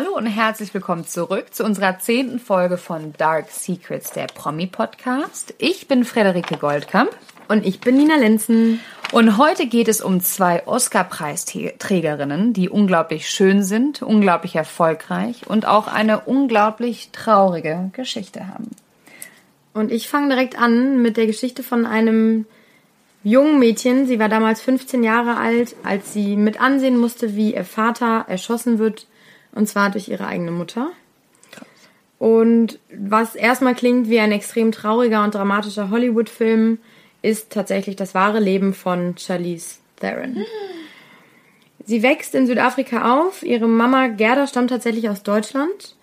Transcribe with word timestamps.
Hallo 0.00 0.16
und 0.16 0.24
herzlich 0.24 0.72
willkommen 0.72 1.06
zurück 1.06 1.52
zu 1.52 1.62
unserer 1.62 1.98
zehnten 1.98 2.38
Folge 2.38 2.78
von 2.78 3.12
Dark 3.18 3.50
Secrets, 3.50 4.12
der 4.12 4.28
Promi-Podcast. 4.28 5.52
Ich 5.58 5.88
bin 5.88 6.06
Frederike 6.06 6.56
Goldkamp. 6.56 7.10
Und 7.48 7.66
ich 7.66 7.80
bin 7.80 7.98
Nina 7.98 8.16
Lenzen. 8.16 8.80
Und 9.12 9.36
heute 9.36 9.66
geht 9.66 9.88
es 9.88 10.00
um 10.00 10.22
zwei 10.22 10.66
Oscar-Preisträgerinnen, 10.66 12.54
die 12.54 12.70
unglaublich 12.70 13.28
schön 13.28 13.62
sind, 13.62 14.00
unglaublich 14.00 14.56
erfolgreich 14.56 15.46
und 15.46 15.66
auch 15.66 15.86
eine 15.86 16.20
unglaublich 16.20 17.10
traurige 17.12 17.90
Geschichte 17.92 18.48
haben. 18.48 18.70
Und 19.74 19.92
ich 19.92 20.08
fange 20.08 20.30
direkt 20.30 20.58
an 20.58 21.02
mit 21.02 21.18
der 21.18 21.26
Geschichte 21.26 21.62
von 21.62 21.84
einem 21.84 22.46
jungen 23.22 23.58
Mädchen. 23.58 24.06
Sie 24.06 24.18
war 24.18 24.30
damals 24.30 24.62
15 24.62 25.04
Jahre 25.04 25.36
alt, 25.36 25.76
als 25.84 26.14
sie 26.14 26.36
mit 26.36 26.58
ansehen 26.58 26.96
musste, 26.96 27.36
wie 27.36 27.54
ihr 27.54 27.66
Vater 27.66 28.24
erschossen 28.28 28.78
wird, 28.78 29.06
und 29.52 29.68
zwar 29.68 29.90
durch 29.90 30.08
ihre 30.08 30.26
eigene 30.26 30.50
Mutter. 30.50 30.90
Und 32.18 32.78
was 32.94 33.34
erstmal 33.34 33.74
klingt 33.74 34.10
wie 34.10 34.20
ein 34.20 34.32
extrem 34.32 34.72
trauriger 34.72 35.24
und 35.24 35.34
dramatischer 35.34 35.90
Hollywood-Film, 35.90 36.78
ist 37.22 37.50
tatsächlich 37.50 37.96
das 37.96 38.14
wahre 38.14 38.40
Leben 38.40 38.74
von 38.74 39.16
Charlize 39.16 39.78
Theron. 40.00 40.44
Sie 41.84 42.02
wächst 42.02 42.34
in 42.34 42.46
Südafrika 42.46 43.18
auf. 43.18 43.42
Ihre 43.42 43.68
Mama 43.68 44.08
Gerda 44.08 44.46
stammt 44.46 44.70
tatsächlich 44.70 45.08
aus 45.08 45.22
Deutschland 45.22 45.96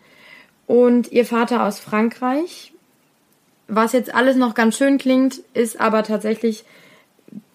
und 0.66 1.12
ihr 1.12 1.26
Vater 1.26 1.64
aus 1.64 1.80
Frankreich. 1.80 2.74
Was 3.68 3.94
jetzt 3.94 4.14
alles 4.14 4.36
noch 4.38 4.54
ganz 4.54 4.78
schön 4.78 4.98
klingt, 4.98 5.42
ist 5.54 5.80
aber 5.80 6.04
tatsächlich, 6.04 6.64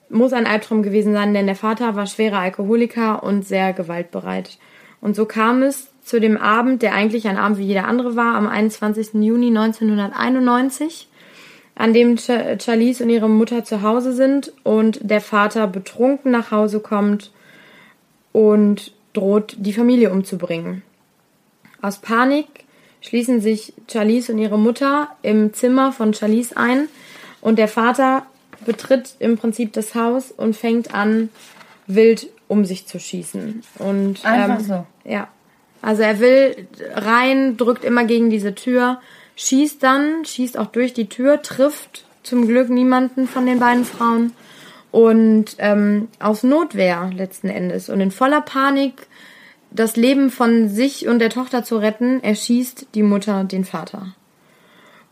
muss 0.08 0.32
ein 0.32 0.46
Albtraum 0.46 0.82
gewesen 0.82 1.12
sein, 1.14 1.34
denn 1.34 1.46
der 1.46 1.56
Vater 1.56 1.96
war 1.96 2.06
schwerer 2.06 2.38
Alkoholiker 2.38 3.22
und 3.22 3.46
sehr 3.46 3.72
gewaltbereit. 3.72 4.58
Und 5.02 5.14
so 5.14 5.26
kam 5.26 5.62
es 5.62 5.88
zu 6.02 6.20
dem 6.20 6.38
Abend, 6.38 6.80
der 6.80 6.94
eigentlich 6.94 7.28
ein 7.28 7.36
Abend 7.36 7.58
wie 7.58 7.66
jeder 7.66 7.86
andere 7.86 8.16
war, 8.16 8.36
am 8.36 8.46
21. 8.46 9.14
Juni 9.14 9.48
1991 9.48 11.08
an 11.74 11.92
dem 11.92 12.16
Ch 12.16 12.30
Charlize 12.60 13.02
und 13.02 13.10
ihre 13.10 13.28
Mutter 13.28 13.64
zu 13.64 13.82
Hause 13.82 14.12
sind 14.12 14.52
und 14.62 15.00
der 15.02 15.20
Vater 15.20 15.66
betrunken 15.66 16.30
nach 16.30 16.50
Hause 16.50 16.80
kommt 16.80 17.30
und 18.32 18.92
droht, 19.12 19.56
die 19.58 19.72
Familie 19.72 20.10
umzubringen. 20.10 20.82
Aus 21.80 21.98
Panik 21.98 22.46
schließen 23.00 23.40
sich 23.40 23.74
Charlize 23.90 24.32
und 24.32 24.38
ihre 24.38 24.58
Mutter 24.58 25.08
im 25.22 25.52
Zimmer 25.52 25.92
von 25.92 26.14
Charlize 26.14 26.56
ein 26.56 26.88
und 27.40 27.58
der 27.58 27.68
Vater 27.68 28.24
betritt 28.64 29.16
im 29.18 29.36
Prinzip 29.36 29.72
das 29.72 29.94
Haus 29.94 30.30
und 30.30 30.54
fängt 30.54 30.94
an, 30.94 31.30
wild 31.86 32.28
um 32.48 32.64
sich 32.64 32.86
zu 32.86 33.00
schießen. 33.00 33.62
Und, 33.78 34.24
Einfach 34.24 34.60
ähm, 34.60 34.64
so. 34.64 34.86
Ja. 35.04 35.28
Also 35.80 36.02
er 36.02 36.20
will 36.20 36.68
rein, 36.94 37.56
drückt 37.56 37.84
immer 37.84 38.04
gegen 38.04 38.30
diese 38.30 38.54
Tür 38.54 39.00
schießt 39.36 39.82
dann, 39.82 40.24
schießt 40.24 40.58
auch 40.58 40.66
durch 40.66 40.92
die 40.92 41.08
Tür, 41.08 41.42
trifft 41.42 42.04
zum 42.22 42.46
Glück 42.46 42.68
niemanden 42.68 43.26
von 43.26 43.46
den 43.46 43.58
beiden 43.58 43.84
Frauen 43.84 44.32
und 44.90 45.56
ähm, 45.58 46.08
aus 46.20 46.42
Notwehr 46.42 47.10
letzten 47.14 47.48
Endes 47.48 47.88
und 47.88 48.00
in 48.00 48.10
voller 48.10 48.40
Panik 48.40 49.06
das 49.70 49.96
Leben 49.96 50.30
von 50.30 50.68
sich 50.68 51.08
und 51.08 51.18
der 51.18 51.30
Tochter 51.30 51.64
zu 51.64 51.78
retten, 51.78 52.22
erschießt 52.22 52.88
die 52.94 53.02
Mutter 53.02 53.44
den 53.44 53.64
Vater. 53.64 54.14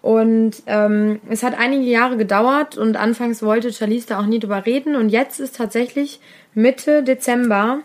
Und 0.03 0.63
ähm, 0.67 1.21
es 1.29 1.43
hat 1.43 1.59
einige 1.59 1.85
Jahre 1.85 2.19
gedauert 2.19 2.77
und 2.77 2.97
anfangs 2.97 3.43
wollte 3.43 3.73
Charlize 3.73 4.09
da 4.09 4.21
auch 4.21 4.27
nie 4.27 4.39
drüber 4.39 4.65
reden. 4.67 4.97
Und 4.97 5.09
jetzt 5.09 5.41
ist 5.41 5.57
tatsächlich 5.57 6.21
Mitte 6.55 7.03
Dezember 7.03 7.81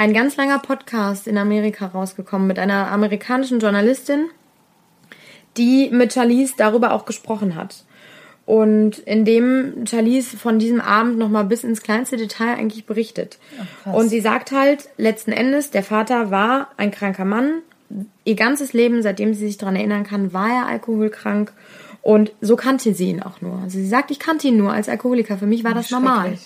ein 0.00 0.14
ganz 0.14 0.38
langer 0.38 0.60
Podcast 0.60 1.28
in 1.28 1.36
Amerika 1.36 1.84
rausgekommen 1.84 2.46
mit 2.46 2.58
einer 2.58 2.90
amerikanischen 2.90 3.60
Journalistin, 3.60 4.30
die 5.58 5.90
mit 5.90 6.14
Charlize 6.14 6.54
darüber 6.56 6.94
auch 6.94 7.04
gesprochen 7.04 7.54
hat. 7.54 7.84
Und 8.46 8.98
in 9.00 9.26
dem 9.26 9.84
Charlize 9.86 10.38
von 10.38 10.58
diesem 10.58 10.80
Abend 10.80 11.18
nochmal 11.18 11.44
bis 11.44 11.64
ins 11.64 11.82
kleinste 11.82 12.16
Detail 12.16 12.54
eigentlich 12.54 12.86
berichtet. 12.86 13.38
Ach, 13.84 13.92
und 13.92 14.08
sie 14.08 14.22
sagt 14.22 14.52
halt, 14.52 14.88
letzten 14.96 15.32
Endes, 15.32 15.70
der 15.70 15.82
Vater 15.82 16.30
war 16.30 16.70
ein 16.78 16.92
kranker 16.92 17.26
Mann. 17.26 17.60
Ihr 18.24 18.36
ganzes 18.36 18.72
Leben, 18.72 19.02
seitdem 19.02 19.34
sie 19.34 19.48
sich 19.48 19.58
daran 19.58 19.76
erinnern 19.76 20.04
kann, 20.04 20.32
war 20.32 20.48
er 20.48 20.66
alkoholkrank. 20.66 21.52
Und 22.00 22.32
so 22.40 22.56
kannte 22.56 22.94
sie 22.94 23.10
ihn 23.10 23.22
auch 23.22 23.42
nur. 23.42 23.58
Also 23.58 23.76
sie 23.76 23.86
sagt, 23.86 24.10
ich 24.10 24.18
kannte 24.18 24.48
ihn 24.48 24.56
nur 24.56 24.72
als 24.72 24.88
Alkoholiker. 24.88 25.36
Für 25.36 25.46
mich 25.46 25.62
war 25.62 25.74
das 25.74 25.90
normal. 25.90 26.38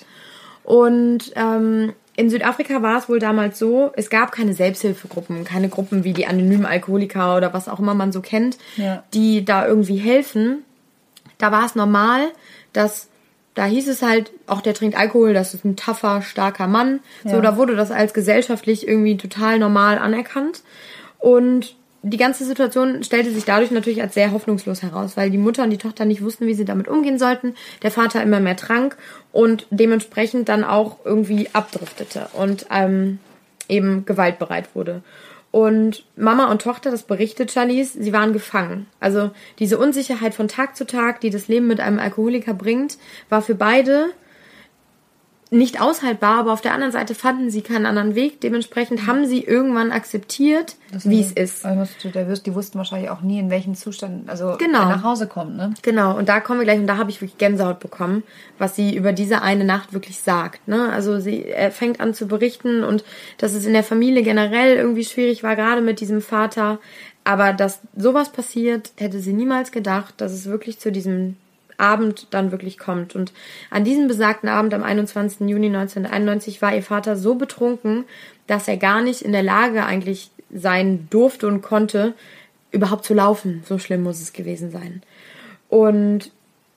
Und 0.64 1.32
ähm, 1.37 1.93
in 2.16 2.30
Südafrika 2.30 2.82
war 2.82 2.98
es 2.98 3.08
wohl 3.08 3.19
damals 3.19 3.58
so, 3.58 3.92
es 3.97 4.08
gab 4.08 4.32
keine 4.32 4.54
Selbsthilfegruppen, 4.54 5.44
keine 5.44 5.69
Gruppen 5.69 6.04
wie 6.04 6.12
die 6.12 6.26
anonymen 6.26 6.66
Alkoholiker 6.66 7.36
oder 7.36 7.52
was 7.52 7.69
auch 7.69 7.80
immer 7.80 7.94
man 7.94 8.12
so 8.12 8.20
kennt, 8.20 8.56
ja. 8.76 9.02
die 9.12 9.44
da 9.44 9.66
irgendwie 9.66 9.97
helfen. 9.97 10.64
Da 11.38 11.50
war 11.50 11.66
es 11.66 11.75
normal, 11.75 12.28
dass 12.72 13.08
da 13.54 13.64
hieß 13.66 13.88
es 13.88 14.02
halt, 14.02 14.32
auch 14.47 14.60
der 14.60 14.75
trinkt 14.75 14.97
Alkohol, 14.97 15.32
das 15.32 15.54
ist 15.54 15.64
ein 15.64 15.76
taffer, 15.76 16.22
starker 16.22 16.66
Mann. 16.66 17.00
Ja. 17.25 17.32
So, 17.32 17.41
da 17.41 17.56
wurde 17.56 17.76
das 17.76 17.91
als 17.91 18.12
gesellschaftlich 18.12 18.86
irgendwie 18.86 19.16
total 19.16 19.58
normal 19.58 19.98
anerkannt. 19.98 20.62
Und 21.19 21.76
die 22.04 22.19
ganze 22.19 22.44
Situation 22.44 23.03
stellte 23.03 23.31
sich 23.31 23.47
dadurch 23.47 23.70
natürlich 23.70 24.03
als 24.03 24.12
sehr 24.12 24.32
hoffnungslos 24.32 24.82
heraus, 24.82 25.16
weil 25.16 25.31
die 25.31 25.38
Mutter 25.38 25.62
und 25.62 25.70
die 25.70 25.78
Tochter 25.78 26.04
nicht 26.04 26.22
wussten, 26.22 26.47
wie 26.47 26.54
sie 26.54 26.66
damit 26.66 26.87
umgehen 26.87 27.19
sollten. 27.19 27.54
Der 27.82 27.91
Vater 27.91 28.22
immer 28.22 28.41
mehr 28.41 28.56
trank 28.56 28.98
und 29.32 29.66
dementsprechend 29.70 30.50
dann 30.50 30.64
auch 30.64 30.98
irgendwie 31.06 31.48
abdriftete 31.54 32.28
und 32.34 32.66
ähm, 32.70 33.20
eben 33.69 34.04
gewaltbereit 34.04 34.75
wurde. 34.75 35.03
Und 35.50 36.04
Mama 36.14 36.50
und 36.50 36.60
Tochter, 36.60 36.91
das 36.91 37.04
berichtet 37.04 37.53
Charlize, 37.53 38.03
sie 38.03 38.12
waren 38.12 38.34
gefangen. 38.34 38.87
Also 39.00 39.31
diese 39.59 39.78
Unsicherheit 39.78 40.34
von 40.34 40.48
Tag 40.48 40.76
zu 40.76 40.87
Tag, 40.87 41.20
die 41.20 41.31
das 41.31 41.48
Leben 41.48 41.69
mit 41.69 41.81
einem 41.81 42.00
Alkoholiker 42.00 42.53
bringt, 42.53 42.98
war 43.31 43.41
für 43.41 43.54
beide 43.54 44.10
nicht 45.50 45.81
aushaltbar, 45.81 46.38
aber 46.38 46.53
auf 46.53 46.60
der 46.60 46.72
anderen 46.72 46.93
Seite 46.93 47.15
fanden 47.15 47.50
sie 47.50 47.62
keinen 47.62 47.87
anderen 47.87 48.15
Weg. 48.15 48.41
Dementsprechend 48.41 49.06
haben 49.06 49.27
sie 49.27 49.43
irgendwann 49.43 49.93
akzeptiert, 49.93 50.77
wie 51.05 51.21
es 51.21 51.32
ist. 51.32 51.65
Die 51.65 52.55
wussten 52.55 52.78
wahrscheinlich 52.78 53.10
auch 53.10 53.21
nie, 53.21 53.38
in 53.38 53.50
welchem 53.50 53.75
Zustand, 53.75 54.28
also 54.28 54.56
genau. 54.59 54.81
er 54.81 54.97
nach 54.97 55.05
Hause 55.05 55.27
kommt, 55.27 55.56
ne? 55.56 55.75
Genau, 55.82 56.16
und 56.16 56.28
da 56.28 56.41
kommen 56.41 56.60
wir 56.60 56.65
gleich, 56.65 56.78
und 56.78 56.87
da 56.87 56.97
habe 56.97 57.10
ich 57.10 57.21
wirklich 57.21 57.38
Gänsehaut 57.38 57.81
bekommen, 57.81 58.25
was 58.59 58.75
sie 58.75 58.97
über 58.97 59.12
diese 59.12 59.43
eine 59.43 59.65
Nacht 59.65 59.93
wirklich 59.93 60.19
sagt. 60.21 60.66
Ne? 60.66 60.91
Also 60.91 61.21
sie 61.21 61.47
fängt 61.71 62.00
an 62.00 62.15
zu 62.15 62.26
berichten 62.26 62.82
und 62.82 63.05
dass 63.38 63.53
es 63.53 63.66
in 63.66 63.72
der 63.72 63.84
Familie 63.84 64.22
generell 64.22 64.76
irgendwie 64.76 65.05
schwierig 65.05 65.43
war, 65.43 65.56
gerade 65.56 65.82
mit 65.82 66.00
diesem 66.00 66.21
Vater. 66.21 66.78
Aber 67.25 67.53
dass 67.53 67.81
sowas 67.97 68.31
passiert, 68.31 68.93
hätte 68.97 69.21
sie 69.21 69.32
niemals 69.32 69.72
gedacht, 69.72 70.15
dass 70.19 70.32
es 70.32 70.47
wirklich 70.47 70.78
zu 70.78 70.93
diesem 70.93 71.37
Abend 71.77 72.29
dann 72.31 72.51
wirklich 72.51 72.79
kommt. 72.79 73.15
Und 73.15 73.33
an 73.71 73.85
diesem 73.85 74.09
besagten 74.09 74.49
Abend 74.49 74.75
am 74.75 74.83
21. 74.83 75.41
Juni 75.49 75.67
1991 75.67 76.62
war 76.62 76.75
ihr 76.75 76.83
Vater 76.83 77.17
so 77.17 77.35
betrunken, 77.35 78.05
dass 78.47 78.69
er 78.69 78.77
gar 78.77 79.03
nicht 79.03 79.23
in 79.23 79.33
der 79.33 79.43
Lage 79.43 79.85
eigentlich 79.85 80.31
sein 80.53 81.09
durfte 81.11 81.47
und 81.49 81.62
konnte, 81.62 82.15
überhaupt 82.71 83.05
zu 83.05 83.15
laufen. 83.15 83.62
So 83.67 83.79
schlimm 83.79 84.03
muss 84.03 84.21
es 84.21 84.33
gewesen 84.33 84.71
sein. 84.71 85.03
Und 85.69 86.31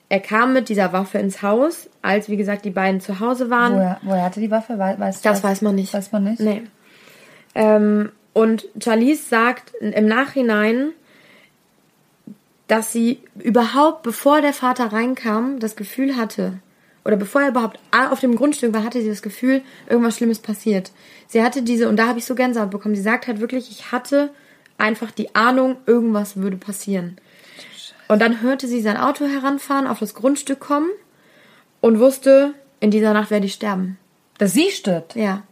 er 0.10 0.20
kam 0.20 0.54
mit 0.54 0.70
dieser 0.70 0.94
Waffe 0.94 1.18
ins 1.18 1.42
Haus, 1.42 1.90
als 2.02 2.30
wie 2.30 2.38
gesagt 2.38 2.66
die 2.66 2.72
beiden 2.72 3.02
zu 3.02 3.20
Hause 3.20 3.50
waren. 3.50 3.74
Woher, 3.74 4.00
woher 4.04 4.24
hatte 4.24 4.40
die 4.40 4.52
Waffe? 4.52 4.78
Weiß, 4.78 5.22
das 5.22 5.44
weiß 5.44 5.62
man 5.62 5.76
nicht. 5.76 5.94
Weiß 5.94 6.12
man 6.12 6.24
nicht? 6.24 6.40
Nee. 6.40 6.64
Ähm, 7.56 8.12
und 8.34 8.68
Charlize 8.82 9.28
sagt 9.28 9.74
im 9.82 10.06
Nachhinein, 10.06 10.92
dass 12.68 12.92
sie 12.92 13.20
überhaupt, 13.40 14.04
bevor 14.04 14.42
der 14.42 14.54
Vater 14.54 14.92
reinkam, 14.92 15.60
das 15.60 15.76
Gefühl 15.76 16.16
hatte, 16.16 16.60
oder 17.06 17.16
bevor 17.16 17.42
er 17.42 17.50
überhaupt 17.50 17.80
auf 17.92 18.20
dem 18.20 18.36
Grundstück 18.36 18.74
war, 18.74 18.84
hatte 18.84 19.02
sie 19.02 19.08
das 19.08 19.22
Gefühl, 19.22 19.62
irgendwas 19.90 20.18
Schlimmes 20.18 20.40
passiert. 20.40 20.92
Sie 21.28 21.42
hatte 21.42 21.62
diese, 21.62 21.88
und 21.88 21.96
da 21.96 22.08
habe 22.08 22.20
ich 22.20 22.26
so 22.26 22.36
Gänsehaut 22.36 22.70
bekommen, 22.70 22.96
sie 22.96 23.02
sagt 23.02 23.28
halt 23.28 23.40
wirklich, 23.40 23.72
ich 23.72 23.94
hatte 23.94 24.32
einfach 24.78 25.12
die 25.12 25.34
Ahnung, 25.34 25.78
irgendwas 25.86 26.36
würde 26.36 26.58
passieren. 26.58 27.18
Und 28.10 28.22
dann 28.22 28.42
hörte 28.42 28.68
sie 28.68 28.82
sein 28.82 28.98
Auto 28.98 29.26
heranfahren, 29.26 29.88
auf 29.88 30.00
das 30.00 30.14
Grundstück 30.14 30.60
kommen 30.60 30.90
und 31.80 32.00
wusste, 32.00 32.54
in 32.82 32.92
dieser 32.92 33.14
Nacht 33.14 33.32
werde 33.32 33.46
ich 33.46 33.54
sterben. 33.54 33.98
Dass 34.38 34.54
sie 34.54 34.70
stirbt? 34.72 35.16
Ja 35.16 35.44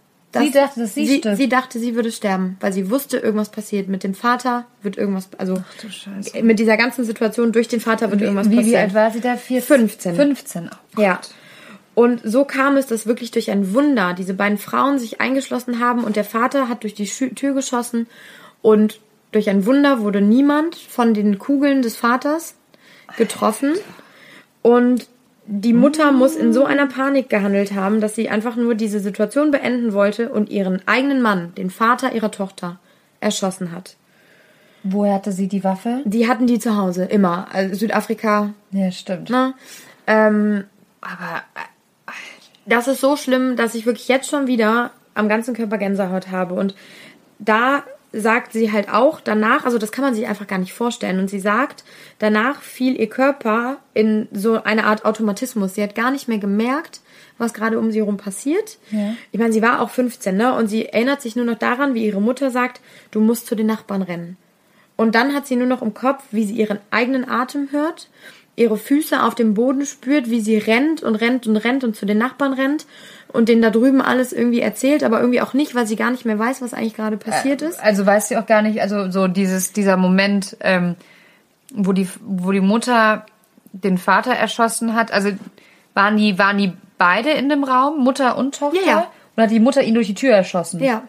sie 0.44 0.52
dachte, 0.52 0.80
dass 0.80 0.94
sie, 0.94 1.06
sie 1.06 1.18
stirbt. 1.18 1.38
Sie 1.38 1.50
dachte, 1.50 1.80
sie 1.80 1.96
würde 1.96 2.12
sterben, 2.12 2.58
weil 2.60 2.74
sie 2.74 2.90
wusste, 2.90 3.18
irgendwas 3.18 3.50
passiert. 3.50 3.88
Mit 3.88 4.04
dem 4.04 4.14
Vater 4.14 4.66
wird 4.82 4.98
irgendwas, 4.98 5.30
also 5.38 5.56
Ach, 5.58 6.42
mit 6.42 6.60
dieser 6.60 6.78
ganzen 6.78 7.06
Situation 7.06 7.52
durch 7.52 7.68
den 7.68 7.82
Vater 7.82 8.12
wird 8.12 8.22
wie, 8.22 8.26
irgendwas 8.26 8.50
wie, 8.50 8.58
passieren. 8.58 8.74
Wie 8.74 8.84
alt 8.84 8.94
war 8.94 9.12
sie 9.12 9.22
da? 9.22 9.38
Vier, 9.38 9.62
15. 9.62 10.16
15, 10.16 10.70
oh 10.98 11.02
Ja. 11.02 11.20
Und 11.94 12.22
so 12.26 12.44
kam 12.44 12.76
es, 12.76 12.88
dass 12.88 13.08
wirklich 13.08 13.32
durch 13.32 13.50
ein 13.50 13.74
Wunder 13.74 14.14
diese 14.14 14.34
beiden 14.34 14.58
Frauen 14.58 15.00
sich 15.00 15.22
eingeschlossen 15.22 15.80
haben 15.80 16.04
und 16.04 16.18
der 16.18 16.26
Vater 16.26 16.68
hat 16.68 16.84
durch 16.84 16.94
die 16.94 17.06
Tür 17.06 17.54
geschossen 17.54 18.08
und 18.62 19.00
durch 19.32 19.50
ein 19.50 19.66
Wunder 19.66 20.00
wurde 20.00 20.22
niemand 20.22 20.76
von 20.76 21.14
den 21.14 21.40
Kugeln 21.40 21.82
des 21.82 21.96
Vaters 21.96 22.56
getroffen. 23.18 23.74
Und 24.62 25.08
die 25.48 25.74
Mutter 25.74 26.12
muss 26.12 26.36
in 26.36 26.54
so 26.54 26.66
einer 26.66 26.88
Panik 26.88 27.30
gehandelt 27.30 27.74
haben, 27.74 28.02
dass 28.02 28.16
sie 28.16 28.30
einfach 28.30 28.56
nur 28.56 28.74
diese 28.76 29.00
Situation 29.00 29.52
beenden 29.52 29.94
wollte 29.94 30.30
und 30.30 30.50
ihren 30.50 30.82
eigenen 30.88 31.22
Mann, 31.22 31.54
den 31.56 31.70
Vater 31.70 32.14
ihrer 32.14 32.32
Tochter, 32.32 32.80
erschossen 33.20 33.72
hat. 33.72 33.96
Woher 34.84 35.16
hatte 35.16 35.32
sie 35.32 35.48
die 35.48 35.64
Waffe? 35.64 36.02
Die 36.06 36.28
hatten 36.28 36.48
die 36.48 36.60
zu 36.60 36.78
Hause, 36.78 37.06
immer. 37.06 37.48
Also 37.52 37.76
Südafrika, 37.76 38.54
Ja, 38.72 38.92
stimmt. 38.92 39.30
ne? 39.30 39.54
Ähm, 40.08 40.66
Aber 41.02 41.44
das 42.66 42.88
ist 42.88 43.02
so 43.02 43.16
schlimm, 43.16 43.56
dass 43.56 43.76
ich 43.76 43.86
wirklich 43.86 44.08
jetzt 44.08 44.30
schon 44.30 44.48
wieder 44.48 44.92
am 45.14 45.30
ganzen 45.30 45.54
Körper 45.56 45.78
Gänsehaut 45.78 46.30
habe. 46.32 46.56
Und 46.56 46.76
da 47.40 47.84
sagt 48.16 48.54
sie 48.54 48.72
halt 48.72 48.90
auch 48.90 49.20
danach, 49.20 49.66
also 49.66 49.78
das 49.78 49.92
kann 49.92 50.04
man 50.04 50.16
sich 50.16 50.28
einfach 50.28 50.48
gar 50.48 50.60
nicht 50.60 50.74
vorstellen. 50.74 51.20
Und 51.20 51.30
sie 51.30 51.40
sagt, 51.40 51.84
danach 52.20 52.62
fiel 52.62 53.00
ihr 53.00 53.10
Körper 53.10 53.78
in 53.94 54.28
so 54.32 54.64
eine 54.64 54.86
Art 54.86 55.06
Automatismus. 55.06 55.76
Sie 55.76 55.84
hat 55.84 55.96
gar 55.96 56.12
nicht 56.12 56.28
mehr 56.28 56.38
gemerkt, 56.38 57.02
was 57.38 57.54
gerade 57.54 57.78
um 57.78 57.92
sie 57.92 58.00
herum 58.00 58.18
passiert. 58.18 58.78
Ja. 58.92 59.14
Ich 59.32 59.40
meine, 59.40 59.54
sie 59.54 59.62
war 59.62 59.82
auch 59.82 59.90
15, 59.90 60.36
ne? 60.36 60.54
Und 60.56 60.68
sie 60.68 60.86
erinnert 60.86 61.22
sich 61.22 61.36
nur 61.36 61.46
noch 61.46 61.58
daran, 61.58 61.94
wie 61.94 62.06
ihre 62.06 62.22
Mutter 62.22 62.52
sagt, 62.52 62.82
du 63.12 63.20
musst 63.20 63.48
zu 63.48 63.56
den 63.56 63.68
Nachbarn 63.68 64.02
rennen. 64.02 64.38
Und 64.96 65.16
dann 65.16 65.34
hat 65.34 65.46
sie 65.46 65.58
nur 65.58 65.68
noch 65.68 65.82
im 65.82 65.94
Kopf, 65.94 66.24
wie 66.32 66.46
sie 66.46 66.56
ihren 66.56 66.80
eigenen 66.92 67.30
Atem 67.30 67.70
hört, 67.72 68.10
ihre 68.56 68.78
Füße 68.78 69.22
auf 69.22 69.36
dem 69.36 69.54
Boden 69.54 69.86
spürt, 69.86 70.30
wie 70.30 70.40
sie 70.40 70.58
rennt 70.58 71.04
und 71.04 71.16
rennt 71.16 71.46
und 71.48 71.58
rennt 71.58 71.84
und 71.84 71.96
zu 71.96 72.06
den 72.06 72.18
Nachbarn 72.18 72.54
rennt 72.54 72.86
und 73.28 73.50
denen 73.50 73.62
da 73.62 73.70
drüben 73.70 74.02
alles 74.02 74.32
irgendwie 74.32 74.62
erzählt, 74.62 75.04
aber 75.04 75.20
irgendwie 75.20 75.42
auch 75.42 75.54
nicht, 75.54 75.76
weil 75.76 75.86
sie 75.86 75.98
gar 75.98 76.12
nicht 76.12 76.26
mehr 76.26 76.40
weiß, 76.40 76.62
was 76.62 76.74
eigentlich 76.74 76.96
gerade 76.96 77.18
passiert 77.18 77.62
ist. 77.62 77.82
Also 77.84 78.06
weiß 78.06 78.30
sie 78.30 78.38
auch 78.38 78.46
gar 78.46 78.62
nicht, 78.62 78.82
also 78.82 79.12
so 79.12 79.28
dieses, 79.28 79.74
dieser 79.74 79.98
Moment, 79.98 80.56
ähm, 80.62 80.96
wo 81.74 81.92
die, 81.92 82.08
wo 82.22 82.52
die 82.52 82.62
Mutter 82.62 83.26
den 83.74 83.98
Vater 83.98 84.34
erschossen 84.34 84.96
hat, 84.96 85.12
also 85.12 85.32
waren 85.94 86.16
die, 86.16 86.40
waren 86.40 86.58
die 86.58 86.72
beide 86.98 87.32
in 87.32 87.50
dem 87.50 87.66
Raum, 87.66 88.04
Mutter 88.04 88.38
und 88.38 88.58
Tochter? 88.58 88.80
Ja, 88.80 88.88
ja. 88.88 89.08
Und 89.36 89.44
hat 89.44 89.52
die 89.52 89.60
Mutter 89.60 89.84
ihn 89.84 89.96
durch 89.96 90.08
die 90.08 90.14
Tür 90.14 90.34
erschossen? 90.34 90.82
Ja. 90.82 91.04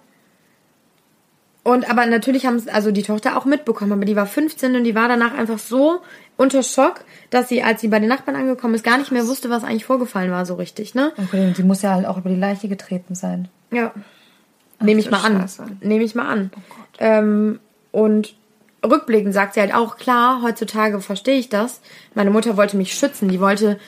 Und 1.66 1.90
aber 1.90 2.06
natürlich 2.06 2.46
haben 2.46 2.54
es 2.54 2.68
also 2.68 2.92
die 2.92 3.02
Tochter 3.02 3.36
auch 3.36 3.44
mitbekommen, 3.44 3.92
aber 3.92 4.04
die 4.04 4.14
war 4.14 4.26
15 4.26 4.76
und 4.76 4.84
die 4.84 4.94
war 4.94 5.08
danach 5.08 5.34
einfach 5.34 5.58
so 5.58 6.00
unter 6.36 6.62
Schock, 6.62 7.04
dass 7.30 7.48
sie, 7.48 7.62
als 7.62 7.80
sie 7.80 7.88
bei 7.88 7.98
den 7.98 8.08
Nachbarn 8.08 8.36
angekommen 8.36 8.74
ist, 8.74 8.84
gar 8.84 8.98
nicht 8.98 9.12
mehr 9.12 9.26
wusste, 9.26 9.50
was 9.50 9.64
eigentlich 9.64 9.84
vorgefallen 9.84 10.30
war, 10.30 10.44
so 10.46 10.54
richtig, 10.54 10.94
ne? 10.94 11.12
Okay, 11.16 11.54
die 11.56 11.62
muss 11.62 11.82
ja 11.82 11.94
halt 11.94 12.06
auch 12.06 12.18
über 12.18 12.28
die 12.28 12.36
Leiche 12.36 12.68
getreten 12.68 13.14
sein. 13.14 13.48
Ja. 13.70 13.92
Nehme 14.80 15.00
ich 15.00 15.06
du 15.06 15.12
mal 15.12 15.24
an. 15.24 15.48
Nehme 15.80 16.04
ich 16.04 16.14
mal 16.14 16.28
an. 16.28 16.50
ähm, 16.98 17.60
und 17.92 18.34
rückblickend 18.84 19.32
sagt 19.32 19.54
sie 19.54 19.60
halt 19.60 19.74
auch, 19.74 19.96
klar, 19.96 20.42
heutzutage 20.42 21.00
verstehe 21.00 21.38
ich 21.38 21.48
das. 21.48 21.80
Meine 22.14 22.30
Mutter 22.30 22.56
wollte 22.56 22.76
mich 22.76 22.92
schützen. 22.94 23.28
Die 23.28 23.40
wollte 23.40 23.78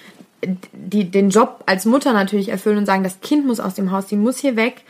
die, 0.72 1.10
den 1.10 1.30
Job 1.30 1.64
als 1.66 1.84
Mutter 1.84 2.12
natürlich 2.12 2.48
erfüllen 2.50 2.78
und 2.78 2.86
sagen, 2.86 3.02
das 3.02 3.20
Kind 3.20 3.46
muss 3.46 3.58
aus 3.58 3.74
dem 3.74 3.90
Haus, 3.90 4.06
die 4.06 4.16
muss 4.16 4.38
hier 4.38 4.56
weg. 4.56 4.82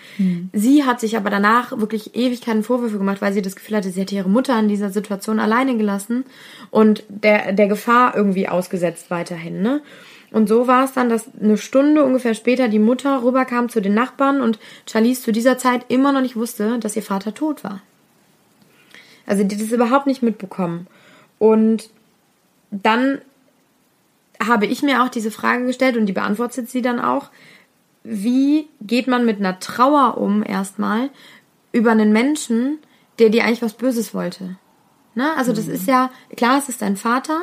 Sie 0.53 0.85
hat 0.85 1.01
sich 1.01 1.17
aber 1.17 1.31
danach 1.31 1.79
wirklich 1.79 2.15
Ewigkeiten 2.15 2.63
Vorwürfe 2.63 2.99
gemacht, 2.99 3.23
weil 3.23 3.33
sie 3.33 3.41
das 3.41 3.57
Gefühl 3.57 3.77
hatte, 3.79 3.91
sie 3.91 4.01
hätte 4.01 4.15
ihre 4.15 4.29
Mutter 4.29 4.59
in 4.59 4.69
dieser 4.69 4.91
Situation 4.91 5.41
alleine 5.41 5.77
gelassen 5.77 6.25
und 6.71 7.05
der, 7.09 7.53
der 7.53 7.69
Gefahr 7.69 8.15
irgendwie 8.15 8.49
ausgesetzt 8.49 9.11
weiterhin. 9.11 9.63
Ne? 9.63 9.81
Und 10.31 10.49
so 10.49 10.67
war 10.67 10.85
es 10.85 10.93
dann, 10.93 11.09
dass 11.09 11.27
eine 11.41 11.57
Stunde 11.57 12.05
ungefähr 12.05 12.35
später 12.35 12.69
die 12.69 12.79
Mutter 12.79 13.23
rüberkam 13.23 13.71
zu 13.71 13.81
den 13.81 13.95
Nachbarn 13.95 14.43
und 14.43 14.59
Charlize 14.87 15.23
zu 15.23 15.33
dieser 15.33 15.57
Zeit 15.57 15.87
immer 15.89 16.13
noch 16.13 16.21
nicht 16.21 16.37
wusste, 16.37 16.79
dass 16.79 16.97
ihr 16.97 17.03
Vater 17.03 17.33
tot 17.33 17.65
war. 17.65 17.81
Also 19.27 19.45
die 19.45 19.55
hat 19.55 19.63
das 19.63 19.73
überhaupt 19.73 20.07
nicht 20.07 20.23
mitbekommen. 20.23 20.87
Und 21.39 21.91
dann 22.71 23.21
habe 24.45 24.67
ich 24.67 24.83
mir 24.83 25.03
auch 25.03 25.09
diese 25.09 25.31
Frage 25.31 25.67
gestellt 25.67 25.97
und 25.97 26.07
die 26.07 26.13
beantwortet 26.13 26.71
sie 26.71 26.83
dann 26.83 27.01
auch. 27.01 27.31
Wie 28.05 28.69
geht 28.81 29.09
man 29.09 29.27
mit 29.27 29.39
einer 29.39 29.59
Trauer 29.59 30.19
um 30.19 30.43
erstmal 30.43 31.11
über 31.73 31.91
einen 31.91 32.13
Menschen, 32.13 32.79
der 33.19 33.31
dir 33.31 33.45
eigentlich 33.45 33.63
was 33.63 33.75
Böses 33.75 34.15
wollte? 34.15 34.57
Ne? 35.15 35.37
Also 35.37 35.53
das 35.53 35.67
ist 35.67 35.89
ja, 35.89 36.11
klar, 36.37 36.59
es 36.59 36.69
ist 36.69 36.81
dein 36.81 36.97
Vater, 36.97 37.41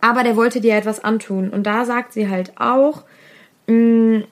aber 0.00 0.22
der 0.22 0.36
wollte 0.36 0.60
dir 0.60 0.76
etwas 0.76 1.02
antun. 1.02 1.50
Und 1.50 1.64
da 1.64 1.84
sagt 1.84 2.12
sie 2.12 2.28
halt 2.28 2.52
auch, 2.60 3.02
mh, 3.66 4.22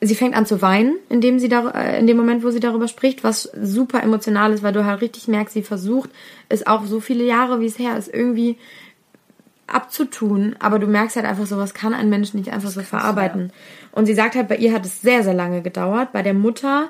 sie 0.00 0.14
fängt 0.14 0.36
an 0.36 0.46
zu 0.46 0.60
weinen, 0.60 0.96
in 1.08 1.20
dem, 1.20 1.38
sie 1.38 1.48
dar 1.48 1.74
äh, 1.74 1.98
in 1.98 2.06
dem 2.06 2.16
Moment, 2.16 2.44
wo 2.44 2.50
sie 2.50 2.60
darüber 2.60 2.88
spricht, 2.88 3.24
was 3.24 3.50
super 3.60 4.02
emotional 4.02 4.52
ist, 4.52 4.62
weil 4.62 4.72
du 4.72 4.84
halt 4.84 5.00
richtig 5.00 5.28
merkst, 5.28 5.54
sie 5.54 5.62
versucht, 5.62 6.10
es 6.48 6.66
auch 6.66 6.84
so 6.84 7.00
viele 7.00 7.24
Jahre, 7.24 7.60
wie 7.60 7.66
es 7.66 7.78
her 7.78 7.96
ist, 7.96 8.12
irgendwie 8.12 8.58
abzutun, 9.66 10.56
aber 10.58 10.78
du 10.78 10.86
merkst 10.86 11.16
halt 11.16 11.26
einfach, 11.26 11.46
sowas 11.46 11.74
kann 11.74 11.94
ein 11.94 12.08
Mensch 12.08 12.34
nicht 12.34 12.52
einfach 12.52 12.70
so 12.70 12.82
verarbeiten. 12.82 13.52
Und 13.92 14.06
sie 14.06 14.14
sagt 14.14 14.36
halt, 14.36 14.48
bei 14.48 14.56
ihr 14.56 14.72
hat 14.72 14.86
es 14.86 15.02
sehr, 15.02 15.22
sehr 15.22 15.34
lange 15.34 15.62
gedauert. 15.62 16.12
Bei 16.12 16.22
der 16.22 16.34
Mutter, 16.34 16.88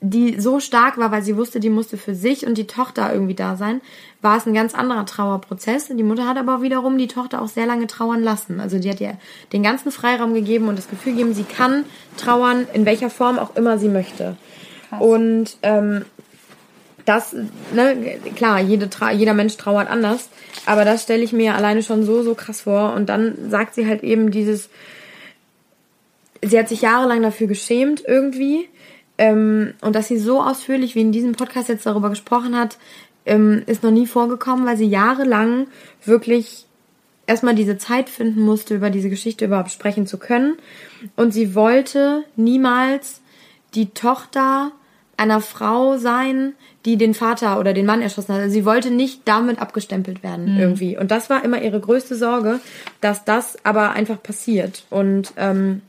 die 0.00 0.38
so 0.40 0.60
stark 0.60 0.98
war, 0.98 1.10
weil 1.10 1.22
sie 1.22 1.36
wusste, 1.36 1.58
die 1.58 1.70
musste 1.70 1.96
für 1.96 2.14
sich 2.14 2.46
und 2.46 2.58
die 2.58 2.66
Tochter 2.66 3.12
irgendwie 3.12 3.34
da 3.34 3.56
sein, 3.56 3.80
war 4.20 4.36
es 4.36 4.46
ein 4.46 4.54
ganz 4.54 4.74
anderer 4.74 5.06
Trauerprozess. 5.06 5.88
Die 5.88 6.02
Mutter 6.02 6.28
hat 6.28 6.36
aber 6.36 6.62
wiederum 6.62 6.98
die 6.98 7.08
Tochter 7.08 7.40
auch 7.40 7.48
sehr 7.48 7.66
lange 7.66 7.86
trauern 7.86 8.22
lassen. 8.22 8.60
Also 8.60 8.78
die 8.78 8.90
hat 8.90 9.00
ihr 9.00 9.16
den 9.52 9.62
ganzen 9.62 9.90
Freiraum 9.90 10.34
gegeben 10.34 10.68
und 10.68 10.76
das 10.76 10.90
Gefühl 10.90 11.12
gegeben, 11.12 11.34
sie 11.34 11.44
kann 11.44 11.84
trauern, 12.16 12.66
in 12.74 12.84
welcher 12.84 13.10
Form 13.10 13.38
auch 13.38 13.56
immer 13.56 13.78
sie 13.78 13.88
möchte. 13.88 14.36
Und 14.98 15.56
ähm, 15.62 16.04
das, 17.08 17.34
ne, 17.72 18.18
klar, 18.36 18.60
jede 18.60 18.88
jeder 19.14 19.32
Mensch 19.32 19.56
trauert 19.56 19.88
anders, 19.88 20.28
aber 20.66 20.84
das 20.84 21.02
stelle 21.02 21.22
ich 21.22 21.32
mir 21.32 21.54
alleine 21.54 21.82
schon 21.82 22.04
so, 22.04 22.22
so 22.22 22.34
krass 22.34 22.60
vor. 22.62 22.92
Und 22.92 23.08
dann 23.08 23.50
sagt 23.50 23.74
sie 23.74 23.86
halt 23.86 24.02
eben 24.02 24.30
dieses, 24.30 24.68
sie 26.42 26.58
hat 26.58 26.68
sich 26.68 26.82
jahrelang 26.82 27.22
dafür 27.22 27.46
geschämt 27.46 28.02
irgendwie. 28.06 28.68
Ähm, 29.16 29.72
und 29.80 29.96
dass 29.96 30.08
sie 30.08 30.18
so 30.18 30.42
ausführlich 30.42 30.94
wie 30.94 31.00
in 31.00 31.10
diesem 31.10 31.32
Podcast 31.32 31.70
jetzt 31.70 31.86
darüber 31.86 32.10
gesprochen 32.10 32.54
hat, 32.56 32.76
ähm, 33.24 33.62
ist 33.66 33.82
noch 33.82 33.90
nie 33.90 34.06
vorgekommen, 34.06 34.66
weil 34.66 34.76
sie 34.76 34.86
jahrelang 34.86 35.66
wirklich 36.04 36.66
erstmal 37.26 37.54
diese 37.54 37.78
Zeit 37.78 38.10
finden 38.10 38.42
musste, 38.42 38.74
über 38.74 38.90
diese 38.90 39.08
Geschichte 39.08 39.46
überhaupt 39.46 39.70
sprechen 39.70 40.06
zu 40.06 40.18
können. 40.18 40.56
Und 41.16 41.32
sie 41.32 41.54
wollte 41.54 42.24
niemals 42.36 43.22
die 43.74 43.90
Tochter 43.90 44.72
einer 45.18 45.40
Frau 45.40 45.98
sein, 45.98 46.54
die 46.84 46.96
den 46.96 47.12
Vater 47.12 47.58
oder 47.58 47.74
den 47.74 47.84
Mann 47.84 48.00
erschossen 48.00 48.34
hat. 48.34 48.40
Also 48.40 48.54
sie 48.54 48.64
wollte 48.64 48.90
nicht 48.90 49.22
damit 49.26 49.60
abgestempelt 49.60 50.22
werden 50.22 50.56
irgendwie. 50.58 50.96
Und 50.96 51.10
das 51.10 51.28
war 51.28 51.44
immer 51.44 51.60
ihre 51.60 51.80
größte 51.80 52.16
Sorge, 52.16 52.60
dass 53.00 53.24
das 53.24 53.58
aber 53.64 53.90
einfach 53.90 54.22
passiert. 54.22 54.84
Und 54.88 55.32
ähm, 55.36 55.82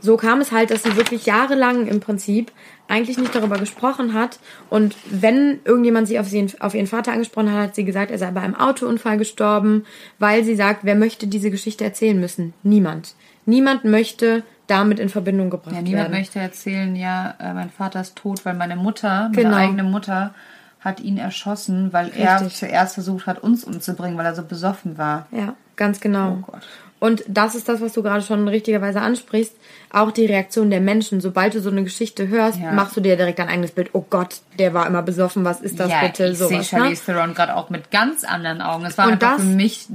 so 0.00 0.16
kam 0.16 0.40
es 0.40 0.52
halt, 0.52 0.70
dass 0.70 0.82
sie 0.82 0.96
wirklich 0.96 1.26
jahrelang 1.26 1.86
im 1.86 2.00
Prinzip 2.00 2.50
eigentlich 2.88 3.18
nicht 3.18 3.34
darüber 3.34 3.58
gesprochen 3.58 4.14
hat. 4.14 4.38
Und 4.70 4.96
wenn 5.10 5.60
irgendjemand 5.64 6.08
sie 6.08 6.18
auf, 6.18 6.26
sie 6.26 6.46
auf 6.60 6.74
ihren 6.74 6.86
Vater 6.86 7.12
angesprochen 7.12 7.52
hat, 7.52 7.68
hat 7.68 7.74
sie 7.74 7.84
gesagt, 7.84 8.10
er 8.10 8.18
sei 8.18 8.30
bei 8.30 8.40
einem 8.40 8.54
Autounfall 8.54 9.18
gestorben, 9.18 9.84
weil 10.18 10.44
sie 10.44 10.56
sagt, 10.56 10.84
wer 10.84 10.94
möchte 10.94 11.26
diese 11.26 11.50
Geschichte 11.50 11.84
erzählen 11.84 12.18
müssen? 12.18 12.54
Niemand. 12.62 13.14
Niemand 13.44 13.84
möchte 13.84 14.42
damit 14.68 15.00
in 15.00 15.08
Verbindung 15.08 15.50
gebracht 15.50 15.74
Ja, 15.74 15.82
niemand 15.82 16.04
werden. 16.10 16.18
möchte 16.18 16.38
erzählen, 16.38 16.94
ja, 16.94 17.34
äh, 17.40 17.52
mein 17.52 17.70
Vater 17.70 18.00
ist 18.00 18.14
tot, 18.16 18.44
weil 18.44 18.54
meine 18.54 18.76
Mutter, 18.76 19.30
meine 19.30 19.32
Genau. 19.32 19.56
eigene 19.56 19.82
Mutter, 19.82 20.32
hat 20.80 21.00
ihn 21.00 21.18
erschossen, 21.18 21.92
weil 21.92 22.12
er 22.16 22.36
Richtig. 22.40 22.56
zuerst 22.56 22.94
versucht 22.94 23.26
hat, 23.26 23.42
uns 23.42 23.64
umzubringen, 23.64 24.16
weil 24.16 24.26
er 24.26 24.34
so 24.36 24.44
besoffen 24.44 24.96
war. 24.96 25.26
Ja, 25.32 25.54
ganz 25.74 25.98
genau. 26.00 26.38
Oh 26.40 26.52
Gott. 26.52 26.62
Und 27.00 27.22
das 27.28 27.54
ist 27.54 27.68
das, 27.68 27.80
was 27.80 27.92
du 27.92 28.02
gerade 28.02 28.22
schon 28.22 28.46
richtigerweise 28.48 29.00
ansprichst. 29.00 29.54
Auch 29.90 30.10
die 30.10 30.26
Reaktion 30.26 30.68
der 30.70 30.80
Menschen. 30.80 31.20
Sobald 31.20 31.54
du 31.54 31.60
so 31.60 31.70
eine 31.70 31.84
Geschichte 31.84 32.26
hörst, 32.28 32.58
Ja. 32.58 32.72
machst 32.72 32.96
du 32.96 33.00
dir 33.00 33.16
direkt 33.16 33.38
ein 33.40 33.48
eigenes 33.48 33.70
Bild. 33.70 33.90
Oh 33.92 34.04
Gott, 34.10 34.40
der 34.58 34.74
war 34.74 34.86
immer 34.86 35.02
besoffen. 35.02 35.44
Was 35.44 35.60
ist 35.60 35.78
das 35.78 35.90
ja, 35.90 36.00
bitte? 36.00 36.26
ich 36.26 36.38
sehe 36.38 36.58
ne? 36.58 36.64
Charlize 36.64 37.04
Theron 37.04 37.34
gerade 37.34 37.54
auch 37.56 37.70
mit 37.70 37.92
ganz 37.92 38.24
anderen 38.24 38.60
Augen. 38.60 38.84
Es 38.84 38.98
war 38.98 39.06
Und 39.06 39.12
einfach 39.12 39.36
das- 39.36 39.42
für 39.42 39.46
mich, 39.54 39.86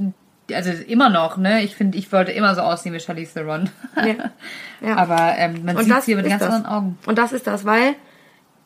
also 0.52 0.70
immer 0.70 1.08
noch, 1.08 1.36
ne? 1.36 1.62
Ich 1.62 1.74
finde, 1.74 1.96
ich 1.96 2.10
wollte 2.12 2.32
immer 2.32 2.54
so 2.54 2.60
aussehen 2.60 2.92
wie 2.92 3.00
Charlize 3.00 3.34
Theron. 3.34 3.70
Ja. 3.96 4.14
Ja. 4.80 4.96
Aber 4.96 5.38
ähm, 5.38 5.64
man 5.64 5.78
sieht 5.78 5.90
das 5.90 6.04
sie 6.04 6.14
mit 6.14 6.28
ganz 6.28 6.42
das. 6.42 6.52
anderen 6.52 6.66
Augen. 6.66 6.98
Und 7.06 7.16
das 7.16 7.32
ist 7.32 7.46
das, 7.46 7.64
weil 7.64 7.94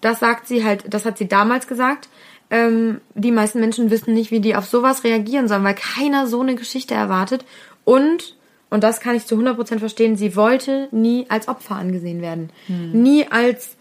das 0.01 0.19
sagt 0.19 0.49
sie 0.49 0.65
halt, 0.65 0.93
das 0.93 1.05
hat 1.05 1.17
sie 1.17 1.29
damals 1.29 1.69
gesagt. 1.69 2.09
Ähm, 2.51 3.01
die 3.15 3.31
meisten 3.31 3.61
Menschen 3.61 3.91
wissen 3.91 4.15
nicht, 4.15 4.33
wie 4.33 4.41
die 4.41 4.57
auf 4.57 4.67
sowas 4.67 5.05
reagieren 5.05 5.47
sollen, 5.47 5.63
weil 5.63 5.77
keiner 5.77 6.27
so 6.27 6.41
eine 6.41 6.57
Geschichte 6.57 6.95
erwartet. 6.95 7.45
Und, 7.85 8.37
und 8.69 8.83
das 8.83 8.99
kann 8.99 9.15
ich 9.15 9.27
zu 9.27 9.37
100% 9.37 9.79
verstehen, 9.79 10.17
sie 10.17 10.35
wollte 10.35 10.89
nie 10.91 11.27
als 11.29 11.47
Opfer 11.47 11.77
angesehen 11.77 12.21
werden. 12.21 12.51
Nie 12.67 13.27
als 13.31 13.77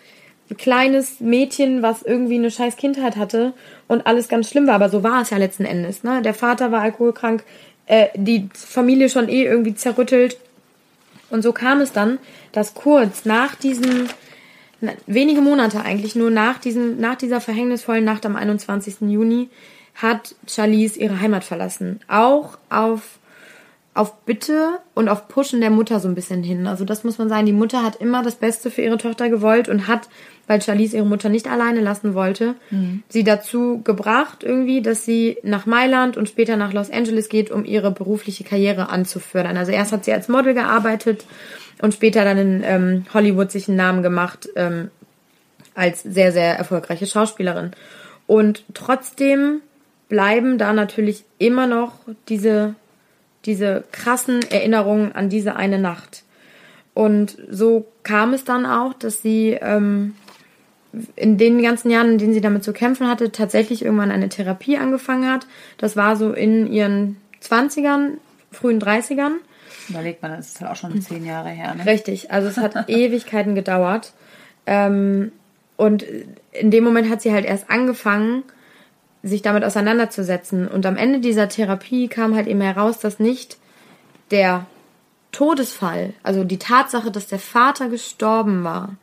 kleines 0.55 1.19
Mädchen, 1.19 1.81
was 1.81 2.03
irgendwie 2.03 2.35
eine 2.35 2.51
scheiß 2.51 2.77
Kindheit 2.77 3.17
hatte 3.17 3.53
und 3.87 4.07
alles 4.07 4.29
ganz 4.29 4.49
schlimm 4.49 4.67
war. 4.67 4.75
Aber 4.75 4.89
so 4.89 5.03
war 5.03 5.21
es 5.21 5.29
ja 5.29 5.37
letzten 5.37 5.65
Endes. 5.65 6.03
Ne? 6.03 6.21
Der 6.21 6.33
Vater 6.33 6.71
war 6.71 6.81
alkoholkrank, 6.81 7.43
äh, 7.87 8.07
die 8.15 8.49
Familie 8.53 9.09
schon 9.09 9.29
eh 9.29 9.43
irgendwie 9.43 9.75
zerrüttelt. 9.75 10.37
Und 11.29 11.41
so 11.41 11.51
kam 11.51 11.81
es 11.81 11.91
dann, 11.91 12.19
dass 12.51 12.73
kurz 12.73 13.25
nach 13.25 13.55
diesem, 13.55 14.07
na, 14.79 14.93
wenige 15.07 15.41
Monate 15.41 15.81
eigentlich 15.81 16.15
nur 16.15 16.29
nach 16.29 16.59
diesem, 16.59 16.99
nach 16.99 17.15
dieser 17.15 17.41
verhängnisvollen 17.41 18.05
Nacht 18.05 18.25
am 18.25 18.35
21. 18.35 19.01
Juni 19.01 19.49
hat 19.95 20.35
Charlize 20.47 20.99
ihre 20.99 21.19
Heimat 21.19 21.43
verlassen. 21.43 21.99
Auch 22.07 22.57
auf, 22.69 23.19
auf 23.97 24.21
Bitte 24.25 24.79
und 24.93 25.09
auf 25.09 25.27
Pushen 25.27 25.59
der 25.59 25.71
Mutter 25.71 25.99
so 25.99 26.07
ein 26.07 26.15
bisschen 26.15 26.43
hin. 26.43 26.67
Also 26.67 26.85
das 26.85 27.03
muss 27.03 27.17
man 27.17 27.29
sagen, 27.29 27.45
die 27.45 27.51
Mutter 27.51 27.83
hat 27.83 27.95
immer 27.95 28.21
das 28.21 28.35
Beste 28.35 28.69
für 28.69 28.81
ihre 28.81 28.97
Tochter 28.97 29.29
gewollt 29.29 29.69
und 29.69 29.87
hat, 29.87 30.07
weil 30.45 30.61
Charlize 30.61 30.97
ihre 30.97 31.05
Mutter 31.05 31.29
nicht 31.29 31.47
alleine 31.47 31.81
lassen 31.81 32.13
wollte, 32.13 32.55
mhm. 32.69 33.03
sie 33.09 33.23
dazu 33.23 33.81
gebracht 33.83 34.43
irgendwie, 34.43 34.81
dass 34.81 35.03
sie 35.03 35.37
nach 35.41 35.65
Mailand 35.65 36.15
und 36.15 36.29
später 36.29 36.57
nach 36.57 36.73
Los 36.73 36.91
Angeles 36.91 37.27
geht, 37.27 37.49
um 37.49 37.65
ihre 37.65 37.91
berufliche 37.91 38.43
Karriere 38.43 38.89
anzufördern. 38.89 39.57
Also 39.57 39.71
erst 39.71 39.91
hat 39.91 40.05
sie 40.05 40.13
als 40.13 40.27
Model 40.27 40.53
gearbeitet 40.53 41.25
und 41.81 41.93
später 41.93 42.23
dann 42.23 42.37
in 42.37 42.63
ähm, 42.63 43.05
Hollywood 43.13 43.51
sich 43.51 43.67
einen 43.67 43.77
Namen 43.77 44.03
gemacht 44.03 44.47
ähm, 44.55 44.91
als 45.73 46.03
sehr, 46.03 46.31
sehr 46.31 46.55
erfolgreiche 46.55 47.07
Schauspielerin. 47.07 47.71
Und 48.27 48.63
trotzdem 48.73 49.61
bleiben 50.07 50.57
da 50.57 50.73
natürlich 50.73 51.23
immer 51.39 51.65
noch 51.65 51.93
diese 52.29 52.75
diese 53.47 53.83
krassen 53.91 54.41
Erinnerungen 54.51 55.13
an 55.13 55.29
diese 55.29 55.55
eine 55.55 55.79
Nacht. 55.79 56.23
Und 56.93 57.37
so 57.49 57.87
kam 58.03 58.33
es 58.33 58.43
dann 58.43 58.65
auch, 58.65 58.93
dass 58.93 59.21
sie 59.21 59.57
ähm, 59.61 60.15
in 61.15 61.37
den 61.37 61.61
ganzen 61.61 61.89
Jahren, 61.89 62.13
in 62.13 62.17
denen 62.17 62.33
sie 62.33 62.41
damit 62.41 62.63
zu 62.63 62.73
kämpfen 62.73 63.07
hatte, 63.07 63.31
tatsächlich 63.31 63.83
irgendwann 63.83 64.11
eine 64.11 64.29
Therapie 64.29 64.77
angefangen 64.77 65.29
hat. 65.31 65.47
Das 65.77 65.95
war 65.95 66.15
so 66.15 66.33
in 66.33 66.71
ihren 66.71 67.17
20ern, 67.41 68.17
frühen 68.51 68.81
30ern. 68.81 69.33
Überlegt 69.89 70.21
man, 70.21 70.31
das 70.31 70.47
ist 70.47 70.61
halt 70.61 70.71
auch 70.71 70.75
schon 70.75 71.01
zehn 71.01 71.25
Jahre 71.25 71.49
her. 71.49 71.75
Ne? 71.75 71.85
Richtig, 71.85 72.31
also 72.31 72.47
es 72.47 72.57
hat 72.57 72.75
Ewigkeiten 72.89 73.55
gedauert. 73.55 74.13
Ähm, 74.65 75.31
und 75.77 76.03
in 76.51 76.71
dem 76.71 76.83
Moment 76.83 77.09
hat 77.09 77.21
sie 77.21 77.31
halt 77.31 77.45
erst 77.45 77.69
angefangen, 77.69 78.43
sich 79.23 79.41
damit 79.41 79.63
auseinanderzusetzen. 79.63 80.67
Und 80.67 80.85
am 80.85 80.97
Ende 80.97 81.19
dieser 81.19 81.49
Therapie 81.49 82.07
kam 82.07 82.35
halt 82.35 82.47
eben 82.47 82.61
heraus, 82.61 82.99
dass 82.99 83.19
nicht 83.19 83.57
der 84.31 84.65
Todesfall, 85.31 86.13
also 86.23 86.43
die 86.43 86.59
Tatsache, 86.59 87.11
dass 87.11 87.27
der 87.27 87.39
Vater 87.39 87.89
gestorben 87.89 88.63
war, 88.63 88.95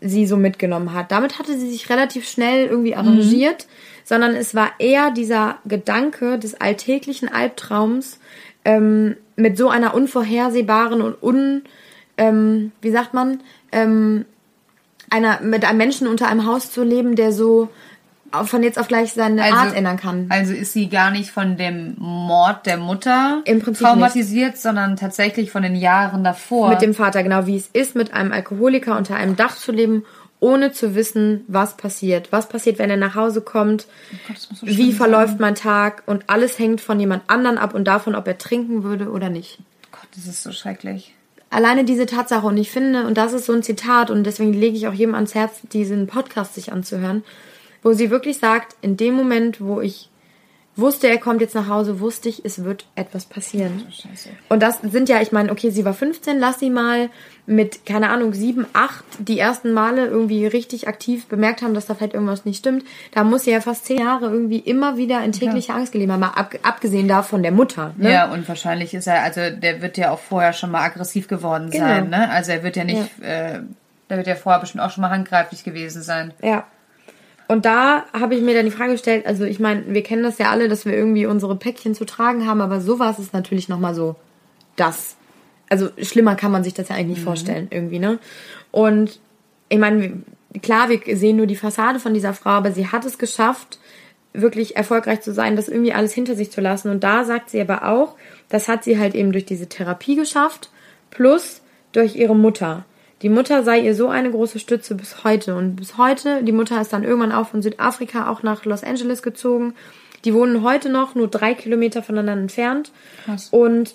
sie 0.00 0.26
so 0.26 0.36
mitgenommen 0.36 0.92
hat. 0.92 1.10
Damit 1.10 1.38
hatte 1.38 1.56
sie 1.58 1.70
sich 1.70 1.88
relativ 1.90 2.28
schnell 2.28 2.66
irgendwie 2.66 2.92
mhm. 2.92 2.98
arrangiert, 2.98 3.66
mhm. 3.66 4.00
sondern 4.04 4.34
es 4.34 4.54
war 4.54 4.72
eher 4.78 5.10
dieser 5.10 5.58
Gedanke 5.64 6.38
des 6.38 6.60
alltäglichen 6.60 7.28
Albtraums 7.28 8.18
ähm, 8.64 9.16
mit 9.36 9.56
so 9.56 9.68
einer 9.68 9.94
unvorhersehbaren 9.94 11.02
und 11.02 11.22
un, 11.22 11.62
ähm, 12.18 12.72
wie 12.80 12.90
sagt 12.90 13.14
man, 13.14 13.40
ähm, 13.72 14.24
einer 15.08 15.40
mit 15.40 15.64
einem 15.64 15.78
Menschen 15.78 16.08
unter 16.08 16.28
einem 16.28 16.46
Haus 16.46 16.72
zu 16.72 16.82
leben, 16.82 17.14
der 17.14 17.32
so 17.32 17.68
von 18.44 18.62
jetzt 18.62 18.78
auf 18.78 18.88
gleich 18.88 19.12
seine 19.12 19.42
also, 19.42 19.56
Art 19.56 19.76
ändern 19.76 19.96
kann. 19.96 20.26
Also 20.28 20.52
ist 20.52 20.72
sie 20.72 20.88
gar 20.88 21.10
nicht 21.10 21.30
von 21.30 21.56
dem 21.56 21.94
Mord 21.98 22.66
der 22.66 22.76
Mutter 22.76 23.42
traumatisiert, 23.44 24.52
nicht. 24.52 24.62
sondern 24.62 24.96
tatsächlich 24.96 25.50
von 25.50 25.62
den 25.62 25.76
Jahren 25.76 26.24
davor. 26.24 26.70
Mit 26.70 26.82
dem 26.82 26.94
Vater, 26.94 27.22
genau 27.22 27.46
wie 27.46 27.56
es 27.56 27.68
ist, 27.72 27.94
mit 27.94 28.12
einem 28.12 28.32
Alkoholiker 28.32 28.96
unter 28.96 29.16
einem 29.16 29.36
Dach 29.36 29.56
zu 29.56 29.72
leben, 29.72 30.04
ohne 30.38 30.72
zu 30.72 30.94
wissen, 30.94 31.44
was 31.48 31.76
passiert. 31.76 32.30
Was 32.30 32.48
passiert, 32.48 32.78
wenn 32.78 32.90
er 32.90 32.96
nach 32.96 33.14
Hause 33.14 33.40
kommt? 33.40 33.86
Oh 34.12 34.16
Gott, 34.28 34.38
so 34.38 34.66
wie 34.66 34.92
verläuft 34.92 35.34
sein. 35.34 35.40
mein 35.40 35.54
Tag? 35.54 36.02
Und 36.06 36.24
alles 36.28 36.58
hängt 36.58 36.80
von 36.80 37.00
jemand 37.00 37.22
anderen 37.28 37.58
ab 37.58 37.74
und 37.74 37.84
davon, 37.84 38.14
ob 38.14 38.26
er 38.26 38.38
trinken 38.38 38.82
würde 38.82 39.10
oder 39.10 39.30
nicht. 39.30 39.58
Gott, 39.90 40.08
das 40.14 40.26
ist 40.26 40.42
so 40.42 40.52
schrecklich 40.52 41.14
alleine 41.50 41.84
diese 41.84 42.06
Tatsache 42.06 42.46
und 42.46 42.56
ich 42.56 42.70
finde, 42.70 43.06
und 43.06 43.16
das 43.16 43.32
ist 43.32 43.46
so 43.46 43.52
ein 43.52 43.62
Zitat 43.62 44.10
und 44.10 44.24
deswegen 44.24 44.52
lege 44.52 44.76
ich 44.76 44.88
auch 44.88 44.92
jedem 44.92 45.14
ans 45.14 45.34
Herz, 45.34 45.60
diesen 45.72 46.06
Podcast 46.06 46.54
sich 46.54 46.72
anzuhören, 46.72 47.24
wo 47.86 47.92
sie 47.92 48.10
wirklich 48.10 48.38
sagt, 48.38 48.74
in 48.82 48.96
dem 48.96 49.14
Moment, 49.14 49.60
wo 49.60 49.80
ich 49.80 50.10
wusste, 50.74 51.06
er 51.06 51.18
kommt 51.18 51.40
jetzt 51.40 51.54
nach 51.54 51.68
Hause, 51.68 52.00
wusste 52.00 52.28
ich, 52.28 52.44
es 52.44 52.64
wird 52.64 52.84
etwas 52.96 53.26
passieren. 53.26 53.86
Scheiße. 53.88 54.30
Und 54.48 54.60
das 54.60 54.80
sind 54.80 55.08
ja, 55.08 55.22
ich 55.22 55.30
meine, 55.30 55.52
okay, 55.52 55.70
sie 55.70 55.84
war 55.84 55.94
15, 55.94 56.36
lass 56.40 56.58
sie 56.58 56.68
mal 56.68 57.10
mit, 57.46 57.86
keine 57.86 58.10
Ahnung, 58.10 58.34
7, 58.34 58.66
8 58.72 59.04
die 59.20 59.38
ersten 59.38 59.72
Male 59.72 60.04
irgendwie 60.04 60.46
richtig 60.46 60.88
aktiv 60.88 61.26
bemerkt 61.26 61.62
haben, 61.62 61.74
dass 61.74 61.86
da 61.86 61.94
vielleicht 61.94 62.14
irgendwas 62.14 62.44
nicht 62.44 62.58
stimmt. 62.58 62.84
Da 63.14 63.22
muss 63.22 63.44
sie 63.44 63.52
ja 63.52 63.60
fast 63.60 63.86
10 63.86 63.98
Jahre 64.00 64.26
irgendwie 64.26 64.58
immer 64.58 64.96
wieder 64.96 65.22
in 65.22 65.30
täglicher 65.30 65.74
ja. 65.74 65.78
Angst 65.78 65.92
gelebt 65.92 66.10
haben, 66.10 66.18
mal 66.18 66.30
ab, 66.30 66.56
abgesehen 66.64 67.06
davon 67.06 67.44
der 67.44 67.52
Mutter. 67.52 67.94
Ne? 67.98 68.12
Ja, 68.12 68.32
und 68.32 68.48
wahrscheinlich 68.48 68.94
ist 68.94 69.06
er, 69.06 69.22
also 69.22 69.42
der 69.50 69.80
wird 69.80 69.96
ja 69.96 70.10
auch 70.10 70.18
vorher 70.18 70.54
schon 70.54 70.72
mal 70.72 70.82
aggressiv 70.82 71.28
geworden 71.28 71.70
genau. 71.70 71.86
sein, 71.86 72.10
ne? 72.10 72.28
Also 72.30 72.50
er 72.50 72.64
wird 72.64 72.74
ja 72.74 72.82
nicht, 72.82 73.08
ja. 73.22 73.26
Äh, 73.26 73.60
der 74.10 74.16
wird 74.16 74.26
ja 74.26 74.34
vorher 74.34 74.60
bestimmt 74.60 74.82
auch 74.82 74.90
schon 74.90 75.02
mal 75.02 75.10
handgreiflich 75.10 75.62
gewesen 75.62 76.02
sein. 76.02 76.34
Ja. 76.42 76.64
Und 77.48 77.64
da 77.64 78.04
habe 78.12 78.34
ich 78.34 78.42
mir 78.42 78.54
dann 78.54 78.64
die 78.64 78.72
Frage 78.72 78.92
gestellt, 78.92 79.24
also 79.26 79.44
ich 79.44 79.60
meine, 79.60 79.84
wir 79.86 80.02
kennen 80.02 80.22
das 80.22 80.38
ja 80.38 80.50
alle, 80.50 80.68
dass 80.68 80.84
wir 80.84 80.94
irgendwie 80.94 81.26
unsere 81.26 81.54
Päckchen 81.56 81.94
zu 81.94 82.04
tragen 82.04 82.46
haben, 82.46 82.60
aber 82.60 82.80
sowas 82.80 83.18
ist 83.18 83.32
natürlich 83.32 83.68
nochmal 83.68 83.94
so 83.94 84.16
das. 84.74 85.16
Also 85.68 85.90
schlimmer 85.98 86.34
kann 86.34 86.52
man 86.52 86.64
sich 86.64 86.74
das 86.74 86.88
ja 86.88 86.96
eigentlich 86.96 87.18
nicht 87.18 87.20
mhm. 87.20 87.26
vorstellen, 87.26 87.68
irgendwie, 87.70 87.98
ne? 87.98 88.18
Und 88.72 89.20
ich 89.68 89.78
meine, 89.78 90.22
klar, 90.62 90.88
wir 90.88 91.16
sehen 91.16 91.36
nur 91.36 91.46
die 91.46 91.56
Fassade 91.56 92.00
von 92.00 92.14
dieser 92.14 92.34
Frau, 92.34 92.50
aber 92.50 92.72
sie 92.72 92.88
hat 92.88 93.04
es 93.04 93.18
geschafft, 93.18 93.78
wirklich 94.32 94.76
erfolgreich 94.76 95.22
zu 95.22 95.32
sein, 95.32 95.56
das 95.56 95.68
irgendwie 95.68 95.92
alles 95.92 96.12
hinter 96.12 96.34
sich 96.34 96.50
zu 96.50 96.60
lassen. 96.60 96.90
Und 96.90 97.02
da 97.04 97.24
sagt 97.24 97.50
sie 97.50 97.60
aber 97.60 97.88
auch, 97.88 98.16
das 98.48 98.68
hat 98.68 98.84
sie 98.84 98.98
halt 98.98 99.14
eben 99.14 99.32
durch 99.32 99.46
diese 99.46 99.68
Therapie 99.68 100.16
geschafft, 100.16 100.70
plus 101.10 101.62
durch 101.92 102.16
ihre 102.16 102.36
Mutter 102.36 102.84
die 103.22 103.28
Mutter 103.28 103.62
sei 103.62 103.80
ihr 103.80 103.94
so 103.94 104.08
eine 104.08 104.30
große 104.30 104.58
Stütze 104.58 104.94
bis 104.94 105.24
heute. 105.24 105.54
Und 105.54 105.76
bis 105.76 105.96
heute, 105.96 106.42
die 106.42 106.52
Mutter 106.52 106.80
ist 106.80 106.92
dann 106.92 107.04
irgendwann 107.04 107.32
auch 107.32 107.48
von 107.48 107.62
Südafrika 107.62 108.30
auch 108.30 108.42
nach 108.42 108.64
Los 108.64 108.84
Angeles 108.84 109.22
gezogen. 109.22 109.74
Die 110.24 110.34
wohnen 110.34 110.62
heute 110.62 110.90
noch 110.90 111.14
nur 111.14 111.28
drei 111.28 111.54
Kilometer 111.54 112.02
voneinander 112.02 112.42
entfernt. 112.42 112.92
Krass. 113.24 113.48
Und 113.50 113.94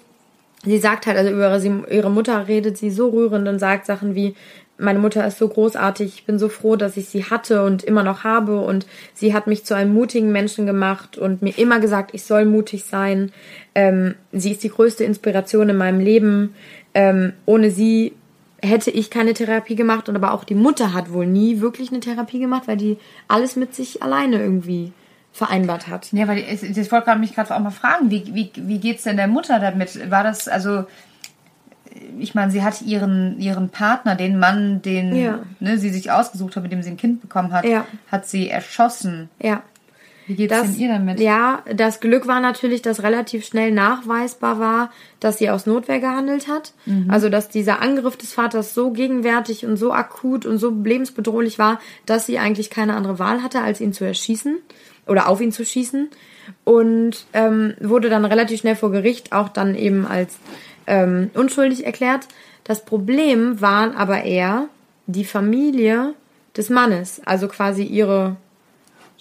sie 0.63 0.79
sagt 0.79 1.05
halt, 1.05 1.17
also 1.17 1.31
über 1.31 1.55
ihre, 1.91 2.09
Mutter 2.09 2.47
redet 2.47 2.77
sie 2.77 2.89
so 2.89 3.09
rührend 3.09 3.47
und 3.47 3.59
sagt 3.59 3.85
Sachen 3.85 4.15
wie, 4.15 4.35
meine 4.77 4.97
Mutter 4.97 5.25
ist 5.27 5.37
so 5.37 5.47
großartig, 5.47 6.15
ich 6.15 6.25
bin 6.25 6.39
so 6.39 6.49
froh, 6.49 6.75
dass 6.75 6.97
ich 6.97 7.07
sie 7.07 7.25
hatte 7.25 7.63
und 7.63 7.83
immer 7.83 8.01
noch 8.01 8.23
habe 8.23 8.61
und 8.61 8.87
sie 9.13 9.31
hat 9.31 9.45
mich 9.45 9.63
zu 9.63 9.75
einem 9.75 9.93
mutigen 9.93 10.31
Menschen 10.31 10.65
gemacht 10.65 11.19
und 11.19 11.43
mir 11.43 11.55
immer 11.59 11.79
gesagt, 11.79 12.11
ich 12.13 12.23
soll 12.23 12.45
mutig 12.45 12.85
sein. 12.85 13.31
Ähm, 13.75 14.15
sie 14.31 14.53
ist 14.53 14.63
die 14.63 14.69
größte 14.69 15.03
Inspiration 15.03 15.69
in 15.69 15.77
meinem 15.77 15.99
Leben. 15.99 16.55
Ähm, 16.95 17.33
ohne 17.45 17.69
sie 17.69 18.13
hätte 18.61 18.91
ich 18.91 19.09
keine 19.09 19.33
Therapie 19.33 19.75
gemacht 19.75 20.09
und 20.09 20.15
aber 20.15 20.33
auch 20.33 20.43
die 20.43 20.55
Mutter 20.55 20.93
hat 20.93 21.11
wohl 21.11 21.25
nie 21.25 21.61
wirklich 21.61 21.89
eine 21.89 21.99
Therapie 21.99 22.39
gemacht, 22.39 22.63
weil 22.67 22.77
die 22.77 22.97
alles 23.27 23.55
mit 23.55 23.73
sich 23.73 24.03
alleine 24.03 24.37
irgendwie 24.37 24.93
vereinbart 25.31 25.87
hat. 25.87 26.11
Ja, 26.11 26.27
weil 26.27 26.39
ich, 26.39 26.63
ich 26.63 26.91
wollte 26.91 27.15
mich 27.15 27.33
gerade 27.33 27.55
auch 27.55 27.59
mal 27.59 27.71
fragen, 27.71 28.11
wie, 28.11 28.33
wie, 28.33 28.51
wie 28.55 28.79
geht's 28.79 29.03
denn 29.03 29.17
der 29.17 29.27
Mutter 29.27 29.59
damit? 29.59 30.11
War 30.11 30.23
das, 30.23 30.47
also, 30.47 30.85
ich 32.19 32.35
meine, 32.35 32.51
sie 32.51 32.63
hat 32.63 32.81
ihren, 32.81 33.39
ihren 33.39 33.69
Partner, 33.69 34.15
den 34.15 34.39
Mann, 34.39 34.81
den 34.81 35.15
ja. 35.15 35.39
ne, 35.59 35.77
sie 35.77 35.89
sich 35.89 36.11
ausgesucht 36.11 36.55
hat, 36.55 36.63
mit 36.63 36.71
dem 36.71 36.83
sie 36.83 36.89
ein 36.89 36.97
Kind 36.97 37.21
bekommen 37.21 37.53
hat, 37.53 37.65
ja. 37.65 37.85
hat 38.11 38.27
sie 38.27 38.49
erschossen. 38.49 39.29
Ja. 39.41 39.63
Wie 40.27 40.35
geht 40.35 40.51
es 40.51 40.61
denn 40.61 40.79
ihr 40.79 40.89
damit? 40.89 41.19
Ja, 41.19 41.63
das 41.73 41.99
Glück 41.99 42.27
war 42.27 42.39
natürlich, 42.39 42.81
dass 42.81 43.03
relativ 43.03 43.45
schnell 43.45 43.71
nachweisbar 43.71 44.59
war, 44.59 44.91
dass 45.19 45.39
sie 45.39 45.49
aus 45.49 45.65
Notwehr 45.65 45.99
gehandelt 45.99 46.47
hat. 46.47 46.73
Mhm. 46.85 47.09
Also, 47.09 47.29
dass 47.29 47.49
dieser 47.49 47.81
Angriff 47.81 48.17
des 48.17 48.33
Vaters 48.33 48.73
so 48.73 48.91
gegenwärtig 48.91 49.65
und 49.65 49.77
so 49.77 49.91
akut 49.91 50.45
und 50.45 50.57
so 50.57 50.69
lebensbedrohlich 50.69 51.59
war, 51.59 51.79
dass 52.05 52.25
sie 52.25 52.39
eigentlich 52.39 52.69
keine 52.69 52.95
andere 52.95 53.19
Wahl 53.19 53.43
hatte, 53.43 53.61
als 53.61 53.81
ihn 53.81 53.93
zu 53.93 54.05
erschießen 54.05 54.57
oder 55.07 55.27
auf 55.27 55.41
ihn 55.41 55.51
zu 55.51 55.65
schießen. 55.65 56.09
Und 56.63 57.25
ähm, 57.33 57.75
wurde 57.79 58.09
dann 58.09 58.25
relativ 58.25 58.59
schnell 58.59 58.75
vor 58.75 58.91
Gericht 58.91 59.31
auch 59.31 59.49
dann 59.49 59.75
eben 59.75 60.05
als 60.05 60.37
ähm, 60.87 61.29
unschuldig 61.33 61.85
erklärt. 61.85 62.27
Das 62.63 62.85
Problem 62.85 63.61
waren 63.61 63.95
aber 63.95 64.23
eher 64.23 64.67
die 65.07 65.25
Familie 65.25 66.13
des 66.55 66.69
Mannes, 66.69 67.21
also 67.25 67.47
quasi 67.47 67.83
ihre 67.83 68.35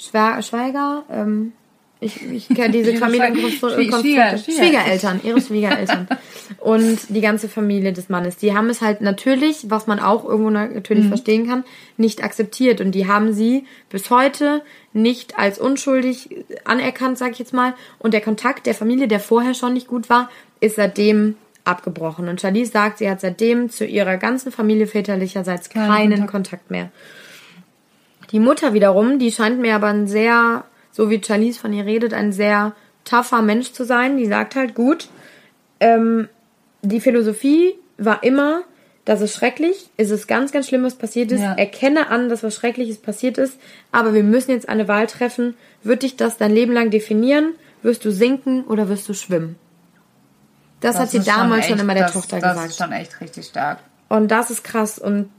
Schweiger, 0.01 1.05
ähm, 1.11 1.53
ich, 2.01 2.23
ich 2.31 2.49
kenne 2.49 2.71
diese 2.71 2.95
Familienkonstrukte. 2.97 3.83
Schwieger, 4.01 4.39
Schwiegereltern, 4.39 5.21
ihre 5.23 5.41
Schwiegereltern. 5.41 6.09
und 6.59 6.99
die 7.09 7.21
ganze 7.21 7.49
Familie 7.49 7.93
des 7.93 8.09
Mannes. 8.09 8.37
Die 8.37 8.55
haben 8.55 8.71
es 8.71 8.81
halt 8.81 9.03
natürlich, 9.03 9.67
was 9.69 9.87
man 9.87 10.01
auch 10.01 10.25
irgendwo 10.25 10.51
natürlich 10.51 11.05
mhm. 11.05 11.09
verstehen 11.09 11.47
kann, 11.47 11.65
nicht 11.99 12.25
akzeptiert. 12.25 12.81
Und 12.81 12.93
die 12.93 13.07
haben 13.07 13.33
sie 13.35 13.67
bis 13.91 14.11
heute 14.11 14.63
nicht 14.93 15.39
als 15.39 15.59
unschuldig 15.59 16.31
anerkannt, 16.65 17.19
sag 17.19 17.33
ich 17.33 17.39
jetzt 17.39 17.53
mal. 17.53 17.75
Und 17.99 18.15
der 18.15 18.23
Kontakt 18.23 18.67
der 18.67 18.75
Familie, 18.75 19.07
der 19.07 19.21
vorher 19.21 19.55
schon 19.55 19.75
nicht 19.75 19.87
gut 19.87 20.09
war, 20.09 20.31
ist 20.61 20.77
seitdem 20.77 21.37
abgebrochen. 21.65 22.29
Und 22.29 22.41
Charlize 22.41 22.73
sagt, 22.73 22.99
sie 22.99 23.11
hat 23.11 23.21
seitdem 23.21 23.69
zu 23.69 23.85
ihrer 23.85 24.17
ganzen 24.17 24.51
Familie 24.51 24.87
väterlicherseits 24.87 25.69
keinen 25.69 26.11
Kontakt. 26.11 26.31
Kontakt 26.31 26.71
mehr. 26.71 26.91
Die 28.31 28.41
Mutter 28.41 28.75
wiederum, 28.75 29.19
die 29.19 29.33
scheint 29.33 29.61
mir 29.61 29.75
aber 29.75 29.89
ein 29.89 30.07
sehr, 30.07 30.65
so 30.93 31.11
wie 31.11 31.21
Charlize 31.23 31.59
von 31.59 31.73
ihr 31.73 31.85
redet, 31.85 32.15
ein 32.15 32.33
sehr 32.33 32.75
tougher 33.05 33.43
Mensch 33.43 33.73
zu 33.73 33.85
sein. 33.85 34.17
Die 34.17 34.27
sagt 34.27 34.55
halt, 34.55 34.75
gut, 34.75 35.09
ähm, 35.81 36.29
die 36.83 37.01
Philosophie 37.01 37.75
war 37.99 38.23
immer, 38.23 38.63
das 39.05 39.21
ist 39.21 39.35
schrecklich, 39.35 39.91
es 39.97 40.11
ist 40.11 40.29
ganz, 40.29 40.53
ganz 40.53 40.69
schlimm, 40.69 40.85
was 40.85 40.95
passiert 40.95 41.33
ist. 41.33 41.41
Ja. 41.41 41.55
Erkenne 41.55 42.09
an, 42.11 42.29
dass 42.29 42.43
was 42.43 42.55
Schreckliches 42.55 42.99
passiert 42.99 43.39
ist, 43.39 43.59
aber 43.91 44.15
wir 44.15 44.23
müssen 44.23 44.53
jetzt 44.53 44.69
eine 44.69 44.87
Wahl 44.89 45.07
treffen. 45.07 45.55
Wird 45.83 46.03
dich 46.03 46.17
das 46.17 46.37
dein 46.37 46.53
Leben 46.53 46.73
lang 46.73 46.91
definieren? 46.91 47.55
Wirst 47.83 48.05
du 48.05 48.13
sinken 48.13 48.65
oder 48.65 48.89
wirst 48.89 49.09
du 49.09 49.15
schwimmen? 49.15 49.57
Das, 50.81 50.99
hat 50.99 51.11
sie 51.11 51.21
damals 51.21 51.67
schon, 51.67 51.79
immer 51.79 51.95
der 51.95 52.05
das, 52.05 52.13
Tochter 52.13 52.41
das 52.41 52.53
gesagt. 52.53 52.71
ist 52.71 52.79
schon 52.79 52.93
echt 52.93 53.21
richtig 53.21 53.47
stark. 53.47 53.81
Und 54.09 54.31
das 54.31 54.51
ist 54.51 54.65
krass. 54.65 54.99
Und 54.99 55.31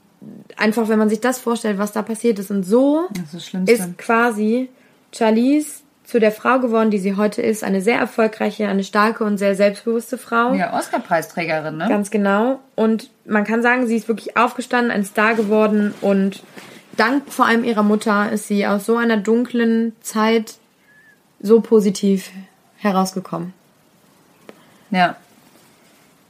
einfach, 0.57 0.87
wenn 0.87 0.99
man 0.99 1.09
sich 1.09 1.19
das 1.19 1.39
vorstellt, 1.39 1.77
was 1.77 1.91
da 1.91 2.01
passiert 2.01 2.39
ist. 2.39 2.51
Und 2.51 2.63
so 2.63 3.07
ist 3.33 3.53
ist 3.67 3.97
quasi 3.97 4.69
Charlize 5.13 5.81
zu 6.03 6.19
der 6.19 6.31
Frau 6.31 6.59
geworden, 6.59 6.91
die 6.91 6.99
sie 6.99 7.15
heute 7.15 7.41
ist. 7.41 7.63
Eine 7.63 7.81
sehr 7.81 7.97
erfolgreiche, 7.97 8.67
eine 8.67 8.83
starke 8.83 9.23
und 9.23 9.37
sehr 9.37 9.55
selbstbewusste 9.55 10.17
Frau. 10.17 10.53
ja, 10.53 10.77
Oscar-Preisträgerin, 10.77 11.77
ne? 11.77 11.87
Ganz 11.87 12.11
genau. 12.11 12.59
Und 12.75 13.09
man 13.25 13.45
kann 13.45 13.61
sagen, 13.61 13.87
sie 13.87 13.95
ist 13.95 14.07
wirklich 14.07 14.37
aufgestanden, 14.37 14.91
ein 14.91 15.05
Star 15.05 15.35
geworden 15.35 15.93
und 16.01 16.43
dank 16.97 17.31
vor 17.31 17.45
allem 17.45 17.63
ihrer 17.63 17.83
Mutter 17.83 18.31
ist 18.31 18.47
sie 18.47 18.67
aus 18.67 18.85
so 18.85 18.97
einer 18.97 19.17
dunklen 19.17 19.95
Zeit 20.01 20.55
so 21.39 21.61
positiv 21.61 22.29
herausgekommen. 22.77 23.53
Ja. 24.91 25.15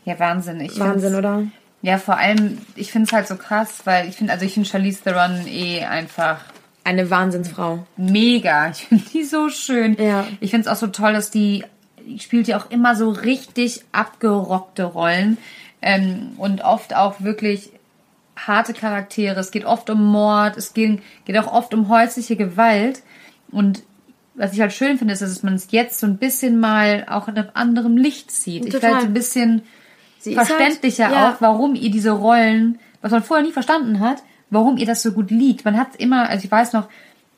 Ja, 0.05 0.19
Wahnsinn. 0.19 0.62
Ich 0.62 0.79
Wahnsinn, 0.79 1.15
oder? 1.15 1.43
Ja, 1.82 1.98
vor 1.98 2.18
allem, 2.18 2.60
ich 2.76 2.92
finde 2.92 3.08
es 3.08 3.14
halt 3.14 3.28
so 3.28 3.36
krass, 3.36 3.80
weil 3.86 4.08
ich 4.08 4.16
finde, 4.16 4.34
also 4.34 4.46
ich 4.46 4.54
finde 4.54 4.70
Charlize 4.70 5.02
Theron 5.04 5.48
eh 5.48 5.84
einfach 5.84 6.42
Eine 6.84 7.10
Wahnsinnsfrau. 7.10 7.86
mega. 7.98 8.70
Ich 8.70 8.86
finde 8.86 9.04
die 9.14 9.24
so 9.24 9.50
schön. 9.50 9.96
Ja. 10.00 10.28
Ich 10.40 10.52
finde 10.52 10.68
es 10.68 10.74
auch 10.74 10.80
so 10.80 10.88
toll, 10.88 11.14
dass 11.14 11.32
die, 11.32 11.64
die 12.06 12.20
spielt 12.20 12.48
ja 12.48 12.58
auch 12.60 12.70
immer 12.70 12.96
so 12.96 13.10
richtig 13.10 13.84
abgerockte 13.92 14.84
Rollen 14.84 15.38
ähm, 15.82 16.34
und 16.38 16.64
oft 16.64 16.96
auch 16.96 17.22
wirklich 17.22 17.72
harte 18.36 18.74
Charaktere. 18.74 19.40
Es 19.40 19.52
geht 19.52 19.66
oft 19.66 19.90
um 19.90 20.04
Mord, 20.04 20.58
es 20.58 20.74
geht, 20.74 21.02
geht 21.26 21.38
auch 21.38 21.52
oft 21.52 21.74
um 21.74 21.90
häusliche 21.90 22.36
Gewalt 22.36 23.02
und 23.52 23.84
was 24.34 24.54
ich 24.54 24.62
halt 24.62 24.72
schön 24.74 24.98
finde, 24.98 25.14
ist, 25.14 25.22
dass 25.22 25.44
man 25.44 25.56
es 25.56 25.68
jetzt 25.72 26.00
so 26.00 26.08
ein 26.08 26.18
bisschen 26.18 26.60
mal 26.60 27.06
auch 27.10 27.28
in 27.28 27.38
einem 27.38 27.50
anderen 27.54 27.98
Licht 27.98 28.32
sieht. 28.32 28.66
Ich 28.66 28.74
Total. 28.74 28.92
werde 28.92 29.02
so 29.02 29.08
ein 29.08 29.14
bisschen 29.14 29.62
Sie 30.22 30.38
halt- 30.38 30.48
verständlicher 30.48 31.10
ja. 31.12 31.30
auch, 31.32 31.42
warum 31.42 31.75
ihr 31.75 31.92
diese 31.92 32.12
Rollen, 32.12 32.80
was 33.01 33.12
man 33.12 33.24
vorher 33.24 33.46
nie 33.46 33.51
verstanden 33.51 34.00
hat, 34.00 34.24
warum 34.50 34.78
ihr 34.78 34.86
das 34.86 35.01
so 35.01 35.12
gut 35.12 35.32
liegt. 35.32 35.66
Man 35.66 35.78
hat 35.78 35.96
immer, 35.98 36.30
also 36.30 36.46
ich 36.46 36.51
weiß 36.51 36.74
noch, 36.74 36.88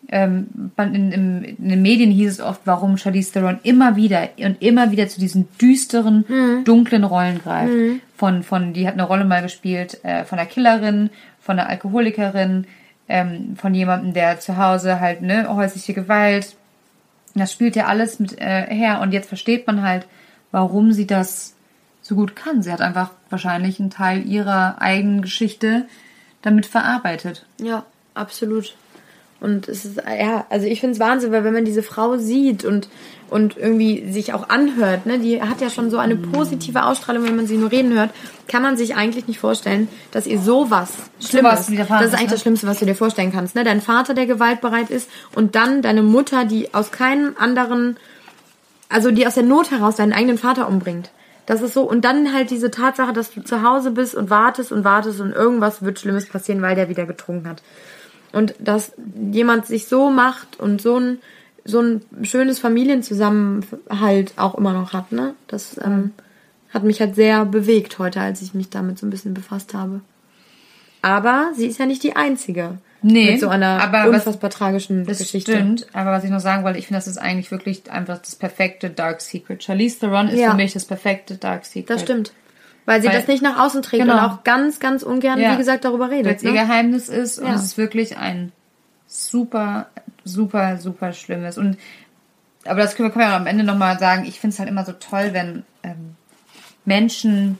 ähm, 0.10 0.48
in, 0.78 1.12
in, 1.14 1.44
in 1.44 1.70
den 1.70 1.82
Medien 1.82 2.12
hieß 2.12 2.30
es 2.34 2.42
oft, 2.42 2.62
warum 2.66 2.98
Charlize 2.98 3.32
Theron 3.32 3.60
immer 3.64 3.96
wieder 3.96 4.30
und 4.40 4.62
immer 4.62 4.92
wieder 4.92 5.08
zu 5.08 5.20
diesen 5.22 5.48
düsteren, 5.62 6.26
Mhm. 6.28 6.64
dunklen 6.66 7.04
Rollen 7.06 7.40
greift. 7.42 7.72
Von, 8.18 8.44
von, 8.44 8.74
die 8.74 8.86
hat 8.86 8.94
eine 8.96 9.04
Rolle 9.04 9.24
mal 9.26 9.42
gespielt 9.42 10.04
äh, 10.04 10.26
von 10.26 10.38
der 10.38 10.46
Killerin, 10.46 11.10
von 11.40 11.56
der 11.56 11.70
Alkoholikerin, 11.70 12.66
ähm, 13.08 13.56
von 13.56 13.74
jemandem, 13.74 14.14
der 14.14 14.40
zu 14.42 14.58
Hause 14.58 15.00
halt 15.00 15.22
ne 15.22 15.48
häusliche 15.54 15.94
Gewalt. 15.94 16.56
Das 17.36 17.52
spielt 17.52 17.76
ja 17.78 17.86
alles 17.86 18.20
mit 18.20 18.40
äh, 18.42 18.66
her 18.74 19.00
und 19.02 19.14
jetzt 19.14 19.28
versteht 19.28 19.66
man 19.68 19.82
halt, 19.84 20.06
warum 20.52 20.92
sie 20.92 21.08
das 21.08 21.53
so 22.04 22.16
gut 22.16 22.36
kann. 22.36 22.62
Sie 22.62 22.72
hat 22.72 22.82
einfach 22.82 23.10
wahrscheinlich 23.30 23.80
einen 23.80 23.90
Teil 23.90 24.28
ihrer 24.28 24.80
eigenen 24.80 25.24
Geschichte 25.24 25.88
damit 26.44 26.68
verarbeitet. 26.68 27.46
Ja, 27.60 27.86
absolut. 28.14 28.76
Und 29.40 29.68
es 29.68 29.84
ist, 29.84 29.98
ja, 29.98 30.46
also 30.50 30.68
ich 30.68 30.80
finde 30.80 30.94
es 30.94 31.02
Wahnsinn, 31.02 31.34
weil 31.34 31.44
wenn 31.44 31.54
man 31.54 31.66
diese 31.66 31.84
Frau 31.84 32.18
sieht 32.18 32.64
und, 32.64 32.88
und 33.30 33.58
irgendwie 33.58 34.10
sich 34.10 34.34
auch 34.34 34.48
anhört, 34.48 35.06
ne, 35.06 35.20
die 35.20 35.42
hat 35.42 35.60
ja 35.60 35.70
schon 35.70 35.90
so 35.92 35.98
eine 35.98 36.16
positive 36.16 36.86
Ausstrahlung, 36.86 37.26
wenn 37.26 37.36
man 37.36 37.46
sie 37.46 37.58
nur 37.58 37.70
reden 37.70 37.92
hört, 37.92 38.12
kann 38.48 38.62
man 38.62 38.78
sich 38.78 38.96
eigentlich 38.96 39.28
nicht 39.28 39.40
vorstellen, 39.40 39.90
dass 40.12 40.28
ihr 40.28 40.40
sowas 40.40 40.92
Schlimmes, 41.20 41.70
widerfahren 41.70 42.04
das 42.04 42.14
ist 42.14 42.14
ist, 42.14 42.20
eigentlich 42.20 42.30
ne? 42.30 42.36
das 42.36 42.42
Schlimmste, 42.42 42.68
was 42.68 42.80
du 42.80 42.86
dir 42.86 42.96
vorstellen 42.96 43.34
kannst, 43.34 43.56
ne? 43.56 43.66
Dein 43.66 43.82
Vater, 43.82 44.14
der 44.14 44.28
gewaltbereit 44.28 44.90
ist 44.90 45.10
und 45.36 45.56
dann 45.56 45.82
deine 45.82 46.04
Mutter, 46.04 46.46
die 46.46 46.74
aus 46.74 46.92
keinem 46.92 47.36
anderen, 47.38 47.98
also 48.88 49.12
die 49.12 49.28
aus 49.28 49.34
der 49.34 49.44
Not 49.44 49.72
heraus 49.72 49.98
deinen 49.98 50.14
eigenen 50.14 50.38
Vater 50.38 50.70
umbringt. 50.70 51.10
Das 51.46 51.62
ist 51.62 51.74
so. 51.74 51.84
Und 51.84 52.06
dann 52.06 52.34
halt 52.34 52.50
diese 52.50 52.72
Tatsache, 52.72 53.14
dass 53.14 53.32
du 53.32 53.42
zu 53.42 53.64
Hause 53.64 53.92
bist 53.92 54.16
und 54.16 54.30
wartest 54.30 54.72
und 54.72 54.84
wartest 54.84 55.20
und 55.20 55.32
irgendwas 55.32 55.82
wird 55.82 56.00
Schlimmes 56.00 56.28
passieren, 56.28 56.62
weil 56.62 56.76
der 56.76 56.90
wieder 56.90 57.06
getrunken 57.06 57.48
hat. 57.48 57.62
Und 58.32 58.56
dass 58.60 58.94
jemand 59.32 59.66
sich 59.66 59.88
so 59.88 60.10
macht 60.10 60.60
und 60.60 60.82
so 60.82 60.98
ein, 60.98 61.20
so 61.66 61.82
ein 61.82 62.02
schönes 62.24 62.60
Familienzusammenhalt 62.60 64.34
auch 64.38 64.56
immer 64.56 64.74
noch 64.74 64.94
hat, 64.94 65.12
ne? 65.12 65.36
Das 65.48 65.78
ähm, 65.84 66.12
hat 66.74 66.84
mich 66.84 67.00
halt 67.00 67.16
sehr 67.16 67.46
bewegt 67.46 68.00
heute, 68.00 68.22
als 68.22 68.42
ich 68.42 68.54
mich 68.54 68.70
damit 68.70 68.98
so 68.98 69.06
ein 69.06 69.12
bisschen 69.12 69.34
befasst 69.34 69.74
habe. 69.74 70.02
Aber 71.02 71.52
sie 71.56 71.68
ist 71.68 71.78
ja 71.80 71.86
nicht 71.86 72.02
die 72.04 72.16
Einzige. 72.16 72.78
Nee, 73.06 73.32
Mit 73.32 73.42
so 73.42 73.50
einer 73.50 73.82
aber 73.84 74.10
was- 74.12 74.26
unfassbar 74.26 74.50
tragischen 74.50 75.06
Das 75.06 75.18
Geschichte. 75.20 75.52
stimmt, 75.54 75.88
aber 75.94 76.12
was 76.12 76.24
ich 76.24 76.30
noch 76.30 76.40
sagen 76.40 76.64
wollte, 76.64 76.80
ich 76.80 76.88
finde, 76.88 77.00
das 77.00 77.08
ist 77.08 77.18
eigentlich 77.18 77.52
wirklich 77.52 77.92
einfach 77.92 78.18
das 78.20 78.36
perfekte 78.36 78.90
Dark 78.90 79.20
Secret. 79.22 79.62
Charlize 79.64 80.00
Theron 80.00 80.30
ist 80.30 80.40
Ja. 80.40 80.52
für 80.52 80.56
mich 80.56 80.72
das 80.74 80.86
perfekte 80.86 81.36
Dark 81.36 81.66
Secret. 81.66 81.90
Das 81.90 82.02
stimmt. 82.02 82.32
Weil 82.86 83.02
sie 83.02 83.08
Weil- 83.10 83.16
das 83.18 83.28
nicht 83.28 83.44
nach 83.44 83.60
außen 83.60 83.82
trägt 83.82 84.04
Genau. 84.04 84.14
und 84.16 84.20
auch 84.20 84.44
ganz, 84.44 84.80
ganz 84.80 85.04
ungern, 85.04 85.40
Ja. 85.40 85.54
wie 85.54 85.58
gesagt, 85.58 85.84
darüber 85.86 86.06
Weil 86.10 86.18
redet. 86.18 86.38
es 86.38 86.44
ihr 86.44 86.52
Ne? 86.52 86.60
Geheimnis 86.60 87.10
ist 87.10 87.40
und 87.40 87.48
Ja. 87.48 87.56
es 87.56 87.64
ist 87.64 87.78
wirklich 87.78 88.18
ein 88.18 88.52
super, 89.08 89.88
super, 90.24 90.78
super 90.78 91.14
schlimmes. 91.14 91.58
Und 91.58 91.78
aber 92.66 92.82
das 92.82 92.96
können 92.96 93.10
wir, 93.10 93.14
können 93.14 93.30
wir 93.30 93.36
am 93.36 93.48
Ende 93.48 93.64
nochmal 93.66 94.00
sagen, 94.00 94.24
ich 94.26 94.40
finde 94.40 94.54
es 94.54 94.60
halt 94.60 94.70
immer 94.70 94.86
so 94.86 94.94
toll, 94.94 95.30
wenn 95.34 95.64
ähm, 95.84 96.16
Menschen, 96.86 97.60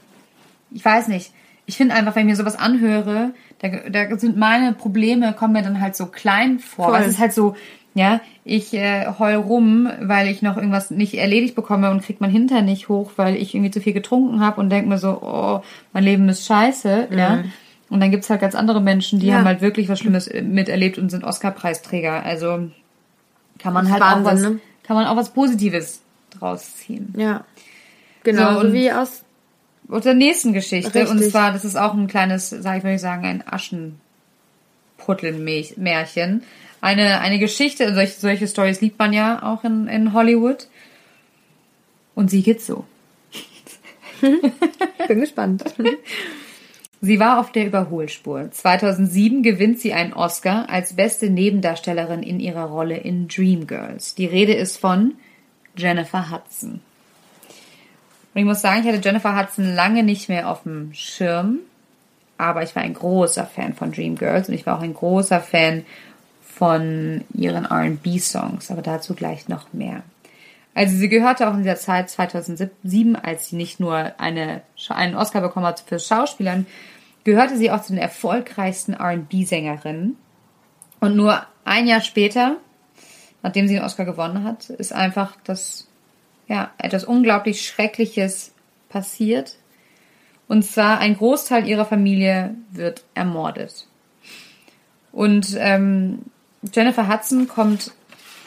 ich 0.70 0.84
weiß 0.84 1.08
nicht, 1.08 1.32
ich 1.66 1.76
finde 1.76 1.94
einfach, 1.94 2.14
wenn 2.16 2.22
ich 2.26 2.32
mir 2.32 2.36
sowas 2.36 2.56
anhöre, 2.58 3.30
da, 3.68 4.06
da 4.06 4.18
sind 4.18 4.36
meine 4.36 4.72
Probleme, 4.72 5.32
kommen 5.32 5.52
mir 5.54 5.62
dann 5.62 5.80
halt 5.80 5.96
so 5.96 6.06
klein 6.06 6.58
vor. 6.58 6.88
Voll. 6.90 7.00
Es 7.00 7.06
ist 7.08 7.18
halt 7.18 7.32
so, 7.32 7.54
ja, 7.94 8.20
ich 8.44 8.74
äh, 8.74 9.06
heul 9.18 9.34
rum, 9.34 9.88
weil 10.00 10.28
ich 10.28 10.42
noch 10.42 10.56
irgendwas 10.56 10.90
nicht 10.90 11.14
erledigt 11.14 11.54
bekomme 11.54 11.90
und 11.90 12.02
krieg 12.02 12.20
mein 12.20 12.30
Hinter 12.30 12.62
nicht 12.62 12.88
hoch, 12.88 13.12
weil 13.16 13.36
ich 13.36 13.54
irgendwie 13.54 13.70
zu 13.70 13.80
viel 13.80 13.92
getrunken 13.92 14.40
habe 14.40 14.60
und 14.60 14.70
denk 14.70 14.86
mir 14.88 14.98
so, 14.98 15.20
oh, 15.22 15.62
mein 15.92 16.04
Leben 16.04 16.28
ist 16.28 16.46
scheiße, 16.46 17.08
ja. 17.10 17.44
Und 17.90 18.00
dann 18.00 18.10
gibt's 18.10 18.28
halt 18.30 18.40
ganz 18.40 18.54
andere 18.54 18.80
Menschen, 18.80 19.20
die 19.20 19.26
Mhm. 19.26 19.32
Ja. 19.32 19.38
haben 19.38 19.44
halt 19.46 19.60
wirklich 19.60 19.88
was 19.88 20.00
Schlimmes 20.00 20.26
äh, 20.26 20.42
miterlebt 20.42 20.98
und 20.98 21.10
sind 21.10 21.22
Oscar-Preisträger. 21.22 22.24
Also 22.24 22.70
kann 23.58 23.72
man 23.72 23.90
halt 23.90 24.00
ist 24.00 24.06
auch 24.06 24.24
Wahnsinn, 24.24 24.32
was, 24.32 24.40
ne? 24.54 24.60
kann 24.82 24.96
man 24.96 25.06
auch 25.06 25.16
was 25.16 25.30
Positives 25.30 26.00
draus 26.30 26.76
ziehen. 26.76 27.14
Ja. 27.16 27.44
Genau, 28.24 28.54
So, 28.54 28.68
so, 28.68 28.72
wie 28.72 28.90
aus. 28.90 29.22
Und 29.88 30.04
der 30.04 30.14
nächsten 30.14 30.52
Geschichte, 30.52 31.08
und 31.08 31.18
Richtig. 31.18 31.32
zwar, 31.32 31.52
das 31.52 31.64
ist 31.64 31.76
auch 31.76 31.94
ein 31.94 32.06
kleines, 32.06 32.50
sag 32.50 32.78
ich 32.78 32.84
mal 32.84 32.98
sagen, 32.98 33.24
ein 33.24 33.42
Aschenputtelmärchen. 33.46 36.42
Eine, 36.80 37.20
eine 37.20 37.38
Geschichte, 37.38 37.94
solche, 37.94 38.18
solche 38.18 38.48
Stories 38.48 38.80
liebt 38.80 38.98
man 38.98 39.12
ja 39.12 39.42
auch 39.42 39.64
in, 39.64 39.86
in 39.88 40.12
Hollywood. 40.12 40.68
Und 42.14 42.30
sie 42.30 42.42
geht 42.42 42.62
so. 42.62 42.84
Bin 44.20 45.20
gespannt. 45.20 45.64
Sie 47.00 47.20
war 47.20 47.38
auf 47.38 47.52
der 47.52 47.66
Überholspur. 47.66 48.50
2007 48.50 49.42
gewinnt 49.42 49.78
sie 49.78 49.92
einen 49.92 50.14
Oscar 50.14 50.70
als 50.70 50.96
beste 50.96 51.28
Nebendarstellerin 51.28 52.22
in 52.22 52.40
ihrer 52.40 52.64
Rolle 52.64 52.96
in 52.96 53.28
Dreamgirls. 53.28 54.14
Die 54.14 54.24
Rede 54.24 54.54
ist 54.54 54.78
von 54.78 55.12
Jennifer 55.76 56.30
Hudson. 56.30 56.80
Und 58.34 58.40
ich 58.40 58.44
muss 58.44 58.60
sagen, 58.60 58.80
ich 58.80 58.88
hatte 58.88 59.00
Jennifer 59.02 59.38
Hudson 59.38 59.74
lange 59.74 60.02
nicht 60.02 60.28
mehr 60.28 60.50
auf 60.50 60.64
dem 60.64 60.92
Schirm, 60.92 61.60
aber 62.36 62.64
ich 62.64 62.74
war 62.74 62.82
ein 62.82 62.94
großer 62.94 63.46
Fan 63.46 63.74
von 63.74 63.92
Dreamgirls 63.92 64.48
und 64.48 64.54
ich 64.54 64.66
war 64.66 64.78
auch 64.78 64.82
ein 64.82 64.94
großer 64.94 65.40
Fan 65.40 65.84
von 66.42 67.24
ihren 67.32 67.64
R&B-Songs, 67.64 68.70
aber 68.70 68.82
dazu 68.82 69.14
gleich 69.14 69.48
noch 69.48 69.72
mehr. 69.72 70.02
Also 70.74 70.96
sie 70.96 71.08
gehörte 71.08 71.48
auch 71.48 71.54
in 71.54 71.62
dieser 71.62 71.76
Zeit 71.76 72.10
2007, 72.10 73.14
als 73.14 73.48
sie 73.48 73.56
nicht 73.56 73.78
nur 73.78 74.12
eine, 74.18 74.62
einen 74.88 75.14
Oscar 75.14 75.40
bekommen 75.40 75.66
hat 75.66 75.80
fürs 75.80 76.06
Schauspielern, 76.06 76.66
gehörte 77.22 77.56
sie 77.56 77.70
auch 77.70 77.82
zu 77.82 77.92
den 77.92 78.02
erfolgreichsten 78.02 78.94
R&B-Sängerinnen. 78.94 80.16
Und 81.00 81.16
nur 81.16 81.46
ein 81.64 81.86
Jahr 81.86 82.00
später, 82.00 82.56
nachdem 83.42 83.68
sie 83.68 83.74
den 83.74 83.84
Oscar 83.84 84.04
gewonnen 84.04 84.42
hat, 84.42 84.70
ist 84.70 84.92
einfach 84.92 85.36
das, 85.44 85.86
ja, 86.48 86.72
etwas 86.78 87.04
unglaublich 87.04 87.66
Schreckliches 87.66 88.52
passiert. 88.88 89.56
Und 90.46 90.64
zwar 90.64 90.98
ein 90.98 91.16
Großteil 91.16 91.66
ihrer 91.66 91.86
Familie 91.86 92.54
wird 92.70 93.04
ermordet. 93.14 93.86
Und 95.10 95.56
ähm, 95.58 96.20
Jennifer 96.72 97.08
Hudson 97.08 97.48
kommt 97.48 97.92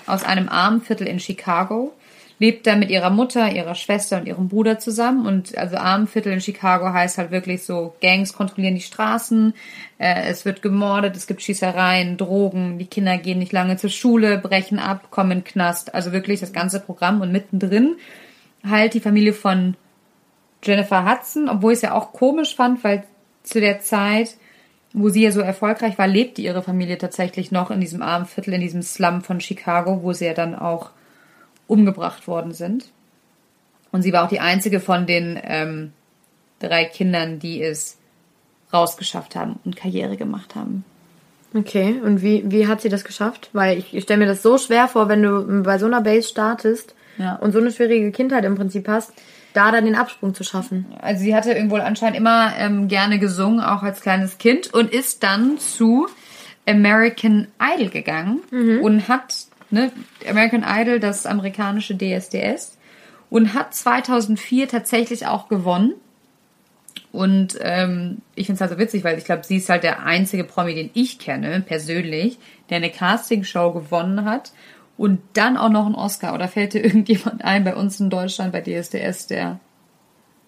aus 0.05 0.23
einem 0.23 0.49
armen 0.49 0.81
Viertel 0.81 1.07
in 1.07 1.19
Chicago, 1.19 1.93
lebt 2.39 2.67
da 2.67 2.75
mit 2.75 2.91
ihrer 2.91 3.09
Mutter, 3.09 3.51
ihrer 3.51 3.75
Schwester 3.75 4.17
und 4.17 4.27
ihrem 4.27 4.47
Bruder 4.47 4.77
zusammen. 4.77 5.25
Und 5.25 5.57
also 5.57 5.77
Armenviertel 5.77 6.33
in 6.33 6.41
Chicago 6.41 6.93
heißt 6.93 7.17
halt 7.17 7.31
wirklich 7.31 7.63
so, 7.63 7.95
Gangs 8.01 8.33
kontrollieren 8.33 8.75
die 8.75 8.81
Straßen, 8.81 9.53
äh, 9.97 10.29
es 10.29 10.45
wird 10.45 10.61
gemordet, 10.61 11.15
es 11.15 11.27
gibt 11.27 11.41
Schießereien, 11.41 12.17
Drogen, 12.17 12.77
die 12.77 12.85
Kinder 12.85 13.17
gehen 13.17 13.39
nicht 13.39 13.53
lange 13.53 13.77
zur 13.77 13.89
Schule, 13.89 14.37
brechen 14.37 14.77
ab, 14.79 15.09
kommen 15.09 15.31
in 15.31 15.37
den 15.39 15.45
Knast. 15.45 15.95
Also 15.95 16.11
wirklich 16.11 16.39
das 16.39 16.53
ganze 16.53 16.79
Programm 16.79 17.21
und 17.21 17.31
mittendrin 17.31 17.95
halt 18.67 18.93
die 18.93 18.99
Familie 18.99 19.33
von 19.33 19.75
Jennifer 20.63 21.09
Hudson, 21.09 21.49
obwohl 21.49 21.73
ich 21.73 21.77
es 21.77 21.83
ja 21.83 21.93
auch 21.93 22.13
komisch 22.13 22.55
fand, 22.55 22.83
weil 22.83 23.03
zu 23.43 23.59
der 23.59 23.79
Zeit, 23.79 24.35
wo 24.93 25.09
sie 25.09 25.23
ja 25.23 25.31
so 25.31 25.41
erfolgreich 25.41 25.97
war, 25.97 26.07
lebte 26.07 26.41
ihre 26.41 26.63
Familie 26.63 26.97
tatsächlich 26.97 27.51
noch 27.51 27.71
in 27.71 27.79
diesem 27.79 28.01
armen 28.01 28.25
Viertel, 28.25 28.53
in 28.53 28.61
diesem 28.61 28.81
Slum 28.81 29.21
von 29.21 29.39
Chicago, 29.39 30.03
wo 30.03 30.13
sie 30.13 30.25
ja 30.25 30.33
dann 30.33 30.55
auch 30.55 30.91
umgebracht 31.67 32.27
worden 32.27 32.53
sind. 32.53 32.85
Und 33.91 34.01
sie 34.01 34.13
war 34.13 34.25
auch 34.25 34.29
die 34.29 34.39
einzige 34.39 34.79
von 34.79 35.05
den 35.05 35.39
ähm, 35.43 35.91
drei 36.59 36.85
Kindern, 36.85 37.39
die 37.39 37.61
es 37.61 37.97
rausgeschafft 38.73 39.35
haben 39.35 39.59
und 39.65 39.75
Karriere 39.75 40.17
gemacht 40.17 40.55
haben. 40.55 40.83
Okay, 41.55 41.99
und 42.03 42.21
wie, 42.21 42.43
wie 42.51 42.67
hat 42.67 42.81
sie 42.81 42.89
das 42.89 43.05
geschafft? 43.05 43.49
Weil 43.53 43.77
ich, 43.77 43.93
ich 43.95 44.03
stelle 44.03 44.19
mir 44.19 44.25
das 44.25 44.43
so 44.43 44.57
schwer 44.57 44.87
vor, 44.87 45.07
wenn 45.07 45.23
du 45.23 45.63
bei 45.63 45.77
so 45.79 45.85
einer 45.85 46.01
Base 46.01 46.27
startest 46.27 46.93
Ja. 47.17 47.35
und 47.37 47.53
so 47.53 47.59
eine 47.59 47.71
schwierige 47.71 48.11
Kindheit 48.11 48.43
im 48.43 48.55
Prinzip 48.55 48.87
hast, 48.89 49.13
da 49.53 49.71
dann 49.71 49.85
den 49.85 49.95
Absprung 49.95 50.35
zu 50.35 50.43
schaffen. 50.43 50.85
Also 51.01 51.23
sie 51.23 51.33
hatte 51.33 51.53
irgendwo 51.53 51.77
anscheinend 51.77 52.17
immer 52.17 52.51
ähm, 52.57 52.89
gerne 52.89 53.17
gesungen, 53.17 53.61
auch 53.61 53.81
als 53.81 54.01
kleines 54.01 54.37
Kind, 54.37 54.73
und 54.73 54.91
ist 54.93 55.23
dann 55.23 55.57
zu 55.57 56.07
American 56.67 57.47
Idol 57.61 57.89
gegangen 57.89 58.41
und 58.81 59.07
hat, 59.07 59.33
ne, 59.69 59.91
American 60.29 60.65
Idol, 60.67 60.99
das 60.99 61.25
amerikanische 61.25 61.97
DSDS, 61.97 62.77
und 63.29 63.53
hat 63.53 63.73
2004 63.73 64.67
tatsächlich 64.67 65.27
auch 65.27 65.49
gewonnen. 65.49 65.93
Und 67.11 67.57
ähm, 67.61 68.21
ich 68.35 68.47
finde 68.47 68.55
es 68.55 68.61
halt 68.61 68.71
so 68.71 68.77
witzig, 68.77 69.03
weil 69.03 69.17
ich 69.17 69.25
glaube, 69.25 69.43
sie 69.43 69.57
ist 69.57 69.69
halt 69.69 69.83
der 69.83 70.03
einzige 70.03 70.43
Promi, 70.43 70.75
den 70.75 70.91
ich 70.93 71.19
kenne, 71.19 71.61
persönlich, 71.61 72.37
der 72.69 72.77
eine 72.77 72.89
Castingshow 72.89 73.71
gewonnen 73.71 74.25
hat 74.25 74.51
und 74.97 75.19
dann 75.33 75.57
auch 75.57 75.69
noch 75.69 75.85
einen 75.85 75.95
Oscar. 75.95 76.33
Oder 76.33 76.47
fällt 76.47 76.73
dir 76.73 76.83
irgendjemand 76.83 77.43
ein 77.43 77.63
bei 77.63 77.75
uns 77.75 77.99
in 77.99 78.09
Deutschland, 78.09 78.51
bei 78.51 78.61
DSDS, 78.61 79.27
der 79.27 79.59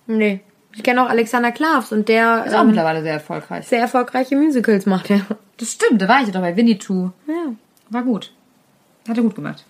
Nee. 0.10 0.42
Ich 0.76 0.84
kenne 0.84 1.04
auch 1.04 1.10
Alexander 1.10 1.52
Klavs 1.52 1.92
und 1.92 2.10
der 2.10 2.46
ist 2.46 2.54
auch 2.54 2.62
ähm, 2.62 2.68
mittlerweile 2.68 3.02
sehr 3.02 3.14
erfolgreich. 3.14 3.68
sehr 3.68 3.80
erfolgreiche 3.80 4.36
Musicals 4.36 4.86
macht, 4.86 5.10
ja. 5.10 5.22
Das 5.58 5.74
stimmt, 5.74 6.02
da 6.02 6.08
war 6.08 6.22
ich 6.22 6.28
ja 6.28 6.34
doch 6.34 6.42
bei 6.42 6.56
Winnetou. 6.56 7.12
Ja. 7.28 7.54
War 7.90 8.04
gut. 8.04 8.34
Hat 9.08 9.18
er 9.18 9.24
gut 9.24 9.36
gemacht. 9.36 9.66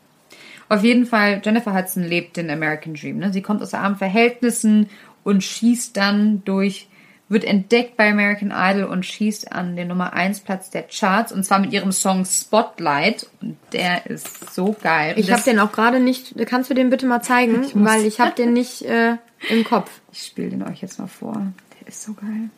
Auf 0.69 0.83
jeden 0.83 1.07
Fall, 1.07 1.41
Jennifer 1.43 1.73
Hudson 1.73 2.03
lebt 2.03 2.37
den 2.37 2.49
American 2.49 2.93
Dream. 2.93 3.17
Ne? 3.17 3.33
Sie 3.33 3.41
kommt 3.41 3.61
aus 3.63 3.73
armen 3.73 3.95
Verhältnissen 3.95 4.89
und 5.23 5.43
schießt 5.43 5.97
dann 5.97 6.43
durch, 6.45 6.87
wird 7.27 7.43
entdeckt 7.43 7.97
bei 7.97 8.09
American 8.09 8.53
Idol 8.55 8.83
und 8.83 9.05
schießt 9.05 9.51
an 9.51 9.75
den 9.75 9.87
Nummer 9.87 10.13
1 10.13 10.41
Platz 10.41 10.69
der 10.69 10.83
Charts 10.83 11.31
und 11.31 11.43
zwar 11.43 11.59
mit 11.59 11.73
ihrem 11.73 11.91
Song 11.91 12.23
Spotlight 12.25 13.27
und 13.41 13.57
der 13.73 14.05
ist 14.07 14.53
so 14.53 14.75
geil. 14.81 15.15
Ich 15.17 15.31
habe 15.31 15.41
den 15.41 15.59
auch 15.59 15.71
gerade 15.71 15.99
nicht. 15.99 16.35
Kannst 16.47 16.69
du 16.69 16.75
den 16.75 16.89
bitte 16.89 17.07
mal 17.07 17.21
zeigen? 17.21 17.63
Ich 17.63 17.71
Weil 17.75 18.05
ich 18.05 18.19
habe 18.19 18.35
den 18.35 18.53
nicht 18.53 18.83
äh, 18.83 19.17
im 19.49 19.63
Kopf. 19.63 19.89
Ich 20.11 20.25
spiele 20.25 20.49
den 20.49 20.63
euch 20.63 20.81
jetzt 20.81 20.99
mal 20.99 21.07
vor. 21.07 21.33
Der 21.79 21.87
ist 21.87 22.03
so 22.03 22.13
geil. 22.13 22.49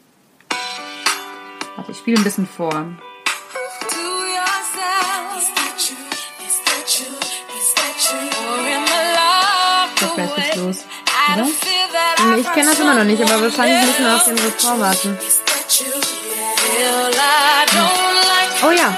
Warte, 1.76 1.92
ich 1.92 1.98
spiele 1.98 2.18
ein 2.18 2.24
bisschen 2.24 2.46
vor. 2.46 2.86
Gleich 10.16 10.36
geht's 10.36 10.58
away? 10.58 10.66
los. 10.66 10.78
I 10.78 11.34
Oder? 11.34 11.44
don't 11.44 11.54
feel 11.54 11.88
that 11.92 12.38
Ich 12.40 12.52
kenne 12.54 12.70
das 12.70 12.80
immer 12.80 12.94
noch 12.94 13.04
nicht, 13.04 13.22
aber 13.22 13.42
wahrscheinlich 13.42 13.86
müssen 13.86 14.06
wir 14.06 14.16
auf 14.16 14.24
den 14.24 14.38
Refrain 14.38 14.80
warten. 14.80 15.18
Oh 18.64 18.72
ja. 18.72 18.98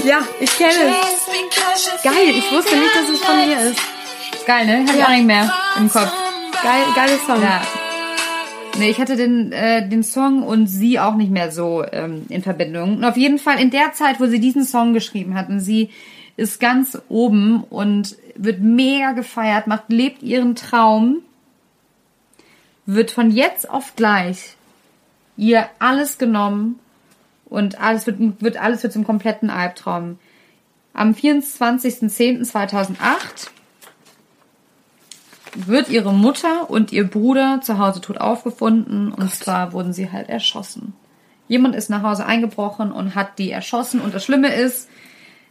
Ja, 0.04 0.22
ich 0.38 0.56
kenne 0.56 0.94
es. 0.94 2.02
Geil, 2.02 2.30
ich 2.30 2.50
wusste 2.50 2.76
nicht, 2.76 2.94
dass 2.94 3.08
es 3.08 3.20
von 3.20 3.38
ihr 3.48 3.60
ist. 3.70 3.80
Geil, 4.46 4.64
ne? 4.64 4.86
Hab 4.88 4.96
ich 4.96 5.04
auch 5.04 5.08
nicht 5.10 5.26
mehr 5.26 5.52
im 5.76 5.90
Kopf. 5.92 6.10
Geil, 6.62 6.84
geiles 6.94 7.26
Song. 7.26 7.42
Ja. 7.42 7.60
Nee, 8.80 8.90
ich 8.90 8.98
hatte 8.98 9.16
den, 9.16 9.52
äh, 9.52 9.86
den 9.86 10.02
Song 10.02 10.42
und 10.42 10.66
sie 10.66 10.98
auch 10.98 11.14
nicht 11.14 11.30
mehr 11.30 11.52
so 11.52 11.84
ähm, 11.92 12.24
in 12.30 12.42
Verbindung. 12.42 12.96
Und 12.96 13.04
auf 13.04 13.18
jeden 13.18 13.38
Fall 13.38 13.60
in 13.60 13.70
der 13.70 13.92
Zeit, 13.92 14.18
wo 14.20 14.26
sie 14.26 14.40
diesen 14.40 14.64
Song 14.64 14.94
geschrieben 14.94 15.34
hatten, 15.34 15.60
sie 15.60 15.90
ist 16.38 16.60
ganz 16.60 16.98
oben 17.10 17.62
und 17.64 18.16
wird 18.36 18.60
mega 18.60 19.12
gefeiert, 19.12 19.66
macht, 19.66 19.90
lebt 19.90 20.22
ihren 20.22 20.54
Traum, 20.54 21.18
wird 22.86 23.10
von 23.10 23.30
jetzt 23.30 23.68
auf 23.68 23.96
gleich 23.96 24.56
ihr 25.36 25.66
alles 25.78 26.16
genommen 26.16 26.78
und 27.44 27.78
alles 27.78 28.06
wird, 28.06 28.40
wird 28.40 28.56
alles 28.56 28.82
wird 28.82 28.94
zum 28.94 29.04
kompletten 29.04 29.50
Albtraum. 29.50 30.18
Am 30.94 31.12
24.10.2008 31.12 33.50
wird 35.54 35.88
ihre 35.88 36.12
Mutter 36.12 36.70
und 36.70 36.92
ihr 36.92 37.08
Bruder 37.08 37.60
zu 37.62 37.78
Hause 37.78 38.00
tot 38.00 38.18
aufgefunden 38.18 39.12
und 39.12 39.30
zwar 39.34 39.72
wurden 39.72 39.92
sie 39.92 40.10
halt 40.12 40.28
erschossen. 40.28 40.94
Jemand 41.48 41.74
ist 41.74 41.90
nach 41.90 42.02
Hause 42.02 42.26
eingebrochen 42.26 42.92
und 42.92 43.14
hat 43.14 43.38
die 43.38 43.50
erschossen 43.50 44.00
und 44.00 44.14
das 44.14 44.24
Schlimme 44.24 44.54
ist, 44.54 44.88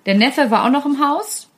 der 0.05 0.15
Neffe 0.15 0.49
war 0.49 0.65
auch 0.65 0.69
noch 0.69 0.85
im 0.85 0.99
Haus, 0.99 1.49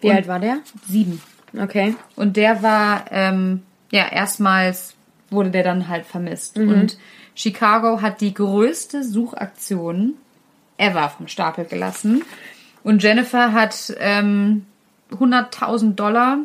Wie 0.00 0.10
alt 0.10 0.26
war 0.26 0.40
der? 0.40 0.58
sieben. 0.86 1.22
Okay. 1.60 1.94
Und 2.16 2.36
der 2.36 2.62
war, 2.62 3.04
ähm, 3.10 3.62
ja, 3.90 4.08
erstmals 4.08 4.94
wurde 5.30 5.50
der 5.50 5.62
dann 5.62 5.88
halt 5.88 6.06
vermisst. 6.06 6.58
Und 6.58 6.98
Chicago 7.34 8.02
hat 8.02 8.20
die 8.20 8.34
größte 8.34 9.04
Suchaktion 9.04 10.14
ever 10.76 11.08
vom 11.10 11.28
Stapel 11.28 11.64
gelassen. 11.64 12.22
Und 12.82 13.02
Jennifer 13.02 13.52
hat 13.52 13.94
ähm, 14.00 14.66
100.000 15.12 15.94
Dollar 15.94 16.38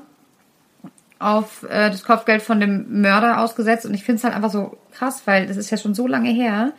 auf 1.20 1.64
äh, 1.64 1.90
das 1.90 2.04
Kopfgeld 2.04 2.42
von 2.42 2.60
dem 2.60 3.02
Mörder 3.02 3.42
ausgesetzt. 3.42 3.86
Und 3.86 3.94
ich 3.94 4.04
finde 4.04 4.18
es 4.18 4.24
halt 4.24 4.36
einfach 4.36 4.52
so 4.52 4.78
krass, 4.92 5.24
weil 5.26 5.48
das 5.48 5.58
ist 5.58 5.70
ja 5.70 5.78
schon 5.78 5.96
so 5.96 6.08
lange 6.08 6.30
her. 6.30 6.74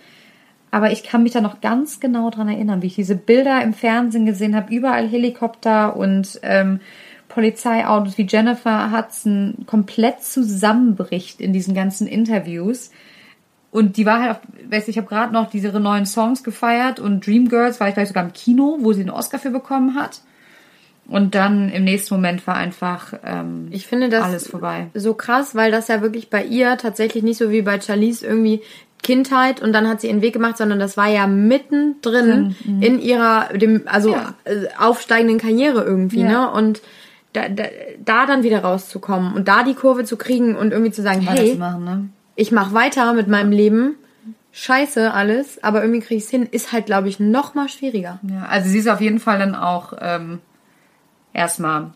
Aber 0.70 0.92
ich 0.92 1.02
kann 1.02 1.22
mich 1.22 1.32
da 1.32 1.40
noch 1.40 1.60
ganz 1.60 1.98
genau 1.98 2.30
dran 2.30 2.48
erinnern, 2.48 2.82
wie 2.82 2.88
ich 2.88 2.94
diese 2.94 3.16
Bilder 3.16 3.62
im 3.62 3.72
Fernsehen 3.72 4.26
gesehen 4.26 4.54
habe. 4.54 4.72
Überall 4.72 5.08
Helikopter 5.08 5.96
und 5.96 6.38
ähm, 6.42 6.80
Polizeiautos, 7.28 8.18
wie 8.18 8.26
Jennifer 8.28 8.90
Hudson 8.90 9.64
komplett 9.66 10.22
zusammenbricht 10.22 11.40
in 11.40 11.52
diesen 11.52 11.74
ganzen 11.74 12.06
Interviews. 12.06 12.90
Und 13.70 13.96
die 13.96 14.06
war 14.06 14.20
halt, 14.20 14.30
auf, 14.32 14.40
weiß 14.70 14.88
ich, 14.88 14.96
habe 14.96 15.08
gerade 15.08 15.32
noch 15.32 15.50
diese 15.50 15.68
neuen 15.78 16.06
Songs 16.06 16.42
gefeiert 16.42 17.00
und 17.00 17.26
Dreamgirls 17.26 17.80
war 17.80 17.88
ich 17.88 17.94
vielleicht 17.94 18.08
sogar 18.08 18.24
im 18.24 18.32
Kino, 18.32 18.78
wo 18.80 18.92
sie 18.92 19.02
einen 19.02 19.10
Oscar 19.10 19.38
für 19.38 19.50
bekommen 19.50 19.94
hat. 19.94 20.22
Und 21.08 21.34
dann 21.34 21.70
im 21.70 21.84
nächsten 21.84 22.14
Moment 22.14 22.46
war 22.46 22.54
einfach 22.56 23.14
ähm, 23.24 23.68
Ich 23.70 23.86
finde 23.86 24.10
das 24.10 24.24
alles 24.24 24.48
vorbei. 24.48 24.88
so 24.94 25.14
krass, 25.14 25.54
weil 25.54 25.70
das 25.70 25.88
ja 25.88 26.02
wirklich 26.02 26.28
bei 26.28 26.44
ihr 26.44 26.76
tatsächlich 26.76 27.22
nicht 27.22 27.38
so 27.38 27.50
wie 27.50 27.62
bei 27.62 27.80
Charlize 27.80 28.26
irgendwie 28.26 28.60
Kindheit 29.02 29.62
und 29.62 29.72
dann 29.72 29.88
hat 29.88 30.00
sie 30.00 30.08
ihren 30.08 30.22
Weg 30.22 30.34
gemacht, 30.34 30.58
sondern 30.58 30.78
das 30.78 30.96
war 30.96 31.06
ja 31.08 31.26
mittendrin 31.26 32.56
in 32.80 33.00
ihrer 33.00 33.48
dem 33.54 33.82
also 33.86 34.10
mhm. 34.10 34.14
Ja. 34.14 34.34
äh, 34.44 34.66
aufsteigenden 34.78 35.38
Karriere 35.38 35.82
irgendwie, 35.84 36.20
Ja. 36.20 36.28
ne? 36.28 36.50
Und 36.50 36.82
da, 37.32 37.48
da, 37.48 37.64
da 38.04 38.26
dann 38.26 38.42
wieder 38.42 38.60
rauszukommen 38.60 39.34
und 39.34 39.48
da 39.48 39.62
die 39.62 39.74
Kurve 39.74 40.04
zu 40.04 40.16
kriegen 40.16 40.56
und 40.56 40.72
irgendwie 40.72 40.92
zu 40.92 41.02
sagen, 41.02 41.20
hey, 41.20 41.54
machen, 41.56 41.84
ne? 41.84 42.08
ich 42.36 42.52
mach 42.52 42.72
weiter 42.74 43.12
mit 43.12 43.28
meinem 43.28 43.52
Leben. 43.52 43.94
Scheiße 44.50 45.12
alles, 45.12 45.62
aber 45.62 45.82
irgendwie 45.82 46.00
krieg 46.00 46.18
ich's 46.18 46.30
hin, 46.30 46.48
ist 46.50 46.72
halt 46.72 46.86
glaube 46.86 47.08
ich 47.08 47.20
noch 47.20 47.54
mal 47.54 47.68
schwieriger. 47.68 48.18
Ja, 48.28 48.46
also 48.48 48.68
sie 48.68 48.78
ist 48.78 48.88
auf 48.88 49.00
jeden 49.00 49.20
Fall 49.20 49.38
dann 49.38 49.54
auch 49.54 49.92
ähm, 50.00 50.40
erstmal 51.32 51.92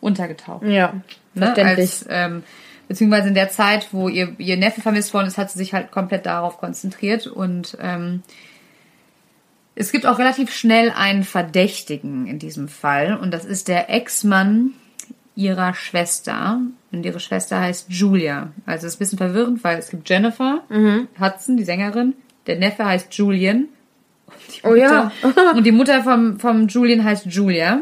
untergetaucht. 0.00 0.64
Ja, 0.64 0.94
Ne? 1.34 1.46
verständlich. 1.46 1.80
Als, 1.90 2.06
ähm, 2.10 2.42
beziehungsweise 2.88 3.28
in 3.28 3.34
der 3.34 3.48
Zeit, 3.48 3.88
wo 3.92 4.08
ihr, 4.08 4.34
ihr 4.38 4.56
Neffe 4.58 4.80
vermisst 4.82 5.14
worden 5.14 5.26
ist, 5.28 5.38
hat 5.38 5.50
sie 5.50 5.58
sich 5.58 5.72
halt 5.72 5.90
komplett 5.90 6.26
darauf 6.26 6.58
konzentriert 6.58 7.26
und 7.26 7.76
ähm, 7.80 8.22
es 9.74 9.90
gibt 9.92 10.04
auch 10.06 10.18
relativ 10.18 10.52
schnell 10.54 10.90
einen 10.94 11.24
Verdächtigen 11.24 12.26
in 12.26 12.38
diesem 12.38 12.68
Fall 12.68 13.16
und 13.16 13.32
das 13.32 13.44
ist 13.46 13.68
der 13.68 13.88
Ex-Mann 13.88 14.72
ihrer 15.34 15.72
Schwester 15.72 16.60
und 16.90 17.06
ihre 17.06 17.20
Schwester 17.20 17.58
heißt 17.58 17.86
Julia. 17.88 18.52
Also 18.66 18.86
es 18.86 18.92
ist 18.92 18.96
ein 18.96 18.98
bisschen 18.98 19.18
verwirrend, 19.18 19.64
weil 19.64 19.78
es 19.78 19.88
gibt 19.88 20.06
Jennifer 20.10 20.60
Hudson, 21.18 21.56
die 21.56 21.64
Sängerin, 21.64 22.12
der 22.46 22.56
Neffe 22.58 22.84
heißt 22.84 23.14
Julian 23.14 23.68
und 24.26 24.54
die 24.54 24.66
Oh 24.68 24.74
ja. 24.74 25.10
Mutter- 25.22 25.54
und 25.56 25.64
die 25.64 25.72
Mutter 25.72 26.02
vom, 26.02 26.38
vom 26.38 26.68
Julian 26.68 27.02
heißt 27.02 27.24
Julia. 27.26 27.80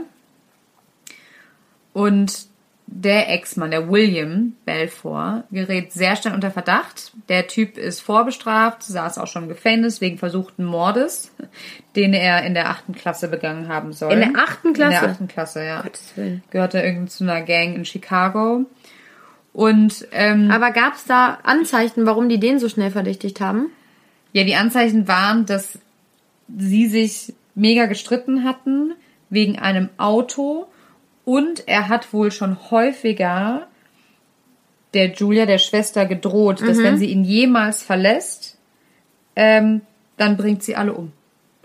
Und 1.93 2.51
der 2.93 3.31
Ex-Mann, 3.31 3.71
der 3.71 3.89
William 3.89 4.55
Belfort, 4.65 5.45
gerät 5.53 5.93
sehr 5.93 6.17
schnell 6.17 6.35
unter 6.35 6.51
Verdacht. 6.51 7.13
Der 7.29 7.47
Typ 7.47 7.79
ist 7.79 8.01
vorbestraft, 8.01 8.83
saß 8.83 9.19
auch 9.19 9.29
schon 9.29 9.45
im 9.45 9.49
Gefängnis 9.49 10.01
wegen 10.01 10.19
versuchten 10.19 10.65
Mordes, 10.65 11.31
den 11.95 12.15
er 12.15 12.43
in 12.45 12.55
der 12.55 12.69
achten 12.69 12.93
Klasse 12.93 13.29
begangen 13.29 13.69
haben 13.69 13.93
soll. 13.93 14.13
In 14.13 14.21
der 14.21 14.43
achten 14.43 14.73
Klasse? 14.73 14.95
In 14.97 15.01
der 15.01 15.11
achten 15.11 15.29
Klasse, 15.29 15.65
ja. 15.65 15.83
Gottes 15.83 16.13
Willen. 16.17 16.43
Gehörte 16.51 16.81
irgendwie 16.81 17.11
zu 17.11 17.23
einer 17.23 17.43
Gang 17.43 17.77
in 17.77 17.85
Chicago. 17.85 18.67
Und 19.53 20.07
ähm, 20.11 20.51
Aber 20.51 20.73
gab's 20.73 21.05
da 21.05 21.39
Anzeichen, 21.45 22.07
warum 22.07 22.29
die 22.29 22.41
den 22.41 22.59
so 22.59 22.69
schnell 22.69 22.91
verdächtigt 22.91 23.41
haben? 23.41 23.67
Ja, 24.33 24.43
die 24.43 24.57
Anzeichen 24.57 25.07
waren, 25.07 25.47
dass 25.47 25.79
sie 26.57 26.89
sich 26.89 27.35
mega 27.55 27.87
gestritten 27.87 28.45
hatten 28.45 28.95
wegen 29.29 29.59
einem 29.59 29.91
Auto 29.97 30.67
und 31.31 31.69
er 31.69 31.89
hat 31.89 32.13
wohl 32.13 32.33
schon 32.33 32.57
häufiger 32.73 33.69
der 34.95 35.13
Julia, 35.13 35.47
der 35.47 35.59
Schwester, 35.59 36.05
gedroht, 36.05 36.61
dass 36.61 36.79
wenn 36.79 36.99
sie 36.99 37.07
ihn 37.07 37.23
jemals 37.23 37.85
verlässt, 37.85 38.59
ähm, 39.37 39.83
dann 40.17 40.37
bringt 40.37 40.65
sie 40.65 40.75
alle 40.75 40.93
um. 40.93 41.13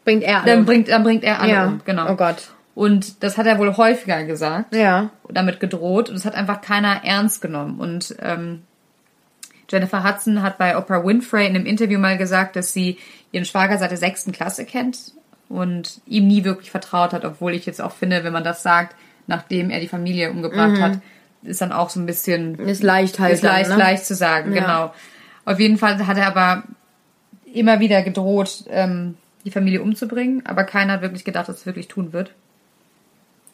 Bringt 0.04 0.22
er 0.22 0.44
alle. 0.44 0.52
Dann 0.52 0.66
bringt, 0.66 0.90
dann 0.90 1.02
bringt 1.02 1.24
er 1.24 1.42
alle 1.42 1.52
ja. 1.52 1.66
um, 1.66 1.82
genau. 1.84 2.12
Oh 2.12 2.16
Gott. 2.16 2.50
Und 2.76 3.24
das 3.24 3.40
hat 3.40 3.48
er 3.48 3.58
wohl 3.58 3.76
häufiger 3.76 4.24
gesagt 4.26 4.76
Ja. 4.76 5.10
damit 5.30 5.60
gedroht 5.60 6.12
und 6.12 6.16
es 6.16 6.26
hat 6.26 6.36
einfach 6.36 6.62
keiner 6.62 7.04
ernst 7.04 7.42
genommen. 7.42 7.80
Und 7.80 8.16
ähm, 8.22 8.62
Jennifer 9.68 10.04
Hudson 10.04 10.44
hat 10.44 10.60
bei 10.60 10.78
Oprah 10.78 11.04
Winfrey 11.04 11.48
in 11.48 11.56
einem 11.56 11.66
Interview 11.66 11.98
mal 11.98 12.20
gesagt, 12.20 12.56
dass 12.56 12.72
sie 12.72 13.00
ihren 13.32 13.46
Schwager 13.46 13.80
seit 13.80 13.90
der 13.90 13.98
sechsten 13.98 14.32
Klasse 14.32 14.64
kennt 14.64 15.14
und 15.50 16.02
ihm 16.06 16.28
nie 16.28 16.44
wirklich 16.44 16.70
vertraut 16.70 17.14
hat, 17.14 17.26
obwohl 17.26 17.56
ich 17.56 17.66
jetzt 17.66 17.82
auch 17.82 17.94
finde, 17.94 18.24
wenn 18.24 18.34
man 18.34 18.44
das 18.44 18.62
sagt, 18.62 18.96
nachdem 19.28 19.70
er 19.70 19.80
die 19.80 19.88
Familie 19.88 20.32
umgebracht 20.32 20.80
hat, 20.80 21.00
ist 21.44 21.62
dann 21.62 21.72
auch 21.72 21.90
so 21.90 22.00
ein 22.00 22.06
bisschen 22.06 22.56
Ist 22.60 22.84
leicht 22.84 23.20
halt. 23.20 23.34
ist 23.34 23.44
leicht, 23.44 23.70
dann, 23.70 23.78
ne? 23.78 23.84
leicht 23.84 24.06
zu 24.06 24.16
sagen, 24.16 24.54
Ja. 24.54 24.62
genau. 24.62 24.94
Auf 25.46 25.60
jeden 25.60 25.78
Fall 25.78 26.06
hat 26.08 26.18
er 26.18 26.28
aber 26.28 26.64
immer 27.54 27.80
wieder 27.80 28.02
gedroht, 28.02 28.64
ähm, 28.70 29.16
die 29.46 29.52
Familie 29.52 29.82
umzubringen, 29.82 30.44
aber 30.46 30.64
keiner 30.64 30.94
hat 30.94 31.02
wirklich 31.02 31.24
gedacht, 31.24 31.48
dass 31.48 31.58
es 31.58 31.66
wirklich 31.68 31.88
tun 31.88 32.14
wird. 32.14 32.32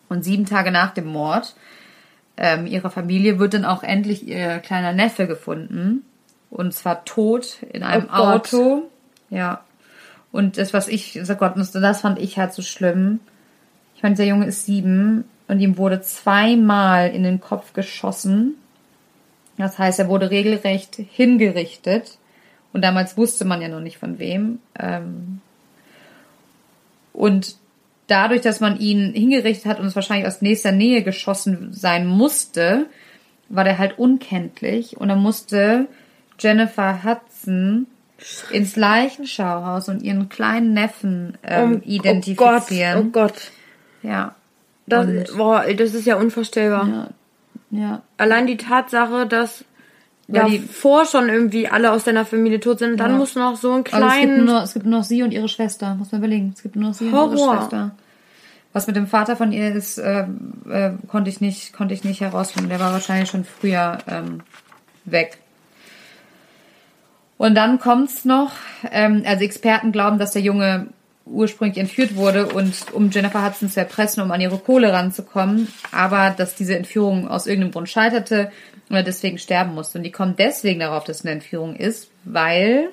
Und 0.08 0.24
sieben 0.24 0.46
Tage 0.46 0.72
nach 0.72 0.92
dem 0.94 1.06
Mord 1.06 1.56
ähm, 2.38 2.66
ihrer 2.66 2.90
Familie 2.90 3.40
wird 3.40 3.54
dann 3.54 3.66
auch 3.66 3.84
endlich 3.84 4.26
ihr 4.28 4.60
kleiner 4.60 4.94
Neffe 4.94 5.28
gefunden. 5.28 6.04
Und 6.50 6.74
zwar 6.74 7.06
tot 7.06 7.58
in 7.72 7.84
einem 7.84 8.08
Oh. 8.10 8.16
Auto. 8.18 8.90
Ja. 9.30 9.62
Und 10.32 10.58
das, 10.58 10.74
was 10.74 10.88
ich, 10.88 11.20
oh 11.22 11.36
Gott, 11.36 11.54
das 11.58 11.72
das 11.72 12.02
fand 12.02 12.20
ich 12.20 12.38
halt 12.38 12.54
so 12.54 12.62
schlimm. 12.62 13.20
Ich 13.96 14.04
meine, 14.04 14.16
der 14.16 14.26
Junge 14.26 14.46
ist 14.48 14.66
sieben 14.66 15.26
und 15.48 15.60
ihm 15.60 15.78
wurde 15.78 16.02
zweimal 16.02 17.10
in 17.10 17.24
den 17.24 17.42
Kopf 17.42 17.74
geschossen. 17.74 18.56
Das 19.58 19.78
heißt, 19.78 20.00
er 20.00 20.08
wurde 20.08 20.32
regelrecht 20.32 20.96
hingerichtet. 20.96 22.18
Und 22.74 22.84
damals 22.84 23.18
wusste 23.18 23.46
man 23.46 23.62
ja 23.62 23.68
noch 23.68 23.82
nicht 23.82 23.98
von 23.98 24.18
wem. 24.18 24.60
Ähm, 24.80 25.42
und 27.14 27.56
dadurch, 28.08 28.42
dass 28.42 28.60
man 28.60 28.80
ihn 28.80 29.14
hingerichtet 29.14 29.66
hat 29.66 29.80
und 29.80 29.86
es 29.86 29.96
wahrscheinlich 29.96 30.28
aus 30.28 30.42
nächster 30.42 30.72
Nähe 30.72 31.04
geschossen 31.04 31.74
sein 31.74 32.08
musste, 32.08 32.88
war 33.50 33.64
der 33.64 33.78
halt 33.78 34.00
unkenntlich. 34.00 34.98
Und 34.98 35.10
dann 35.10 35.20
musste 35.20 35.88
Jennifer 36.40 37.04
Hudson 37.04 37.88
ins 38.52 38.76
Leichenschauhaus 38.76 39.90
und 39.90 40.02
ihren 40.02 40.30
kleinen 40.30 40.74
Neffen 40.74 41.38
ähm, 41.44 41.82
identifizieren. 41.84 42.98
Oh 42.98 43.04
Gott, 43.04 43.32
oh 43.32 43.34
Gott. 43.34 43.52
Ja. 44.04 44.36
Das, 44.92 45.08
Und- 45.08 45.38
boah, 45.38 45.64
das 45.76 45.94
ist 45.94 46.06
ja 46.06 46.16
unvorstellbar. 46.18 46.88
ja. 46.88 47.08
Ja. 47.74 48.02
Allein 48.18 48.48
die 48.48 48.58
Tatsache, 48.58 49.26
dass 49.26 49.64
Ja, 50.28 50.46
die- 50.48 50.60
davor 50.60 51.06
schon 51.06 51.30
irgendwie 51.30 51.68
alle 51.70 51.92
aus 51.92 52.04
deiner 52.04 52.26
Familie 52.26 52.60
tot 52.60 52.80
sind, 52.80 52.98
dann 53.00 53.12
Ja. 53.12 53.18
musst 53.18 53.36
du 53.36 53.40
noch 53.40 53.56
so 53.56 53.72
einen 53.74 53.86
Also 53.92 54.08
es 54.08 54.20
gibt, 54.20 54.38
nur, 54.46 54.64
es 54.64 54.74
gibt 54.74 54.86
nur 54.86 55.00
noch 55.00 55.06
sie 55.06 55.24
und 55.24 55.32
ihre 55.32 55.48
Schwester, 55.48 55.96
muss 55.96 56.12
man 56.12 56.20
überlegen. 56.22 56.52
Es 56.56 56.64
gibt 56.64 56.76
nur 56.76 56.90
noch 56.90 56.94
sie 56.96 57.06
und 57.06 57.12
ihre 57.12 57.20
Horror. 57.20 57.58
Schwester. 57.62 57.92
Was 58.74 58.88
mit 58.88 58.96
dem 58.96 59.08
Vater 59.08 59.36
von 59.36 59.52
ihr 59.52 59.74
ist, 59.74 59.98
äh, 59.98 60.26
äh, 60.70 60.92
konnte 61.08 61.30
ich 61.30 61.42
nicht, 61.42 61.74
konnte 61.74 61.94
ich 61.94 62.04
nicht 62.04 62.22
herausfinden. 62.22 62.70
Der 62.70 62.80
war 62.80 62.92
wahrscheinlich 62.94 63.30
schon 63.30 63.44
früher 63.46 63.98
ähm, 64.08 64.42
weg. 65.06 65.38
Und 67.38 67.56
dann 67.56 67.80
kommt's 67.80 68.24
noch, 68.24 68.52
ähm, 68.92 69.24
also 69.26 69.44
Experten 69.44 69.92
glauben, 69.92 70.20
dass 70.20 70.32
der 70.32 70.42
Junge 70.44 70.88
ursprünglich 71.26 71.78
entführt 71.78 72.16
wurde 72.16 72.48
und 72.48 72.92
um 72.94 73.10
Jennifer 73.10 73.46
Hudson 73.46 73.70
zu 73.70 73.80
erpressen, 73.80 74.24
um 74.24 74.32
an 74.32 74.42
ihre 74.42 74.58
Kohle 74.58 74.92
ranzukommen, 74.92 75.68
aber 75.92 76.32
dass 76.32 76.56
diese 76.56 76.76
Entführung 76.76 77.28
aus 77.28 77.48
irgendeinem 77.48 77.72
Grund 77.72 77.90
scheiterte 77.90 78.52
und 78.90 78.96
er 78.96 79.04
deswegen 79.04 79.38
sterben 79.38 79.74
musste. 79.76 79.98
Und 79.98 80.04
die 80.04 80.12
kommen 80.12 80.36
deswegen 80.38 80.80
darauf, 80.80 81.04
dass 81.04 81.20
es 81.20 81.26
eine 81.26 81.34
Entführung 81.34 81.76
ist, 81.76 82.10
weil 82.24 82.90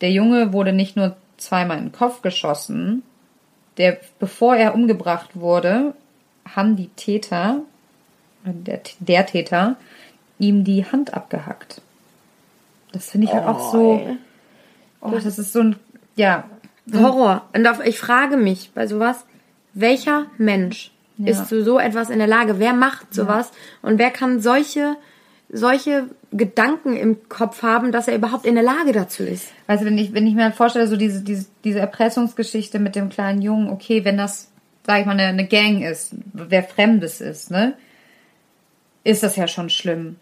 der 0.00 0.10
Junge 0.10 0.52
wurde 0.52 0.72
nicht 0.72 0.96
nur 0.96 1.16
zweimal 1.36 1.78
in 1.78 1.84
den 1.84 1.92
Kopf 1.92 2.22
geschossen, 2.22 3.02
der, 3.76 3.98
bevor 4.18 4.56
er 4.56 4.74
umgebracht 4.74 5.30
wurde, 5.34 5.94
haben 6.54 6.76
die 6.76 6.88
Täter, 6.88 7.60
der, 8.44 8.80
der 8.98 9.26
Täter, 9.26 9.76
ihm 10.38 10.64
die 10.64 10.84
Hand 10.84 11.14
abgehackt. 11.14 11.80
Das 12.92 13.10
finde 13.10 13.26
ich 13.26 13.32
halt 13.32 13.46
auch 13.46 13.72
so, 13.72 14.00
ey. 14.04 14.16
oh, 15.00 15.10
das 15.10 15.38
ist 15.38 15.52
so 15.52 15.60
ein, 15.60 15.76
ja, 16.16 16.44
Horror. 16.92 17.48
Und 17.54 17.66
ich 17.84 17.98
frage 17.98 18.36
mich 18.36 18.72
bei 18.74 18.86
sowas, 18.86 19.24
welcher 19.74 20.26
Mensch 20.38 20.90
Ja. 21.16 21.30
ist 21.32 21.48
zu 21.48 21.62
so 21.62 21.78
etwas 21.78 22.10
in 22.10 22.18
der 22.18 22.26
Lage? 22.28 22.58
Wer 22.58 22.72
macht 22.72 23.14
sowas? 23.14 23.52
Und 23.82 23.98
wer 23.98 24.10
kann 24.10 24.40
solche, 24.40 24.96
solche 25.50 26.06
Gedanken 26.32 26.96
im 26.96 27.28
Kopf 27.28 27.62
haben, 27.62 27.92
dass 27.92 28.08
er 28.08 28.14
überhaupt 28.16 28.46
in 28.46 28.54
der 28.54 28.64
Lage 28.64 28.92
dazu 28.92 29.22
ist? 29.22 29.48
Weißt 29.66 29.82
du, 29.82 29.86
wenn 29.86 29.98
ich, 29.98 30.12
wenn 30.14 30.26
ich 30.26 30.34
mir 30.34 30.52
vorstelle, 30.52 30.86
so 30.86 30.96
diese, 30.96 31.22
diese, 31.22 31.46
diese 31.64 31.80
Erpressungsgeschichte 31.80 32.78
mit 32.78 32.96
dem 32.96 33.08
kleinen 33.10 33.42
Jungen, 33.42 33.68
okay, 33.70 34.04
wenn 34.04 34.16
das, 34.16 34.50
sag 34.86 35.00
ich 35.00 35.06
mal, 35.06 35.12
eine, 35.12 35.24
eine 35.26 35.46
Gang 35.46 35.82
ist, 35.82 36.14
wer 36.32 36.62
Fremdes 36.62 37.20
ist, 37.20 37.50
ne, 37.50 37.74
ist 39.04 39.22
das 39.22 39.36
ja 39.36 39.46
schon 39.48 39.70
schlimm. 39.70 40.16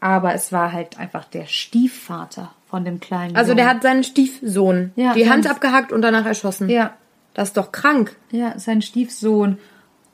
Aber 0.00 0.34
es 0.34 0.52
war 0.52 0.72
halt 0.72 0.98
einfach 0.98 1.24
der 1.24 1.46
Stiefvater 1.46 2.52
von 2.68 2.84
dem 2.84 3.00
kleinen 3.00 3.36
Also 3.36 3.50
Jungen. 3.52 3.56
der 3.58 3.68
hat 3.68 3.82
seinen 3.82 4.04
Stiefsohn 4.04 4.92
Ja, 4.96 5.14
die 5.14 5.28
Hand 5.30 5.44
ganz- 5.44 5.56
abgehackt 5.56 5.92
und 5.92 6.02
danach 6.02 6.26
erschossen. 6.26 6.68
Ja, 6.68 6.94
Das 7.34 7.48
ist 7.48 7.56
doch 7.56 7.72
krank. 7.72 8.16
ja, 8.30 8.58
sein 8.58 8.82
Stiefsohn 8.82 9.58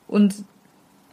und 0.07 0.35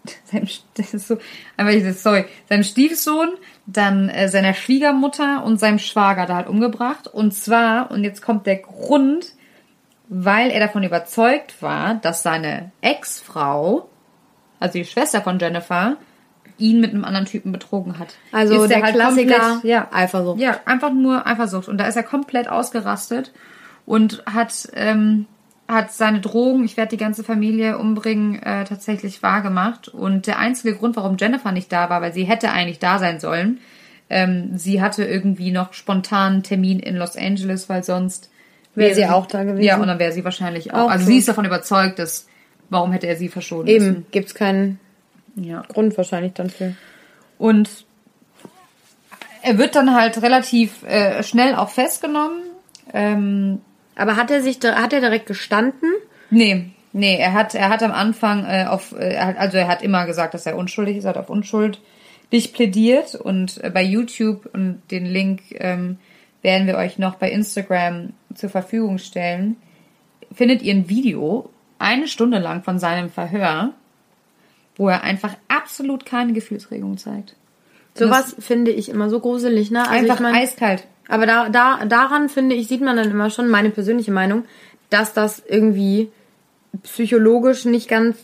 sein, 0.26 0.48
das 0.76 0.94
ist 0.96 1.08
so, 1.08 1.18
einfach 1.58 1.74
dieses, 1.74 2.02
sorry, 2.04 2.26
sein 2.50 2.64
Stiefsohn, 2.64 3.30
dann 3.68 4.10
äh, 4.10 4.28
seiner 4.30 4.54
Schwiegermutter 4.56 5.44
und 5.44 5.60
seinem 5.60 5.78
Schwager 5.80 6.26
da 6.26 6.36
halt 6.38 6.48
umgebracht. 6.48 7.08
Und 7.08 7.34
zwar, 7.34 7.92
und 7.92 8.04
jetzt 8.04 8.22
kommt 8.24 8.48
der 8.48 8.58
Grund, 8.58 9.34
weil 10.10 10.50
er 10.50 10.60
davon 10.60 10.84
überzeugt 10.84 11.62
war, 11.62 11.96
dass 11.96 12.24
seine 12.24 12.72
Ex-Frau, 12.82 13.88
also 14.60 14.74
die 14.74 14.86
Schwester 14.86 15.22
von 15.22 15.38
Jennifer, 15.40 15.98
ihn 16.62 16.80
mit 16.80 16.92
einem 16.92 17.04
anderen 17.04 17.26
Typen 17.26 17.52
betrogen 17.52 18.00
hat. 18.00 18.16
Also 18.32 18.64
Ist 18.64 18.70
der 18.70 18.84
halt 18.84 18.96
Klassiker 18.96 19.40
komplett- 19.40 19.64
ja, 19.70 19.88
Eifersucht. 19.92 20.40
Ja, 20.40 20.60
einfach 20.66 20.94
nur 20.94 21.26
Eifersucht. 21.28 21.68
Und 21.68 21.78
da 21.78 21.88
ist 21.88 21.96
er 21.96 22.04
komplett 22.04 22.48
ausgerastet 22.48 23.32
und 23.86 24.24
hat, 24.26 24.70
ähm, 24.74 25.26
hat 25.68 25.92
seine 25.92 26.22
Drogen, 26.22 26.64
ich 26.64 26.78
werde 26.78 26.92
die 26.92 26.98
ganze 27.04 27.24
Familie 27.24 27.78
umbringen, 27.78 28.42
äh, 28.42 28.66
tatsächlich 28.66 29.24
wahrgemacht. 29.24 29.88
Und 29.88 30.28
der 30.28 30.38
einzige 30.40 30.76
Grund, 30.76 30.96
warum 30.96 31.18
Jennifer 31.20 31.52
nicht 31.52 31.72
da 31.72 31.90
war, 31.90 32.02
weil 32.02 32.14
sie 32.14 32.24
hätte 32.24 32.52
eigentlich 32.52 32.80
da 32.80 33.00
sein 33.00 33.20
sollen, 33.20 33.60
ähm, 34.10 34.58
sie 34.58 34.82
hatte 34.82 35.06
irgendwie 35.06 35.52
noch 35.52 35.74
spontan 35.74 36.34
einen 36.34 36.44
Termin 36.44 36.80
in 36.80 36.98
Los 36.98 37.16
Angeles, 37.16 37.70
weil 37.70 37.84
sonst 37.84 38.30
Wäre 38.76 38.96
sie 38.96 39.06
auch 39.06 39.26
da 39.26 39.44
gewesen. 39.44 39.64
Ja, 39.64 39.78
und 39.78 39.88
dann 39.88 40.00
wäre 40.00 40.12
sie 40.12 40.24
wahrscheinlich 40.24 40.74
auch. 40.74 40.86
Auch 40.86 40.90
also 40.90 41.04
tot. 41.04 41.12
sie 41.12 41.18
ist 41.18 41.28
davon 41.28 41.46
überzeugt, 41.46 42.00
dass 42.00 42.28
warum 42.70 42.92
hätte 42.94 43.08
er 43.08 43.16
sie 43.18 43.30
verschonen 43.30 43.68
Eben, 43.68 44.06
gibt's 44.12 44.34
keinen 44.34 44.62
müssen. 44.62 44.80
Ja. 45.36 45.64
Grund 45.68 45.98
wahrscheinlich 45.98 46.34
dann 46.34 46.50
für. 46.50 46.76
Und 47.38 47.86
er 49.42 49.58
wird 49.58 49.76
dann 49.76 49.96
halt 49.96 50.22
relativ 50.22 50.84
äh, 50.84 51.24
schnell 51.24 51.56
auch 51.56 51.70
festgenommen. 51.70 52.42
Ähm, 52.94 53.62
Aber 53.96 54.16
hat 54.16 54.32
er 54.32 54.42
sich, 54.42 54.60
hat 54.64 54.94
er 54.94 55.02
direkt 55.02 55.26
gestanden? 55.26 55.90
nee, 56.30 56.68
nee, 56.94 57.18
er 57.18 57.34
hat, 57.34 57.56
er 57.56 57.70
hat 57.70 57.84
am 57.84 57.92
Anfang 57.92 58.46
äh, 58.46 58.66
auf, 58.68 58.94
äh, 58.94 59.16
also 59.18 59.58
er 59.58 59.68
hat 59.68 59.82
immer 59.82 60.06
gesagt, 60.06 60.34
dass 60.34 60.46
er 60.46 60.58
unschuldig 60.58 60.98
ist, 60.98 61.06
er 61.06 61.10
hat 61.10 61.18
auf 61.18 61.30
Unschuld 61.30 61.82
dich 62.32 62.54
plädiert 62.54 63.16
und 63.16 63.64
äh, 63.64 63.70
bei 63.70 63.84
YouTube 63.84 64.50
und 64.54 64.82
den 64.92 65.06
Link 65.06 65.42
ähm, 65.56 65.98
werden 66.42 66.68
wir 66.68 66.78
euch 66.78 66.98
noch 66.98 67.16
bei 67.16 67.30
Instagram 67.30 68.14
zur 68.34 68.50
Verfügung 68.50 68.98
stellen. 68.98 69.58
Findet 70.34 70.62
ihr 70.62 70.74
ein 70.74 70.90
Video 70.90 71.50
eine 71.78 72.08
Stunde 72.08 72.40
lang 72.40 72.64
von 72.64 72.80
seinem 72.80 73.10
Verhör, 73.10 73.74
wo 74.82 74.90
er 74.90 75.04
einfach 75.04 75.36
absolut 75.48 76.08
keine 76.08 76.34
Gefühlsregung 76.34 76.98
zeigt. 76.98 77.36
Sowas 77.94 78.36
finde 78.40 78.72
ich 78.72 78.90
immer 78.90 79.12
so 79.12 79.20
gruselig, 79.20 79.70
ne? 79.70 79.82
Also 79.88 79.94
Einfach 79.94 80.16
ich 80.16 80.22
mein, 80.22 80.34
eiskalt. 80.34 80.88
Aber 81.08 81.28
da, 81.28 81.50
da, 81.50 81.86
daran 81.86 82.30
finde 82.30 82.56
ich, 82.56 82.68
sieht 82.68 82.82
man 82.82 82.98
dann 82.98 83.12
immer 83.12 83.30
schon, 83.30 83.48
meine 83.48 83.70
persönliche 83.70 84.12
Meinung, 84.12 84.46
dass 84.90 85.14
das 85.14 85.44
irgendwie 85.48 86.10
psychologisch 86.82 87.66
nicht 87.66 87.88
ganz 87.88 88.18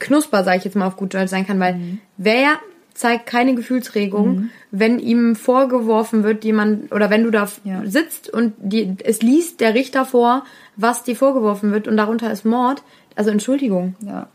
knusper, 0.00 0.42
sage 0.42 0.58
ich 0.58 0.64
jetzt 0.64 0.74
mal 0.74 0.88
auf 0.88 0.96
gut 0.96 1.14
Deutsch, 1.14 1.30
sein 1.30 1.46
kann, 1.46 1.60
weil 1.60 1.74
Mhm. 1.74 2.00
wer 2.16 2.58
zeigt 2.94 3.26
keine 3.26 3.54
Gefühlsregung, 3.54 4.50
wenn 4.72 4.98
ihm 4.98 5.36
vorgeworfen 5.36 6.24
wird, 6.24 6.44
jemand, 6.44 6.90
oder 6.92 7.08
wenn 7.10 7.22
du 7.22 7.30
da 7.30 7.48
Ja. 7.62 7.82
sitzt 7.84 8.30
und 8.30 8.54
die, 8.58 8.96
es 9.04 9.22
liest 9.22 9.60
der 9.60 9.74
Richter 9.74 10.04
vor, 10.04 10.44
was 10.76 11.04
dir 11.04 11.14
vorgeworfen 11.14 11.70
wird 11.70 11.86
und 11.86 11.96
darunter 11.96 12.32
ist 12.32 12.44
Mord, 12.44 12.82
also 13.14 13.30
Entschuldigung. 13.30 13.94
Ja. 14.00 14.26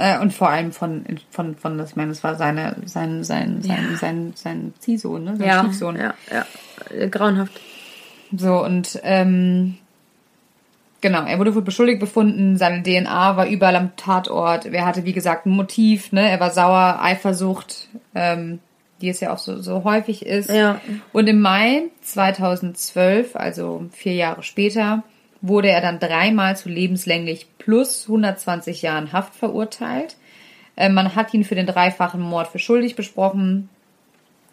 Äh, 0.00 0.18
und 0.18 0.32
vor 0.32 0.48
allem 0.48 0.72
von, 0.72 1.04
von, 1.30 1.54
von, 1.56 1.76
das, 1.78 1.90
ich 1.90 1.96
meine, 1.96 2.08
das 2.08 2.24
war 2.24 2.34
seine, 2.36 2.76
sein, 2.86 3.22
sein, 3.24 3.60
sein, 3.62 3.88
Ja. 3.90 3.96
sein, 3.96 4.32
sein 4.34 4.74
Ziehsohn, 4.78 5.24
ne? 5.24 5.36
Sein 5.36 5.46
Ja, 5.46 5.58
Stiefsohn. 5.60 5.96
ja, 5.96 6.14
ja, 6.32 6.46
äh, 6.96 7.08
grauenhaft. 7.08 7.52
So, 8.36 8.64
und, 8.64 8.98
ähm, 9.02 9.76
genau, 11.00 11.24
er 11.24 11.38
wurde 11.38 11.54
wohl 11.54 11.62
beschuldigt 11.62 12.00
befunden, 12.00 12.56
seine 12.56 12.82
DNA 12.82 13.36
war 13.36 13.46
überall 13.48 13.76
am 13.76 13.96
Tatort. 13.96 14.66
Er 14.66 14.86
hatte, 14.86 15.04
wie 15.04 15.12
gesagt, 15.12 15.46
ein 15.46 15.50
Motiv, 15.50 16.12
ne? 16.12 16.30
Er 16.30 16.40
war 16.40 16.50
sauer, 16.50 16.98
Eifersucht, 17.02 17.88
ähm, 18.14 18.60
die 19.00 19.08
es 19.08 19.20
ja 19.20 19.32
auch 19.32 19.38
so, 19.38 19.60
so 19.62 19.84
häufig 19.84 20.24
ist. 20.26 20.50
Ja. 20.50 20.80
Und 21.12 21.26
im 21.26 21.40
Mai 21.40 21.84
2012, 22.02 23.34
also 23.36 23.86
vier 23.92 24.14
Jahre 24.14 24.42
später, 24.42 25.02
wurde 25.42 25.68
er 25.68 25.80
dann 25.80 25.98
dreimal 25.98 26.56
zu 26.56 26.68
lebenslänglich 26.68 27.46
plus 27.58 28.06
120 28.08 28.82
Jahren 28.82 29.12
Haft 29.12 29.34
verurteilt. 29.34 30.16
Äh, 30.76 30.88
Man 30.88 31.14
hat 31.14 31.32
ihn 31.34 31.44
für 31.44 31.54
den 31.54 31.66
dreifachen 31.66 32.20
Mord 32.20 32.48
für 32.48 32.58
schuldig 32.58 32.96
besprochen 32.96 33.68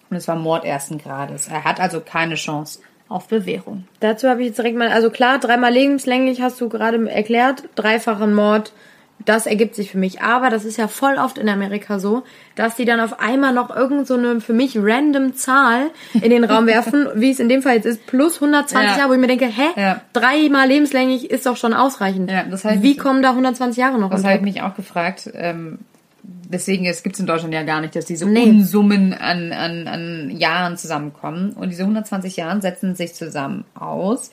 und 0.10 0.17
es 0.17 0.28
war 0.28 0.36
Mord 0.36 0.65
ersten 0.65 0.97
Grades. 0.97 1.47
Er 1.47 1.63
hat 1.63 1.80
also 1.80 2.00
keine 2.02 2.36
Chance 2.36 2.80
auf 3.10 3.28
Bewährung. 3.28 3.86
Dazu 4.00 4.30
habe 4.30 4.41
ich 4.41 4.47
jetzt 4.47 4.58
direkt 4.58 4.78
mal, 4.78 4.89
also 4.89 5.10
klar, 5.10 5.39
dreimal 5.39 5.71
lebenslänglich 5.71 6.41
hast 6.41 6.60
du 6.60 6.69
gerade 6.69 7.10
erklärt, 7.10 7.63
dreifachen 7.76 8.34
Mord, 8.34 8.73
das 9.25 9.45
ergibt 9.45 9.75
sich 9.75 9.91
für 9.91 9.97
mich. 9.97 10.21
Aber 10.21 10.49
das 10.49 10.63
ist 10.63 10.77
ja 10.77 10.88
voll 10.88 11.15
oft 11.15 11.38
in 11.38 11.49
Amerika 11.49 11.99
so, 11.99 12.23
dass 12.56 12.75
die 12.75 12.86
dann 12.86 12.99
auf 12.99 13.19
einmal 13.19 13.53
noch 13.53 13.75
irgend 13.75 14.08
so 14.08 14.13
eine 14.13 14.39
für 14.41 14.53
mich 14.53 14.77
random 14.80 15.34
Zahl 15.36 15.89
in 16.13 16.30
den 16.30 16.43
Raum 16.43 16.65
werfen, 16.67 17.08
wie 17.15 17.32
es 17.32 17.39
in 17.39 17.49
dem 17.49 17.62
Fall 17.62 17.75
jetzt 17.75 17.86
ist, 17.86 18.06
plus 18.08 18.36
120 18.36 18.89
Ja. 18.91 18.97
Jahre, 18.97 19.10
wo 19.10 19.13
ich 19.15 19.19
mir 19.19 19.27
denke, 19.27 19.47
hä, 19.47 19.67
Ja. 19.75 20.01
dreimal 20.13 20.67
lebenslänglich 20.67 21.30
ist 21.30 21.45
doch 21.45 21.58
schon 21.58 21.73
ausreichend. 21.73 22.32
Ja, 22.32 22.43
das 22.43 22.63
heißt- 22.63 22.82
wie 22.82 22.95
kommen 22.95 23.21
da 23.21 23.32
120 23.34 23.77
Jahre 23.77 23.99
noch 23.99 24.10
Das 24.12 24.23
habe 24.23 24.36
ich 24.36 24.41
mich 24.41 24.62
auch 24.62 24.75
gefragt. 24.75 25.30
Ähm, 25.34 25.80
deswegen, 26.23 26.86
es 26.86 27.03
gibt 27.03 27.15
es 27.15 27.19
in 27.19 27.25
Deutschland 27.27 27.53
ja 27.53 27.63
gar 27.63 27.82
nicht, 27.82 27.95
dass 27.95 28.06
diese 28.06 28.25
Nee. 28.25 28.43
Unsummen 28.43 29.13
an, 29.13 29.51
an, 29.51 29.88
an 29.88 30.30
Jahren 30.38 30.77
zusammenkommen. 30.77 31.51
Und 31.53 31.69
diese 31.69 31.84
120 31.84 32.38
Jahren 32.38 32.62
setzen 32.62 32.95
sich 32.95 33.13
zusammen 33.13 33.65
aus 33.75 34.32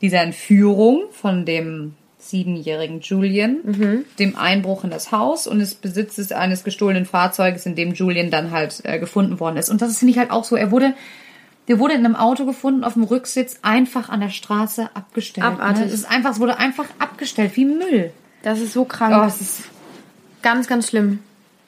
dieser 0.00 0.22
Entführung 0.22 1.02
von 1.12 1.44
dem 1.44 1.94
siebenjährigen 2.30 3.00
Julian, 3.00 3.58
Mhm. 3.64 4.04
dem 4.18 4.36
Einbruch 4.36 4.84
in 4.84 4.90
das 4.90 5.12
Haus 5.12 5.46
und 5.46 5.58
des 5.58 5.74
Besitzes 5.74 6.32
eines 6.32 6.64
gestohlenen 6.64 7.04
Fahrzeuges, 7.06 7.66
in 7.66 7.74
dem 7.74 7.92
Julian 7.92 8.30
dann 8.30 8.50
halt 8.50 8.80
äh, 8.84 8.98
gefunden 8.98 9.40
worden 9.40 9.56
ist. 9.56 9.68
Und 9.68 9.82
das 9.82 9.98
finde 9.98 10.12
ich 10.12 10.18
halt 10.18 10.30
auch 10.30 10.44
so. 10.44 10.56
Er 10.56 10.70
wurde, 10.70 10.94
der 11.68 11.78
wurde 11.78 11.94
in 11.94 12.04
einem 12.04 12.16
Auto 12.16 12.46
gefunden, 12.46 12.84
auf 12.84 12.94
dem 12.94 13.04
Rücksitz, 13.04 13.58
einfach 13.62 14.08
an 14.08 14.20
der 14.20 14.30
Straße 14.30 14.88
abgestellt. 14.94 15.46
Abartig. 15.46 15.80
Ne? 15.80 15.86
Es 15.86 15.92
ist 15.94 16.10
einfach, 16.10 16.30
es 16.32 16.40
wurde 16.40 16.58
einfach 16.58 16.86
abgestellt, 16.98 17.52
wie 17.56 17.64
Müll. 17.66 18.12
Das 18.42 18.60
ist 18.60 18.72
so 18.72 18.84
krank. 18.84 19.14
Oh, 19.22 19.26
es 19.26 19.40
ist 19.40 19.62
Ganz, 20.42 20.66
ganz 20.66 20.88
schlimm. 20.88 21.18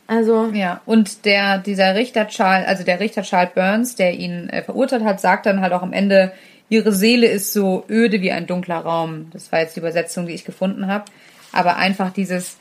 Also, 0.07 0.51
Ja, 0.53 0.81
und 0.85 1.25
der, 1.25 1.59
dieser 1.59 1.95
Richter 1.95 2.27
Charles, 2.29 2.67
also 2.67 2.85
der 2.85 3.01
Richter 3.01 3.23
Charles 3.23 3.53
Burns, 3.55 3.95
der 3.95 4.15
ihn 4.15 4.49
äh, 4.51 4.63
verurteilt 4.63 5.05
hat, 5.05 5.21
sagt 5.21 5.47
dann 5.47 5.61
halt 5.61 5.73
auch 5.73 5.83
am 5.83 5.93
Ende, 5.93 6.33
ihre 6.73 6.93
Seele 6.93 7.27
ist 7.27 7.53
so 7.53 7.85
öde 7.91 8.23
wie 8.23 8.33
ein 8.33 8.47
dunkler 8.47 8.79
Raum. 8.79 9.27
Das 9.31 9.53
war 9.53 9.61
jetzt 9.61 9.77
die 9.77 9.81
Übersetzung, 9.81 10.27
die 10.27 10.33
ich 10.33 10.47
gefunden 10.47 10.87
habe. 10.87 11.05
Aber 11.53 11.77
einfach 11.77 12.11
dieses, 12.11 12.57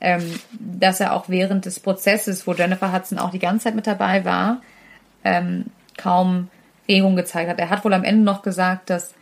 ähm, 0.00 0.34
dass 0.58 0.98
er 0.98 1.12
auch 1.12 1.28
während 1.28 1.64
des 1.64 1.78
Prozesses, 1.78 2.44
wo 2.44 2.54
Jennifer 2.54 2.92
Hudson 2.92 3.20
auch 3.20 3.30
die 3.30 3.38
ganze 3.38 3.64
Zeit 3.64 3.76
mit 3.76 3.86
dabei 3.86 4.24
war, 4.24 4.62
ähm, 5.22 5.66
kaum 5.96 6.48
Regung 6.88 7.14
gezeigt 7.14 7.48
hat. 7.48 7.60
Er 7.60 7.70
hat 7.70 7.84
wohl 7.84 7.94
am 7.94 8.02
Ende 8.02 8.24
noch 8.24 8.42
gesagt, 8.42 8.90
dass 8.90 9.14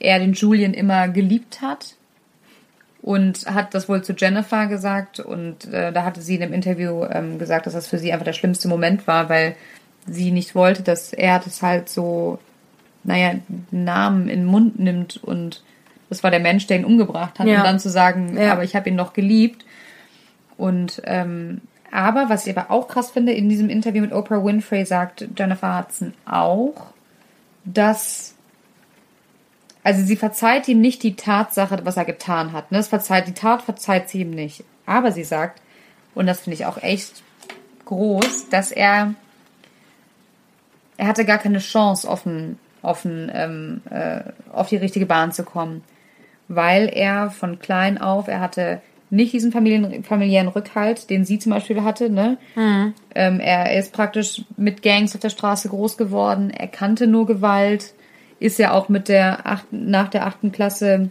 er 0.00 0.18
den 0.18 0.32
Julian 0.32 0.74
immer 0.74 1.06
geliebt 1.06 1.60
hat 1.62 1.94
und 3.00 3.46
hat 3.46 3.74
das 3.74 3.88
wohl 3.88 4.02
zu 4.02 4.12
Jennifer 4.12 4.66
gesagt 4.66 5.20
und 5.20 5.72
äh, 5.72 5.92
da 5.92 6.02
hatte 6.02 6.20
sie 6.20 6.34
in 6.34 6.42
einem 6.42 6.52
Interview 6.52 7.04
ähm, 7.04 7.38
gesagt, 7.38 7.66
dass 7.66 7.74
das 7.74 7.86
für 7.86 7.98
sie 7.98 8.12
einfach 8.12 8.24
der 8.24 8.32
schlimmste 8.32 8.66
Moment 8.66 9.06
war, 9.06 9.28
weil 9.28 9.54
sie 10.06 10.32
nicht 10.32 10.56
wollte, 10.56 10.82
dass 10.82 11.12
er 11.12 11.38
das 11.38 11.62
halt 11.62 11.88
so, 11.88 12.40
naja, 13.08 13.34
Namen 13.70 14.28
in 14.28 14.40
den 14.40 14.46
Mund 14.46 14.78
nimmt 14.78 15.16
und 15.24 15.62
das 16.10 16.22
war 16.22 16.30
der 16.30 16.40
Mensch, 16.40 16.66
der 16.66 16.78
ihn 16.78 16.84
umgebracht 16.84 17.38
hat 17.38 17.46
Ja. 17.46 17.58
und 17.58 17.64
dann 17.64 17.80
zu 17.80 17.88
sagen, 17.90 18.36
Ja. 18.36 18.52
aber 18.52 18.62
ich 18.64 18.76
habe 18.76 18.88
ihn 18.90 18.96
noch 18.96 19.14
geliebt 19.14 19.64
und 20.56 21.00
ähm, 21.04 21.62
aber 21.90 22.28
was 22.28 22.46
ich 22.46 22.56
aber 22.56 22.70
auch 22.70 22.86
krass 22.86 23.10
finde, 23.10 23.32
in 23.32 23.48
diesem 23.48 23.70
Interview 23.70 24.02
mit 24.02 24.12
Oprah 24.12 24.44
Winfrey 24.44 24.84
sagt 24.84 25.26
Jennifer 25.36 25.78
Hudson 25.78 26.12
auch, 26.26 26.92
dass 27.64 28.34
also 29.82 30.04
sie 30.04 30.16
verzeiht 30.16 30.68
ihm 30.68 30.82
nicht 30.82 31.02
die 31.02 31.16
Tatsache, 31.16 31.80
was 31.84 31.96
er 31.96 32.04
getan 32.04 32.52
hat. 32.52 32.70
Ne? 32.72 32.76
Das 32.78 32.88
verzeiht, 32.88 33.26
die 33.26 33.32
Tat 33.32 33.62
verzeiht 33.62 34.10
sie 34.10 34.20
ihm 34.20 34.30
nicht. 34.32 34.64
Aber 34.84 35.12
sie 35.12 35.24
sagt, 35.24 35.62
und 36.14 36.26
das 36.26 36.40
finde 36.40 36.56
ich 36.56 36.66
auch 36.66 36.76
echt 36.82 37.22
groß, 37.86 38.50
dass 38.50 38.70
er 38.70 39.14
er 40.98 41.06
hatte 41.06 41.24
gar 41.24 41.38
keine 41.38 41.60
Chance, 41.60 42.10
auf, 42.10 42.26
ein, 42.26 42.58
auf, 42.82 43.04
ein, 43.04 43.30
ähm, 43.34 43.80
äh, 43.90 44.20
auf 44.52 44.68
die 44.68 44.76
richtige 44.76 45.06
Bahn 45.06 45.32
zu 45.32 45.44
kommen. 45.44 45.82
Weil 46.48 46.88
er 46.92 47.30
von 47.30 47.58
klein 47.58 47.98
auf, 47.98 48.28
er 48.28 48.40
hatte 48.40 48.80
nicht 49.10 49.32
diesen 49.32 49.52
Familien, 49.52 50.04
familiären 50.04 50.48
Rückhalt, 50.48 51.08
den 51.10 51.24
sie 51.24 51.38
zum 51.38 51.52
Beispiel 51.52 51.82
hatte. 51.82 52.10
Ne? 52.10 52.36
Ähm, 53.14 53.40
er 53.40 53.78
ist 53.78 53.92
praktisch 53.92 54.42
mit 54.56 54.82
Gangs 54.82 55.14
auf 55.14 55.20
der 55.20 55.30
Straße 55.30 55.68
groß 55.68 55.96
geworden. 55.96 56.50
Er 56.50 56.68
kannte 56.68 57.06
nur 57.06 57.26
Gewalt. 57.26 57.94
Ist 58.40 58.58
ja 58.58 58.72
auch 58.72 58.88
mit 58.88 59.08
der 59.08 59.46
achten, 59.46 59.90
nach 59.90 60.08
der 60.08 60.26
achten 60.26 60.52
Klasse 60.52 61.10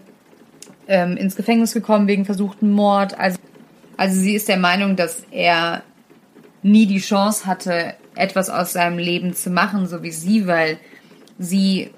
ähm, 0.87 1.17
ins 1.17 1.35
Gefängnis 1.35 1.73
gekommen 1.73 2.07
wegen 2.07 2.25
versuchten 2.25 2.71
Mord. 2.71 3.19
Also, 3.19 3.37
also 3.97 4.19
sie 4.19 4.35
ist 4.35 4.47
der 4.47 4.57
Meinung, 4.57 4.95
dass 4.95 5.23
er 5.31 5.81
nie 6.61 6.85
die 6.85 6.99
Chance 6.99 7.45
hatte, 7.45 7.95
etwas 8.15 8.49
aus 8.49 8.73
seinem 8.73 8.97
Leben 8.97 9.33
zu 9.33 9.49
machen, 9.49 9.87
so 9.87 10.03
wie 10.03 10.11
sie, 10.11 10.47
weil 10.47 10.77
sie 11.37 11.91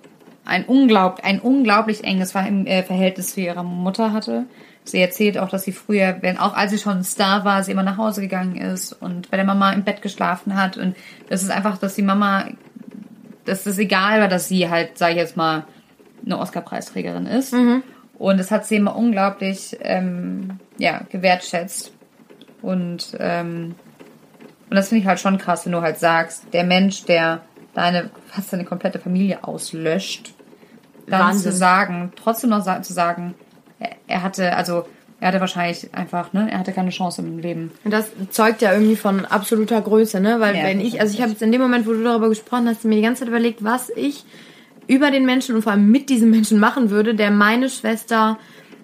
ein, 0.45 0.65
unglaub, 0.65 1.19
ein 1.23 1.39
unglaublich 1.39 2.03
enges 2.03 2.33
äh, 2.33 2.83
Verhältnis 2.83 3.33
zu 3.33 3.41
ihrer 3.41 3.63
Mutter 3.63 4.11
hatte. 4.11 4.45
Sie 4.83 4.99
erzählt 4.99 5.37
auch, 5.37 5.49
dass 5.49 5.63
sie 5.63 5.71
früher, 5.71 6.17
wenn 6.21 6.37
auch 6.39 6.55
als 6.55 6.71
sie 6.71 6.79
schon 6.79 6.97
ein 6.97 7.03
Star 7.03 7.45
war, 7.45 7.63
sie 7.63 7.71
immer 7.71 7.83
nach 7.83 7.97
Hause 7.97 8.21
gegangen 8.21 8.55
ist 8.55 8.93
und 8.93 9.29
bei 9.29 9.37
der 9.37 9.45
Mama 9.45 9.71
im 9.71 9.83
Bett 9.83 10.01
geschlafen 10.01 10.55
hat. 10.55 10.77
Und 10.77 10.95
das 11.29 11.43
ist 11.43 11.51
einfach, 11.51 11.77
dass 11.77 11.95
die 11.95 12.01
Mama, 12.01 12.45
dass 13.45 13.65
das 13.65 13.77
egal 13.77 14.21
war, 14.21 14.27
dass 14.27 14.47
sie 14.47 14.69
halt, 14.69 14.97
sag 14.97 15.11
ich 15.11 15.17
jetzt 15.17 15.37
mal, 15.37 15.65
eine 16.25 16.39
Oscar-Preisträgerin 16.39 17.27
ist. 17.27 17.53
Und 18.17 18.37
das 18.39 18.51
hat 18.51 18.65
sie 18.65 18.77
immer 18.77 18.95
unglaublich 18.95 19.77
ähm, 19.81 20.59
ja, 20.77 21.01
gewertschätzt. 21.09 21.93
Und, 22.61 23.15
ähm, 23.19 23.75
und 24.69 24.75
das 24.75 24.89
finde 24.89 25.01
ich 25.01 25.07
halt 25.07 25.19
schon 25.19 25.37
krass, 25.37 25.65
wenn 25.65 25.71
du 25.71 25.81
halt 25.81 25.99
sagst, 25.99 26.45
der 26.53 26.63
Mensch, 26.63 27.05
der 27.05 27.41
deine, 27.79 28.09
fast 28.27 28.51
deine 28.51 28.65
komplette 28.65 28.99
Familie 28.99 29.43
auslöscht, 29.43 30.33
dann 31.07 31.27
Wahnsinn. 31.27 31.51
zu 31.51 31.57
sagen, 31.57 32.11
trotzdem 32.15 32.49
noch 32.49 32.63
sa 32.63 32.81
zu 32.81 32.93
sagen, 32.93 33.35
er, 33.79 33.91
er 34.07 34.23
hatte, 34.23 34.55
also 34.55 34.85
er 35.21 35.29
hatte 35.29 35.39
wahrscheinlich 35.39 35.93
einfach, 35.93 36.33
ne, 36.33 36.49
er 36.51 36.59
hatte 36.59 36.73
keine 36.73 36.89
Chance 36.89 37.21
im 37.21 37.39
Leben. 37.39 37.71
Und 37.85 37.91
das 37.91 38.11
zeugt 38.31 38.61
ja 38.61 38.73
irgendwie 38.73 38.97
von 38.97 39.25
absoluter 39.25 39.81
Größe, 39.81 40.19
ne? 40.19 40.39
Weil 40.39 40.57
Ja, 40.57 40.63
wenn 40.63 40.81
ich, 40.81 40.99
also 40.99 41.13
ich 41.13 41.21
habe 41.21 41.31
jetzt 41.31 41.41
in 41.41 41.51
dem 41.51 41.61
Moment, 41.61 41.87
wo 41.87 41.91
du 41.91 42.03
darüber 42.03 42.29
gesprochen 42.29 42.67
hast, 42.67 42.83
mir 42.83 42.95
die 42.95 43.01
ganze 43.01 43.21
Zeit 43.21 43.29
überlegt, 43.29 43.63
was 43.63 43.89
ich 43.89 44.25
über 44.87 45.11
den 45.11 45.25
Menschen 45.25 45.55
und 45.55 45.61
vor 45.61 45.71
allem 45.71 45.89
mit 45.89 46.09
diesem 46.09 46.29
Menschen 46.29 46.59
machen 46.59 46.89
würde, 46.89 47.15
der 47.15 47.31
meine 47.31 47.69
Schwester, 47.69 48.37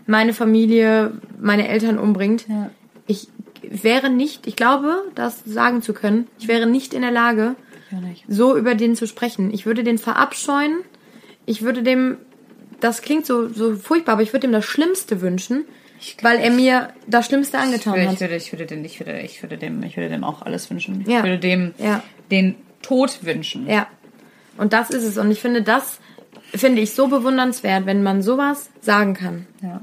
meine 0.08 0.34
Familie, 0.34 1.14
meine 1.40 1.68
Eltern 1.68 1.98
umbringt. 1.98 2.48
Ja. 2.48 2.70
Ich 3.08 3.28
wäre 3.62 4.10
nicht, 4.10 4.48
ich 4.48 4.56
glaube, 4.56 5.04
das 5.16 5.44
sagen 5.46 5.82
zu 5.82 5.94
können, 5.94 6.28
ich 6.40 6.48
wäre 6.48 6.66
nicht 6.66 6.94
in 6.94 7.02
der 7.02 7.12
Lage, 7.12 7.56
Nicht. 8.02 8.24
so 8.28 8.56
über 8.58 8.76
den 8.76 8.96
zu 8.96 9.08
sprechen. 9.08 9.54
Ich 9.54 9.66
würde 9.66 9.84
den 9.84 9.98
verabscheuen. 9.98 10.80
Ich 11.46 11.62
würde 11.62 11.84
dem, 11.84 12.18
das 12.80 13.02
klingt 13.02 13.26
so, 13.26 13.48
so 13.50 13.76
furchtbar, 13.76 14.14
aber 14.14 14.22
ich 14.24 14.34
würde 14.34 14.48
ihm 14.48 14.54
das 14.54 14.66
Schlimmste 14.66 15.22
wünschen, 15.22 15.66
weil 16.22 16.40
er 16.40 16.52
mir 16.52 16.90
das 17.08 17.28
Schlimmste 17.28 17.58
Ich 17.58 17.64
angetan 17.64 17.94
würde, 17.94 18.08
hat. 18.08 18.14
ich 18.16 18.22
würde, 18.22 18.36
ich 18.36 18.52
würde, 18.52 18.66
den, 18.66 18.86
ich 18.86 19.00
würde, 19.00 19.20
ich 19.22 19.42
würde 19.44 19.58
dem, 19.58 19.84
ich 19.84 19.96
würde 19.98 20.10
dem 20.10 20.24
auch 20.24 20.42
alles 20.42 20.70
wünschen. 20.70 21.02
Ich 21.02 21.08
Ja. 21.08 21.24
würde 21.24 21.38
dem 21.40 21.74
Ja. 21.78 22.02
den 22.32 22.56
Tod 22.82 23.20
wünschen. 23.24 23.68
Ja. 23.68 23.88
Und 24.58 24.74
das 24.74 24.90
ist 24.90 25.04
es. 25.04 25.18
Und 25.18 25.32
ich 25.32 25.40
finde, 25.42 25.62
das 25.62 26.00
finde 26.54 26.82
ich 26.82 26.94
so 26.94 27.08
bewundernswert, 27.08 27.86
wenn 27.86 28.04
man 28.04 28.22
sowas 28.22 28.70
sagen 28.82 29.14
kann. 29.14 29.48
Ja. 29.62 29.82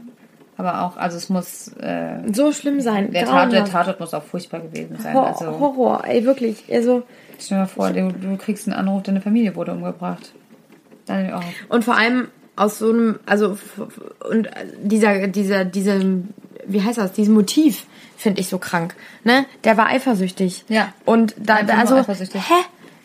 Aber 0.57 0.83
auch, 0.83 0.97
also 0.97 1.17
es 1.17 1.29
muss, 1.29 1.69
äh, 1.79 2.19
So 2.33 2.53
schlimm 2.53 2.81
sein. 2.81 3.11
der, 3.13 3.25
Tat, 3.25 3.53
der. 3.53 3.65
Tatort 3.65 3.99
muss 4.01 4.15
auch 4.15 4.23
furchtbar 4.23 4.61
gewesen 4.61 4.97
sein. 5.01 5.15
Hor 5.15 5.27
Also, 5.29 5.59
Horror, 5.59 6.05
ey, 6.07 6.25
wirklich. 6.25 6.65
Also, 6.71 7.03
stell 7.45 7.59
dir 7.59 7.63
mal 7.63 7.67
vor, 7.67 7.91
du, 7.91 8.13
du 8.13 8.37
kriegst 8.37 8.67
einen 8.67 8.77
Anruf, 8.77 9.03
deine 9.03 9.21
Familie 9.21 9.55
wurde 9.57 9.73
umgebracht. 9.73 10.33
Dann, 11.07 11.33
oh, 11.35 11.75
und 11.75 11.85
vor 11.85 11.97
allem 11.97 12.29
aus 12.57 12.79
so 12.79 12.91
einem, 12.91 13.19
also, 13.27 13.59
und 14.31 14.49
dieser, 14.83 15.27
dieser, 15.29 15.65
dieser, 15.65 16.01
wie 16.67 16.83
heißt 16.83 16.99
das, 16.99 17.13
dieses 17.13 17.33
Motiv 17.33 17.87
finde 18.17 18.41
ich 18.41 18.49
so 18.49 18.59
krank, 18.59 18.95
ne? 19.25 19.47
Der 19.65 19.77
war 19.77 19.87
eifersüchtig. 19.87 20.65
Ja. 20.69 20.93
Und 21.05 21.35
da, 21.39 21.63
da 21.63 21.79
also, 21.79 21.97
eifersüchtig. 21.97 22.41
hä? 22.49 22.55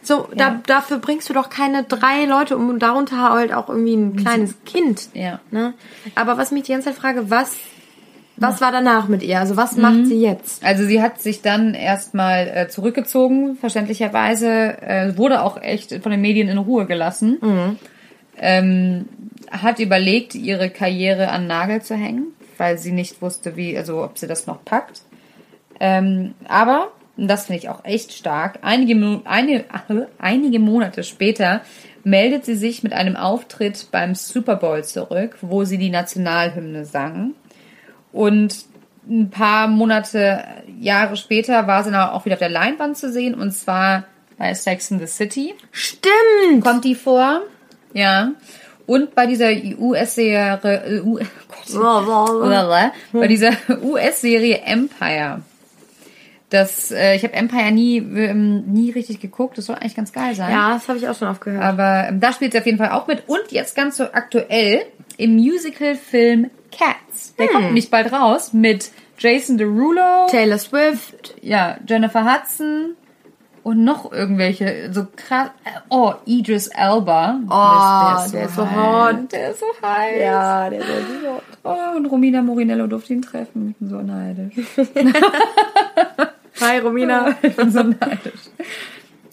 So, 0.04 0.30
Ja. 0.36 0.52
da, 0.52 0.62
dafür 0.68 1.00
bringst 1.00 1.28
du 1.30 1.34
doch 1.34 1.50
keine 1.50 1.84
drei 1.84 2.26
Leute 2.26 2.56
um 2.56 2.70
und 2.70 2.80
darunter 2.80 3.30
halt 3.30 3.52
auch 3.54 3.68
irgendwie 3.68 3.96
ein 3.96 4.16
kleines 4.16 4.56
Kind. 4.66 5.10
Ja. 5.14 5.40
Ne? 5.52 5.74
Aber 6.16 6.38
was 6.38 6.52
mich 6.52 6.64
die 6.64 6.72
ganze 6.72 6.90
Zeit 6.90 6.98
frage, 6.98 7.30
was, 7.30 7.56
was 8.38 8.62
war 8.62 8.72
danach 8.72 9.08
mit 9.08 9.24
ihr? 9.24 9.40
Also 9.40 9.58
was 9.58 9.76
macht 9.78 10.06
sie 10.06 10.22
jetzt? 10.22 10.64
Also 10.64 10.86
sie 10.86 11.02
hat 11.02 11.20
sich 11.22 11.42
dann 11.42 11.74
erstmal 11.74 12.48
äh, 12.48 12.68
zurückgezogen, 12.68 13.56
verständlicherweise, 13.56 14.82
äh, 14.82 15.18
wurde 15.18 15.42
auch 15.42 15.62
echt 15.62 15.94
von 16.04 16.12
den 16.12 16.22
Medien 16.22 16.48
in 16.48 16.60
Ruhe 16.60 16.86
gelassen. 16.86 17.38
Ähm, 18.38 19.06
hat 19.50 19.80
überlegt, 19.80 20.36
ihre 20.36 20.70
Karriere 20.70 21.30
an 21.30 21.48
Nagel 21.48 21.82
zu 21.82 21.96
hängen, 21.96 22.28
weil 22.58 22.78
sie 22.78 22.92
nicht 22.92 23.22
wusste, 23.22 23.56
wie, 23.56 23.76
also 23.76 24.04
ob 24.04 24.20
sie 24.20 24.28
das 24.28 24.46
noch 24.46 24.64
packt. 24.64 25.02
Ähm, 25.80 26.36
aber, 26.48 26.92
und 27.18 27.28
das 27.28 27.48
finde 27.48 27.60
ich 27.60 27.70
auch 27.70 27.84
echt 27.86 28.14
stark, 28.14 28.60
einige, 28.62 29.22
eine, 29.26 29.66
einige 30.20 30.60
Monate 30.60 31.04
später 31.04 31.62
meldet 32.04 32.46
sie 32.46 32.56
sich 32.56 32.84
mit 32.84 32.94
einem 32.94 33.16
Auftritt 33.16 33.88
beim 33.92 34.16
Super 34.16 34.56
Bowl 34.56 34.84
zurück, 34.84 35.38
wo 35.42 35.66
sie 35.66 35.78
die 35.78 35.90
Nationalhymne 35.90 36.86
sang. 36.86 37.34
Und 38.18 38.66
ein 39.08 39.30
paar 39.30 39.68
Monate, 39.68 40.44
Jahre 40.80 41.16
später 41.16 41.68
war 41.68 41.84
sie 41.84 41.92
dann 41.92 42.10
auch 42.10 42.26
wieder 42.26 42.34
auf 42.34 42.40
der 42.40 42.50
Leinwand 42.50 42.98
zu 42.98 43.12
sehen 43.12 43.36
und 43.36 43.52
zwar 43.52 44.06
bei 44.40 44.54
Sex 44.56 44.90
in 44.90 45.00
the 45.00 45.06
City. 45.06 45.54
Stimmt! 45.72 46.64
Kommt 46.64 46.84
die 46.84 46.96
vor? 46.96 47.42
Ja. 47.94 48.32
Und 48.88 49.14
bei 49.14 49.28
dieser 49.28 49.52
US-Serie, 49.80 50.60
äh, 50.64 51.02
bei 53.14 53.28
dieser 53.28 53.52
US-Serie 53.84 54.62
Empire. 54.66 55.42
Das, 56.50 56.92
äh, 56.92 57.16
ich 57.16 57.24
habe 57.24 57.34
Empire 57.34 57.72
nie, 57.72 57.98
ähm, 57.98 58.64
nie 58.72 58.90
richtig 58.90 59.20
geguckt. 59.20 59.60
Das 59.60 59.66
soll 59.66 59.76
eigentlich 59.76 59.96
ganz 59.96 60.12
geil 60.12 60.34
sein. 60.34 60.52
Ja, 60.52 60.74
das 60.74 60.88
habe 60.88 60.98
ich 60.98 61.08
auch 61.08 61.16
schon 61.16 61.28
oft 61.28 61.42
gehört. 61.42 61.64
Aber 61.64 62.08
ähm, 62.08 62.20
da 62.20 62.34
spielt 62.34 62.54
sie 62.54 62.60
auf 62.60 62.66
jeden 62.66 62.80
Fall 62.80 62.92
auch 62.92 63.06
mit. 63.06 63.24
Und 63.28 63.52
jetzt 63.52 63.76
ganz 63.76 63.98
so 63.98 64.06
aktuell 64.06 64.88
im 65.18 65.36
Musical-Film 65.36 66.50
Cats. 66.72 67.36
Der 67.36 67.48
kommt 67.48 67.74
nicht 67.74 67.92
bald 67.92 68.12
raus 68.12 68.54
mit 68.54 68.92
Jason 69.20 69.58
Derulo, 69.58 70.28
Taylor 70.30 70.58
Swift. 70.60 71.34
ja, 71.42 71.78
Jennifer 71.88 72.24
Hudson 72.24 72.96
und 73.64 73.84
noch 73.84 74.12
irgendwelche 74.12 74.94
so 74.94 75.08
krass. 75.16 75.50
Oh, 75.90 76.14
Idris 76.26 76.68
Elba. 76.68 77.40
Oh, 77.50 78.32
der 78.32 78.46
ist 78.46 78.56
so 78.56 78.70
heiß. 78.70 78.78
hot. 78.78 79.32
Der 79.32 79.52
ist 79.52 79.60
so 79.60 79.66
heiß. 79.82 80.22
Ja, 80.22 80.70
der 80.70 80.80
ist 80.80 80.88
so 80.88 81.42
Oh, 81.64 81.98
und 81.98 82.06
Romina 82.06 82.42
Morinello 82.42 82.88
durfte 82.88 83.14
ihn 83.14 83.22
treffen. 83.22 83.72
Ich 83.72 83.78
bin 83.78 83.90
so 83.90 84.02
neidisch. 84.02 84.54
Hi, 86.62 86.80
Romina. 86.80 87.36
Ich 87.42 87.56
bin 87.56 87.72
so 87.72 87.84
neidisch. 87.84 88.50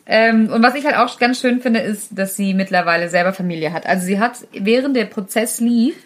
Ähm, 0.06 0.50
und 0.50 0.62
was 0.62 0.74
ich 0.74 0.84
halt 0.84 0.96
auch 0.96 1.18
ganz 1.18 1.40
schön 1.40 1.60
finde, 1.60 1.80
ist, 1.80 2.18
dass 2.18 2.36
sie 2.36 2.52
mittlerweile 2.54 3.08
selber 3.08 3.32
Familie 3.32 3.72
hat. 3.72 3.86
Also 3.86 4.04
sie 4.04 4.20
hat, 4.20 4.46
während 4.52 4.96
der 4.96 5.06
Prozess 5.06 5.60
lief, 5.60 5.96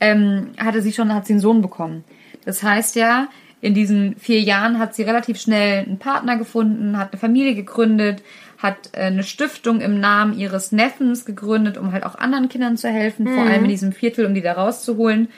ähm, 0.00 0.52
hatte 0.58 0.80
sie 0.82 0.92
schon, 0.92 1.14
hat 1.14 1.26
sie 1.26 1.34
einen 1.34 1.40
Sohn 1.40 1.60
bekommen. 1.60 2.04
Das 2.44 2.62
heißt 2.62 2.96
ja, 2.96 3.28
in 3.60 3.74
diesen 3.74 4.16
vier 4.16 4.40
Jahren 4.40 4.78
hat 4.78 4.94
sie 4.94 5.02
relativ 5.02 5.40
schnell 5.40 5.84
einen 5.84 5.98
Partner 5.98 6.36
gefunden, 6.36 6.98
hat 6.98 7.12
eine 7.12 7.20
Familie 7.20 7.54
gegründet, 7.54 8.22
hat 8.58 8.90
äh, 8.92 9.04
eine 9.04 9.22
Stiftung 9.22 9.80
im 9.80 10.00
Namen 10.00 10.38
ihres 10.38 10.72
Neffens 10.72 11.24
gegründet, 11.24 11.76
um 11.76 11.92
halt 11.92 12.04
auch 12.04 12.14
anderen 12.14 12.48
Kindern 12.48 12.76
zu 12.76 12.88
helfen, 12.88 13.26
vor 13.26 13.42
allem 13.42 13.64
in 13.64 13.70
diesem 13.70 13.92
Viertel, 13.92 14.26
um 14.26 14.34
die 14.34 14.42
da 14.42 14.52
rauszuholen. 14.52 15.28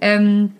Ähm, 0.00 0.52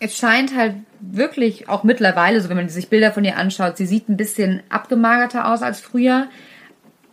es 0.00 0.16
scheint 0.16 0.56
halt 0.56 0.74
wirklich 1.12 1.68
auch 1.68 1.84
mittlerweile, 1.84 2.40
so 2.40 2.48
wenn 2.48 2.56
man 2.56 2.68
sich 2.68 2.88
Bilder 2.88 3.12
von 3.12 3.24
ihr 3.24 3.36
anschaut, 3.36 3.76
sie 3.76 3.86
sieht 3.86 4.08
ein 4.08 4.16
bisschen 4.16 4.62
abgemagerter 4.70 5.52
aus 5.52 5.62
als 5.62 5.80
früher, 5.80 6.28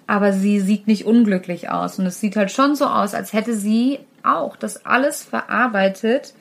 aber 0.08 0.32
sie 0.32 0.62
sieht 0.62 0.88
nicht 0.88 1.06
unglücklich 1.06 1.70
aus. 1.70 2.00
Und 2.00 2.06
es 2.06 2.20
sieht 2.20 2.36
halt 2.36 2.50
schon 2.50 2.76
so 2.76 2.86
aus, 2.86 3.14
als 3.14 3.34
hätte 3.34 3.54
sie 3.54 4.00
auch 4.24 4.56
das 4.56 4.86
alles 4.86 5.24
verarbeitet, 5.24 6.34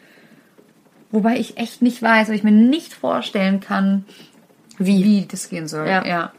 wobei 1.11 1.37
ich 1.37 1.59
echt 1.59 1.83
nicht 1.83 2.01
weiß, 2.01 2.29
weil 2.29 2.37
ich 2.37 2.45
mir 2.45 2.53
nicht 2.53 2.95
vorstellen 2.95 3.61
kann, 3.61 4.05
wie, 4.79 5.05
wie 5.05 5.27
das 5.27 5.49
gehen 5.49 5.67
soll. 5.67 5.89
Ja. 5.89 6.07
ja. 6.07 6.33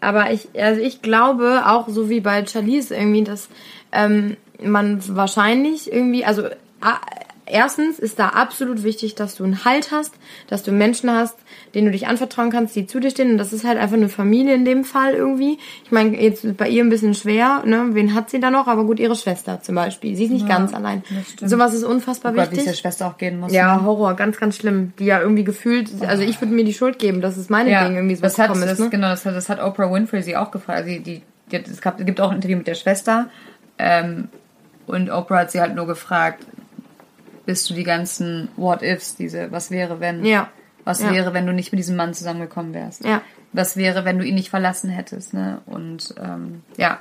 Aber 0.00 0.32
ich, 0.32 0.48
also 0.60 0.80
ich 0.80 1.00
glaube 1.00 1.62
auch 1.66 1.88
so 1.88 2.10
wie 2.10 2.20
bei 2.20 2.44
Charlize 2.44 2.94
irgendwie, 2.94 3.24
dass 3.24 3.48
ähm, 3.92 4.36
man 4.62 5.00
wahrscheinlich 5.16 5.92
irgendwie, 5.92 6.24
also 6.24 6.48
erstens 7.46 7.98
ist 7.98 8.18
da 8.18 8.30
absolut 8.30 8.82
wichtig, 8.82 9.14
dass 9.14 9.36
du 9.36 9.44
einen 9.44 9.64
Halt 9.64 9.92
hast, 9.92 10.14
dass 10.48 10.62
du 10.62 10.72
Menschen 10.72 11.10
hast, 11.10 11.36
denen 11.74 11.86
du 11.86 11.92
dich 11.92 12.06
anvertrauen 12.06 12.50
kannst, 12.50 12.74
die 12.76 12.86
zu 12.86 13.00
dir 13.00 13.10
stehen. 13.10 13.30
Und 13.30 13.38
das 13.38 13.52
ist 13.52 13.64
halt 13.64 13.78
einfach 13.78 13.96
eine 13.96 14.08
Familie 14.08 14.54
in 14.54 14.64
dem 14.64 14.84
Fall 14.84 15.14
irgendwie. 15.14 15.58
Ich 15.84 15.92
meine, 15.92 16.20
jetzt 16.20 16.44
ist 16.44 16.56
bei 16.56 16.68
ihr 16.68 16.82
ein 16.82 16.90
bisschen 16.90 17.14
schwer, 17.14 17.62
ne? 17.64 17.88
Wen 17.92 18.14
hat 18.14 18.30
sie 18.30 18.40
da 18.40 18.50
noch? 18.50 18.66
Aber 18.66 18.84
gut, 18.84 18.98
ihre 18.98 19.16
Schwester 19.16 19.60
zum 19.62 19.76
Beispiel. 19.76 20.16
Sie 20.16 20.24
ist 20.24 20.32
nicht 20.32 20.48
ganz 20.48 20.74
allein. 20.74 21.04
Sowas 21.40 21.72
ist 21.74 21.84
unfassbar 21.84 22.32
Oh 22.32 22.34
Gott, 22.34 22.50
wie 22.50 22.56
es 22.56 22.66
wichtig. 22.66 22.80
Schwester 22.80 23.06
auch 23.06 23.16
gehen 23.16 23.40
muss. 23.40 23.52
Ja, 23.52 23.82
Horror, 23.84 24.14
ganz, 24.14 24.38
ganz 24.38 24.56
schlimm. 24.56 24.92
Die 24.98 25.04
ja 25.04 25.20
irgendwie 25.20 25.44
gefühlt, 25.44 25.90
also 26.02 26.22
ich 26.22 26.40
würde 26.40 26.52
mir 26.52 26.64
die 26.64 26.74
Schuld 26.74 26.98
geben, 26.98 27.20
dass 27.20 27.36
es 27.36 27.48
meine 27.48 27.70
Ding 27.70 27.94
irgendwie 27.94 28.16
so 28.16 28.22
das 28.22 28.38
hat, 28.38 28.48
gekommen 28.48 28.62
das, 28.62 28.78
ist. 28.78 28.84
Ne? 28.84 28.90
genau, 28.90 29.08
das 29.08 29.24
hat, 29.24 29.34
das 29.34 29.48
hat 29.48 29.62
Oprah 29.62 29.92
Winfrey 29.92 30.22
sie 30.22 30.36
auch 30.36 30.50
gefragt. 30.50 30.78
Also 30.78 30.90
die, 30.90 31.00
die, 31.00 31.22
die, 31.52 31.56
es 31.56 31.80
gab, 31.80 32.00
es 32.00 32.06
gibt 32.06 32.20
auch 32.20 32.30
ein 32.30 32.36
Interview 32.36 32.56
mit 32.56 32.66
der 32.66 32.74
Schwester. 32.74 33.28
Ähm, 33.78 34.28
und 34.86 35.10
Oprah 35.10 35.40
hat 35.40 35.50
sie 35.50 35.60
halt 35.60 35.74
nur 35.74 35.86
gefragt, 35.86 36.44
bist 37.46 37.70
du 37.70 37.74
die 37.74 37.84
ganzen 37.84 38.48
What-Ifs, 38.56 39.16
diese, 39.16 39.50
was 39.52 39.70
wäre, 39.70 40.00
wenn? 40.00 40.24
Ja. 40.24 40.50
Was 40.84 41.00
Ja. 41.00 41.12
wäre, 41.12 41.32
wenn 41.34 41.46
du 41.46 41.52
nicht 41.52 41.72
mit 41.72 41.78
diesem 41.78 41.96
Mann 41.96 42.12
zusammengekommen 42.14 42.74
wärst? 42.74 43.04
Ja. 43.04 43.22
Was 43.52 43.76
wäre, 43.76 44.04
wenn 44.04 44.18
du 44.18 44.24
ihn 44.24 44.34
nicht 44.34 44.50
verlassen 44.50 44.90
hättest, 44.90 45.32
ne? 45.34 45.60
Und, 45.66 46.14
ähm, 46.22 46.62
ja. 46.76 47.00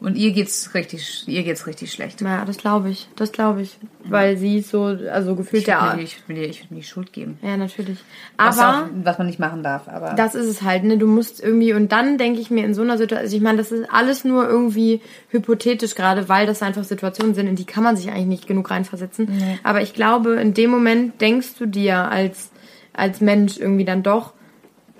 Und 0.00 0.16
ihr 0.16 0.32
geht's 0.32 0.72
richtig, 0.72 1.28
ihr 1.28 1.42
geht's 1.42 1.66
richtig 1.66 1.92
schlecht. 1.92 2.22
Ja, 2.22 2.46
das 2.46 2.56
glaube 2.56 2.88
ich. 2.88 3.06
Das 3.16 3.32
glaube 3.32 3.60
ich. 3.60 3.76
Weil 4.04 4.38
sie 4.38 4.58
ist 4.60 4.70
so, 4.70 4.84
also 4.84 5.36
gefühlt 5.36 5.62
Ich 5.62 5.68
würde 5.68 5.80
der. 5.86 5.96
mir, 5.96 6.02
ich 6.02 6.16
würd 6.26 6.28
mir, 6.38 6.46
würd 6.46 6.70
mir 6.70 6.76
die 6.78 6.82
Schuld 6.82 7.12
geben. 7.12 7.38
Ja, 7.42 7.58
natürlich. 7.58 7.98
Was, 8.38 8.58
Aber 8.58 8.78
auch, 8.78 8.88
was 9.04 9.18
man 9.18 9.26
nicht 9.26 9.38
machen 9.38 9.62
darf, 9.62 9.88
aber. 9.88 10.14
das 10.14 10.34
ist 10.34 10.46
es 10.46 10.62
halt, 10.62 10.84
ne? 10.84 10.96
Du 10.96 11.06
musst 11.06 11.42
irgendwie, 11.42 11.74
und 11.74 11.92
dann 11.92 12.16
denke 12.16 12.40
ich 12.40 12.50
mir 12.50 12.64
in 12.64 12.72
so 12.72 12.80
einer 12.80 12.96
Situation, 12.96 13.24
also 13.24 13.36
ich 13.36 13.42
meine, 13.42 13.58
das 13.58 13.72
ist 13.72 13.90
alles 13.92 14.24
nur 14.24 14.48
irgendwie 14.48 15.02
hypothetisch 15.28 15.94
gerade, 15.94 16.30
weil 16.30 16.46
das 16.46 16.62
einfach 16.62 16.84
Situationen 16.84 17.34
sind, 17.34 17.46
in 17.46 17.56
die 17.56 17.66
kann 17.66 17.84
man 17.84 17.96
sich 17.96 18.08
eigentlich 18.08 18.26
nicht 18.26 18.46
genug 18.46 18.70
reinversetzen. 18.70 19.28
Aber 19.62 19.82
ich 19.82 19.92
glaube, 19.92 20.32
in 20.36 20.54
dem 20.54 20.70
Moment 20.70 21.20
denkst 21.20 21.56
du 21.58 21.66
dir 21.66 22.08
als, 22.10 22.50
als 22.94 23.20
Mensch 23.20 23.58
irgendwie 23.58 23.84
dann 23.84 24.02
doch, 24.02 24.32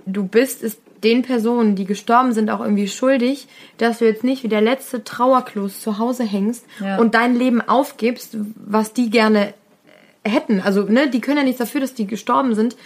du 0.05 0.27
bist 0.27 0.63
es 0.63 0.77
den 1.05 1.23
Personen, 1.23 1.77
die 1.77 1.85
gestorben 1.85 2.33
sind, 2.33 2.51
auch 2.51 2.61
irgendwie 2.61 2.89
schuldig, 2.89 3.47
dass 3.79 3.99
du 3.99 4.05
jetzt 4.07 4.25
nicht 4.25 4.43
wie 4.43 4.49
der 4.49 4.61
letzte 4.61 5.05
Trauerklos 5.05 5.81
zu 5.81 5.99
Hause 5.99 6.25
hängst 6.25 6.65
Ja. 6.81 6.99
und 6.99 7.15
dein 7.15 7.37
Leben 7.37 7.61
aufgibst, 7.61 8.37
was 8.57 8.93
die 8.93 9.11
gerne 9.11 9.55
hätten. 10.25 10.61
Also, 10.61 10.83
ne, 10.83 11.09
die 11.09 11.21
können 11.21 11.39
ja 11.39 11.45
nichts 11.45 11.59
dafür, 11.59 11.81
dass 11.81 11.95
die 11.95 12.07
gestorben 12.07 12.55
sind. 12.55 12.77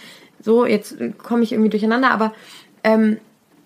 So, 0.41 0.65
jetzt 0.65 0.99
äh, 0.99 1.11
komme 1.11 1.43
ich 1.43 1.51
irgendwie 1.51 1.69
durcheinander, 1.69 2.11
aber 2.11 2.33
ähm, 2.83 3.17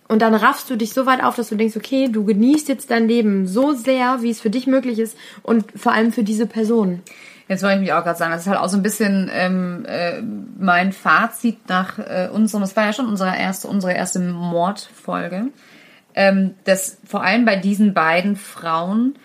und 0.08 0.24
dann 0.24 0.34
raffst 0.34 0.68
du 0.72 0.76
dich 0.76 0.93
so 0.93 1.06
weit 1.06 1.24
auf, 1.24 1.36
dass 1.36 1.50
du 1.50 1.56
denkst, 1.56 1.78
okay, 1.78 2.08
du 2.12 2.26
genießt 2.26 2.68
jetzt 2.68 2.89
dein 2.89 3.08
Leben 3.08 3.45
so 3.45 3.74
sehr, 3.74 4.24
wie 4.24 4.32
es 4.32 4.41
für 4.41 4.50
dich 4.50 4.66
möglich 4.66 4.97
ist 4.97 5.16
und 5.43 5.66
vor 5.76 5.91
allem 5.91 6.12
für 6.12 6.24
diese 6.24 6.47
Person. 6.47 7.02
Jetzt 7.50 7.64
wollte 7.64 7.76
ich 7.78 7.82
mich 7.82 7.93
auch 7.93 8.04
gerade 8.04 8.18
sagen, 8.18 8.32
das 8.32 8.41
ist 8.41 8.47
halt 8.47 8.60
auch 8.60 8.70
so 8.70 8.78
ein 8.78 8.84
bisschen 8.84 9.30
ähm, 9.34 9.84
äh, 9.88 10.22
mein 10.60 10.93
Fazit 10.93 11.58
nach 11.68 11.97
äh, 11.97 12.30
unserem, 12.32 12.62
das 12.62 12.76
war 12.76 12.86
ja 12.86 12.93
schon 12.93 13.08
unsere 13.08 13.36
erste, 13.36 13.68
unsere 13.68 13.93
erste 13.93 14.20
Mordfolge, 14.20 15.47
ähm, 16.14 16.54
dass 16.66 17.00
vor 17.06 17.24
allem 17.24 17.45
bei 17.45 17.56
diesen 17.56 17.95
beiden 17.95 18.36
Frauen, 18.36 19.16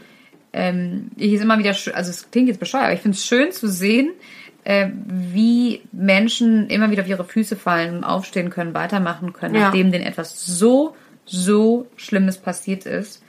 ähm, 0.54 1.10
ich 1.16 1.34
ist 1.34 1.42
immer 1.42 1.58
wieder, 1.58 1.70
also 1.92 2.10
es 2.10 2.30
klingt 2.30 2.48
jetzt 2.48 2.60
bescheuert, 2.60 2.84
aber 2.84 2.94
ich 2.94 3.00
finde 3.00 3.16
es 3.16 3.26
schön 3.26 3.52
zu 3.52 3.68
sehen, 3.68 4.10
äh, 4.64 4.88
wie 5.06 5.82
Menschen 5.92 6.68
immer 6.70 6.90
wieder 6.90 7.02
auf 7.02 7.08
ihre 7.08 7.24
Füße 7.24 7.56
fallen 7.56 7.98
und 7.98 8.04
aufstehen 8.04 8.48
können, 8.48 8.72
weitermachen 8.72 9.34
können, 9.34 9.54
Ja. 9.54 9.66
nachdem 9.66 9.92
denen 9.92 10.06
etwas 10.06 10.46
so, 10.46 10.96
so 11.26 11.88
Schlimmes 11.96 12.38
passiert 12.38 12.86
ist. 12.86 13.22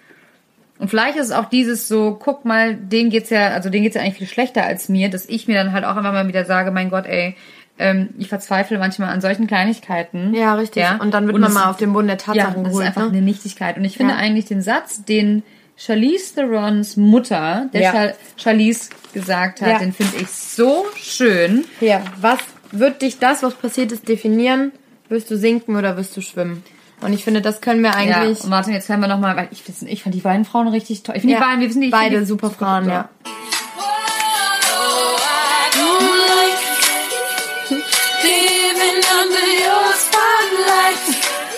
Und 0.77 0.89
vielleicht 0.89 1.17
ist 1.17 1.27
es 1.27 1.31
auch 1.31 1.45
dieses 1.45 1.87
so, 1.87 2.17
guck 2.19 2.43
mal, 2.43 2.75
denen 2.75 3.09
geht's 3.09 3.29
ja, 3.29 3.49
also 3.49 3.69
denen 3.69 3.83
geht's 3.83 3.95
ja 3.95 4.01
eigentlich 4.01 4.15
viel 4.17 4.27
schlechter 4.27 4.63
als 4.65 4.89
mir, 4.89 5.09
dass 5.09 5.25
ich 5.25 5.47
mir 5.47 5.55
dann 5.55 5.71
halt 5.71 5.85
auch 5.85 5.95
einfach 5.95 6.11
mal 6.11 6.27
wieder 6.27 6.43
sage, 6.45 6.71
mein 6.71 6.89
Gott, 6.89 7.05
ey, 7.05 7.35
ähm, 7.79 8.09
ich 8.17 8.27
verzweifle 8.29 8.77
manchmal 8.77 9.09
an 9.09 9.21
solchen 9.21 9.47
Kleinigkeiten. 9.47 10.33
Ja, 10.33 10.55
richtig. 10.55 10.83
Und 10.99 11.13
dann 11.13 11.25
wird 11.27 11.35
Und 11.35 11.41
man 11.41 11.53
mal 11.53 11.69
auf 11.69 11.77
den 11.77 11.93
Boden 11.93 12.07
der 12.07 12.17
Ja, 12.17 12.23
Tatsachen 12.23 12.63
das 12.63 12.71
ist 12.73 12.77
geholt. 12.79 12.87
einfach 12.87 13.01
ne? 13.03 13.07
eine 13.09 13.21
Nichtigkeit. 13.21 13.77
Und 13.77 13.85
ich 13.85 13.97
finde 13.97 14.13
Ja. 14.13 14.19
eigentlich 14.19 14.45
den 14.45 14.61
Satz, 14.61 15.03
den 15.03 15.43
Charlize 15.77 16.35
Therons 16.35 16.95
Mutter, 16.97 17.69
der 17.73 17.81
Ja. 17.81 17.91
Char 17.91 18.13
Charlize 18.37 18.89
gesagt 19.13 19.61
hat, 19.61 19.67
Ja. 19.69 19.79
den 19.79 19.91
finde 19.93 20.13
ich 20.21 20.27
so 20.29 20.85
schön. 20.97 21.65
Ja, 21.81 22.01
was 22.19 22.39
wird 22.71 23.01
dich 23.01 23.19
das, 23.19 23.43
was 23.43 23.55
passiert 23.55 23.91
ist, 23.91 24.07
definieren? 24.07 24.71
Wirst 25.09 25.29
du 25.29 25.37
sinken 25.37 25.75
oder 25.75 25.97
wirst 25.97 26.15
du 26.17 26.21
schwimmen? 26.21 26.63
Und 27.01 27.13
ich 27.13 27.23
finde, 27.23 27.41
das 27.41 27.61
können 27.61 27.81
wir 27.83 27.89
Ja, 27.91 27.95
eigentlich. 27.95 28.41
und 28.43 28.49
Martin, 28.49 28.73
jetzt 28.73 28.89
hören 28.89 28.99
wir 29.01 29.07
nochmal, 29.07 29.35
weil 29.35 29.49
ich, 29.51 29.63
ich 29.87 30.03
fand 30.03 30.15
die 30.15 30.21
beiden 30.21 30.45
Frauen 30.45 30.67
richtig 30.69 31.03
toll. 31.03 31.15
Ich 31.15 31.21
finde 31.21 31.33
Ja, 31.35 31.39
die 31.41 31.45
beiden, 31.45 31.61
wir 31.61 31.69
wissen 31.69 31.81
ich 31.83 31.91
beide 31.91 32.19
die- 32.21 32.25
super 32.25 32.49
Frauen, 32.49 32.87
ja. 32.89 33.09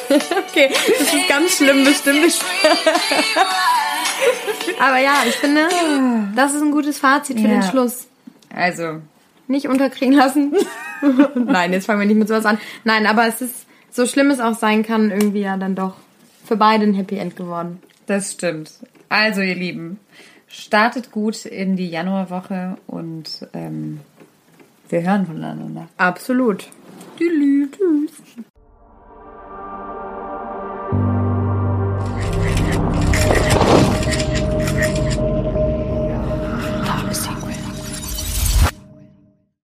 Okay, 0.10 0.70
das 1.00 1.14
ist 1.14 1.28
ganz 1.28 1.58
schlimm 1.58 1.84
bestimmt. 1.84 2.34
Aber 4.80 4.98
ja, 5.00 5.14
ich 5.28 5.36
finde, 5.36 5.68
das 6.36 6.54
ist 6.54 6.62
ein 6.62 6.72
gutes 6.72 6.98
Fazit 7.00 7.40
für 7.40 7.48
Ja. 7.48 7.60
den 7.60 7.64
Schluss. 7.64 8.08
Also, 8.56 9.02
Nicht 9.48 9.68
unterkriegen 9.68 10.14
lassen. 10.16 10.54
Nein, 11.36 11.74
jetzt 11.74 11.86
fangen 11.86 12.00
wir 12.00 12.08
nicht 12.08 12.18
mit 12.18 12.28
sowas 12.28 12.46
an. 12.46 12.58
Nein, 12.84 13.06
aber 13.06 13.28
es 13.28 13.42
ist, 13.42 13.66
so 13.98 14.06
schlimm 14.06 14.30
es 14.30 14.40
auch 14.40 14.54
sein 14.54 14.84
kann, 14.84 15.10
irgendwie 15.10 15.42
ja 15.42 15.58
dann 15.58 15.74
doch 15.74 15.96
für 16.46 16.56
beide 16.56 16.84
ein 16.84 16.94
Happy 16.94 17.18
End 17.18 17.36
geworden. 17.36 17.82
Das 18.06 18.32
stimmt. 18.32 18.72
Also, 19.10 19.42
ihr 19.42 19.56
Lieben, 19.56 20.00
startet 20.48 21.12
gut 21.12 21.46
in 21.46 21.76
die 21.76 21.90
Januarwoche 21.90 22.78
und 22.86 23.48
ähm, 23.54 24.02
wir 24.90 25.02
hören 25.02 25.26
voneinander. 25.26 25.90
Absolut. 25.98 26.68
Tschüss. 27.18 28.17